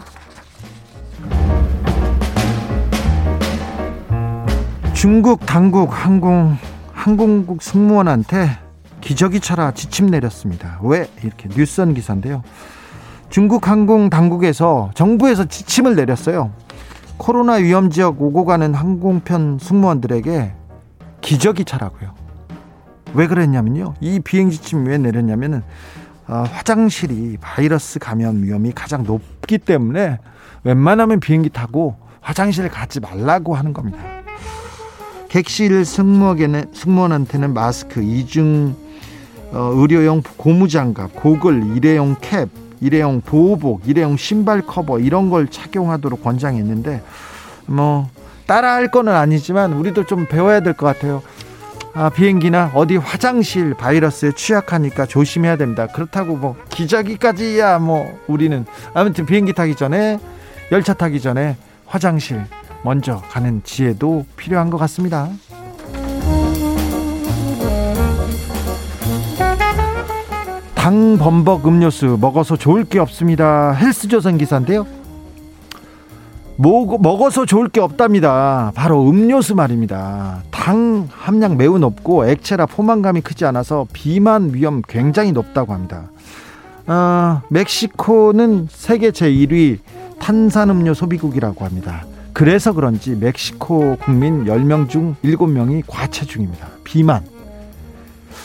중국 4.92 5.46
당국 5.46 5.88
항공 5.90 6.58
항공국 6.92 7.62
승무원한테 7.62 8.58
기저귀 9.00 9.40
차라 9.40 9.72
지침 9.72 10.08
내렸습니다. 10.10 10.80
왜 10.82 11.08
이렇게 11.24 11.48
뉴스원 11.48 11.94
기사인데요. 11.94 12.42
중국 13.30 13.68
항공 13.68 14.10
당국에서 14.10 14.90
정부에서 14.94 15.44
지침을 15.44 15.94
내렸어요. 15.94 16.50
코로나 17.16 17.54
위험 17.54 17.90
지역 17.90 18.20
오고 18.20 18.44
가는 18.44 18.74
항공편 18.74 19.58
승무원들에게 19.60 20.52
기저귀 21.20 21.64
차라고요. 21.64 22.12
왜 23.14 23.28
그랬냐면요. 23.28 23.94
이 24.00 24.18
비행 24.18 24.50
지침 24.50 24.86
왜 24.86 24.98
내렸냐면은 24.98 25.62
어, 26.26 26.44
화장실이 26.50 27.38
바이러스 27.40 28.00
감염 28.00 28.42
위험이 28.42 28.72
가장 28.72 29.04
높기 29.04 29.58
때문에 29.58 30.18
웬만하면 30.64 31.20
비행기 31.20 31.50
타고 31.50 31.96
화장실 32.20 32.68
가지 32.68 32.98
말라고 32.98 33.54
하는 33.54 33.72
겁니다. 33.72 33.98
객실 35.28 35.84
승무원에는 35.84 36.72
승무원한테는 36.72 37.54
마스크, 37.54 38.02
이중 38.02 38.74
어, 39.52 39.72
의료용 39.74 40.22
고무장갑, 40.36 41.14
고글, 41.14 41.76
일회용 41.76 42.16
캡, 42.20 42.48
일회용 42.80 43.20
보호복, 43.20 43.86
일회용 43.86 44.16
신발 44.16 44.62
커버 44.62 44.98
이런 44.98 45.30
걸 45.30 45.48
착용하도록 45.48 46.22
권장했는데 46.22 47.02
뭐 47.66 48.08
따라할 48.46 48.90
거는 48.90 49.12
아니지만 49.14 49.72
우리도 49.74 50.06
좀 50.06 50.26
배워야 50.26 50.60
될 50.60 50.74
것 50.74 50.86
같아요. 50.86 51.22
아, 51.92 52.08
비행기나 52.08 52.70
어디 52.74 52.96
화장실 52.96 53.74
바이러스에 53.74 54.32
취약하니까 54.36 55.06
조심해야 55.06 55.56
됩니다. 55.56 55.86
그렇다고 55.88 56.36
뭐 56.36 56.56
기저귀까지야 56.70 57.80
뭐 57.80 58.06
우리는 58.28 58.64
아무튼 58.94 59.26
비행기 59.26 59.52
타기 59.52 59.74
전에 59.74 60.18
열차 60.72 60.94
타기 60.94 61.20
전에 61.20 61.56
화장실 61.86 62.44
먼저 62.82 63.20
가는 63.30 63.60
지혜도 63.64 64.24
필요한 64.36 64.70
것 64.70 64.78
같습니다. 64.78 65.28
당 70.80 71.18
범벅 71.18 71.66
음료수 71.66 72.16
먹어서 72.18 72.56
좋을 72.56 72.84
게 72.84 72.98
없습니다. 73.00 73.72
헬스조선 73.72 74.38
기사인데요. 74.38 74.86
먹어서 76.56 77.44
좋을 77.44 77.68
게 77.68 77.80
없답니다. 77.80 78.72
바로 78.74 79.06
음료수 79.06 79.54
말입니다. 79.54 80.42
당 80.50 81.06
함량 81.10 81.58
매우 81.58 81.78
높고 81.78 82.26
액체라 82.26 82.64
포만감이 82.64 83.20
크지 83.20 83.44
않아서 83.44 83.86
비만 83.92 84.54
위험 84.54 84.80
굉장히 84.88 85.32
높다고 85.32 85.74
합니다. 85.74 86.08
어, 86.86 87.42
멕시코는 87.50 88.68
세계 88.70 89.10
제1위 89.10 89.80
탄산음료 90.18 90.94
소비국이라고 90.94 91.62
합니다. 91.62 92.06
그래서 92.32 92.72
그런지 92.72 93.10
멕시코 93.16 93.96
국민 93.96 94.46
10명 94.46 94.88
중 94.88 95.14
7명이 95.22 95.82
과체중입니다. 95.86 96.68
비만. 96.84 97.22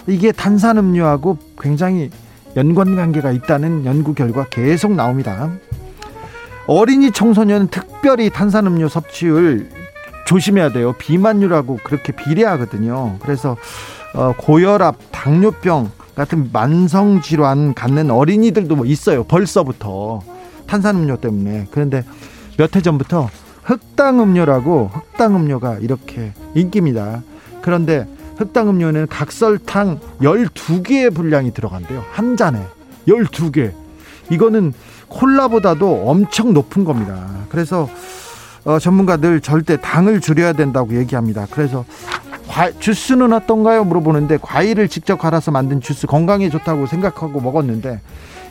이게 0.07 0.33
탄산음료하고 0.33 1.37
굉장히 1.57 2.09
연관 2.55 2.95
관계가 2.95 3.31
있다는 3.31 3.85
연구 3.85 4.13
결과 4.13 4.45
계속 4.45 4.93
나옵니다. 4.93 5.49
어린이 6.67 7.11
청소년은 7.11 7.67
특별히 7.67 8.29
탄산음료 8.29 8.87
섭취율 8.87 9.69
조심해야 10.25 10.71
돼요. 10.71 10.93
비만율하고 10.97 11.79
그렇게 11.83 12.11
비례하거든요. 12.13 13.17
그래서 13.21 13.55
어, 14.15 14.33
고혈압, 14.37 14.95
당뇨병 15.11 15.91
같은 16.15 16.49
만성 16.51 17.21
질환 17.21 17.73
갖는 17.73 18.09
어린이들도 18.09 18.75
뭐 18.75 18.85
있어요. 18.85 19.23
벌써부터 19.25 20.21
탄산음료 20.65 21.17
때문에. 21.17 21.67
그런데 21.71 22.03
몇 22.57 22.75
해 22.75 22.81
전부터 22.81 23.29
흑당 23.63 24.21
음료라고 24.21 24.89
흑당 24.93 25.35
음료가 25.35 25.79
이렇게 25.79 26.31
인기입니다. 26.55 27.21
그런데 27.61 28.07
흑당 28.37 28.69
음료는 28.69 29.07
각설탕 29.07 29.99
12개의 30.21 31.13
분량이 31.13 31.53
들어간대요. 31.53 32.03
한 32.11 32.37
잔에 32.37 32.59
12개. 33.07 33.71
이거는 34.29 34.73
콜라보다도 35.07 36.09
엄청 36.09 36.53
높은 36.53 36.83
겁니다. 36.83 37.25
그래서 37.49 37.89
어, 38.65 38.79
전문가들 38.79 39.41
절대 39.41 39.77
당을 39.77 40.21
줄여야 40.21 40.53
된다고 40.53 40.95
얘기합니다. 40.95 41.47
그래서 41.51 41.85
과, 42.47 42.71
주스는 42.71 43.31
어떤가요? 43.33 43.83
물어보는데 43.83 44.39
과일을 44.41 44.87
직접 44.87 45.17
갈아서 45.17 45.51
만든 45.51 45.81
주스 45.81 46.07
건강에 46.07 46.49
좋다고 46.49 46.87
생각하고 46.87 47.39
먹었는데 47.41 48.01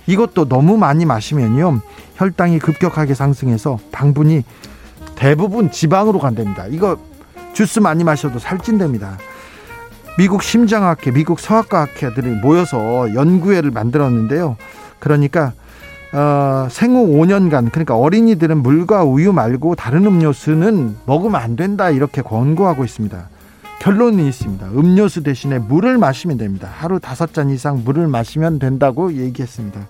이것도 0.06 0.48
너무 0.48 0.76
많이 0.76 1.04
마시면요 1.04 1.80
혈당이 2.16 2.58
급격하게 2.58 3.14
상승해서 3.14 3.78
당분이 3.90 4.44
대부분 5.16 5.70
지방으로 5.70 6.18
간답니다. 6.18 6.66
이거 6.68 6.98
주스 7.52 7.80
많이 7.80 8.04
마셔도 8.04 8.38
살찐답니다. 8.38 9.18
미국 10.16 10.42
심장학회, 10.42 11.10
미국 11.10 11.40
서학과학회들이 11.40 12.30
모여서 12.40 13.12
연구회를 13.14 13.70
만들었는데요. 13.70 14.56
그러니까 15.00 15.52
어, 16.12 16.68
생후 16.70 17.08
5년간 17.08 17.72
그러니까 17.72 17.96
어린이들은 17.96 18.58
물과 18.58 19.02
우유 19.02 19.32
말고 19.32 19.74
다른 19.74 20.06
음료수는 20.06 20.96
먹으면 21.06 21.40
안 21.40 21.56
된다 21.56 21.90
이렇게 21.90 22.22
권고하고 22.22 22.84
있습니다. 22.84 23.28
결론이 23.80 24.26
있습니다. 24.28 24.66
음료수 24.68 25.24
대신에 25.24 25.58
물을 25.58 25.98
마시면 25.98 26.38
됩니다. 26.38 26.68
하루 26.72 27.00
다섯 27.00 27.34
잔 27.34 27.50
이상 27.50 27.82
물을 27.84 28.06
마시면 28.06 28.60
된다고 28.60 29.12
얘기했습니다. 29.12 29.88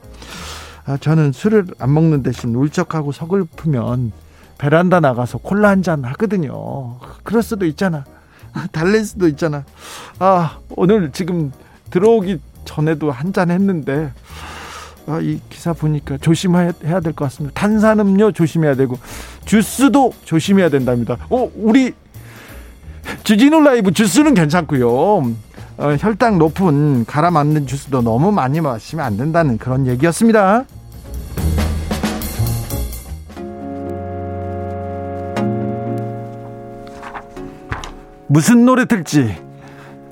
아, 0.87 0.97
저는 0.97 1.33
술을 1.33 1.66
안 1.79 1.93
먹는 1.93 2.22
대신 2.22 2.55
울적하고 2.55 3.12
서글프면 3.12 4.12
베란다 4.57 5.01
나가서 5.01 5.39
콜라 5.39 5.68
한 5.68 5.83
잔 5.83 6.05
하거든요. 6.05 6.97
그럴 7.22 7.43
수도 7.43 7.66
있잖아. 7.66 8.05
달랠 8.73 9.05
수도 9.05 9.29
있잖아. 9.29 9.65
아, 10.19 10.59
오늘 10.71 11.11
지금 11.13 11.53
들어오기 11.91 12.39
전에도 12.65 13.11
한 13.11 13.33
잔 13.33 13.51
했는데, 13.51 14.11
아, 15.07 15.19
이 15.21 15.41
기사 15.51 15.73
보니까 15.73 16.17
조심해야 16.19 16.73
될 17.03 17.13
것 17.13 17.17
같습니다. 17.27 17.61
탄산음료 17.61 18.33
조심해야 18.33 18.75
되고, 18.75 18.99
주스도 19.45 20.13
조심해야 20.25 20.69
된답니다. 20.71 21.19
어, 21.31 21.51
우리 21.57 21.93
주진우 23.25 23.61
라이브 23.61 23.93
주스는 23.93 24.35
괜찮고요. 24.35 24.89
어, 25.77 25.97
혈당 25.99 26.39
높은 26.39 27.05
갈아 27.05 27.31
만든 27.31 27.67
주스도 27.67 28.01
너무 28.01 28.31
많이 28.33 28.61
마시면 28.61 29.05
안 29.05 29.17
된다는 29.17 29.59
그런 29.59 29.87
얘기였습니다. 29.87 30.65
무슨 38.35 38.64
노래 38.64 38.85
들지 38.85 39.32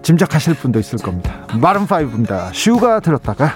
짐작하실 0.02 0.54
분도 0.54 0.78
있을 0.78 0.96
겁니다. 1.00 1.44
마른5입니다. 1.48 2.54
슈가 2.54 3.00
들었다가 3.00 3.54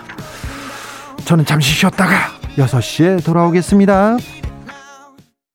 저는 1.24 1.44
잠시 1.44 1.72
쉬었다가 1.72 2.32
6시에 2.56 3.24
돌아오겠습니다. 3.24 4.16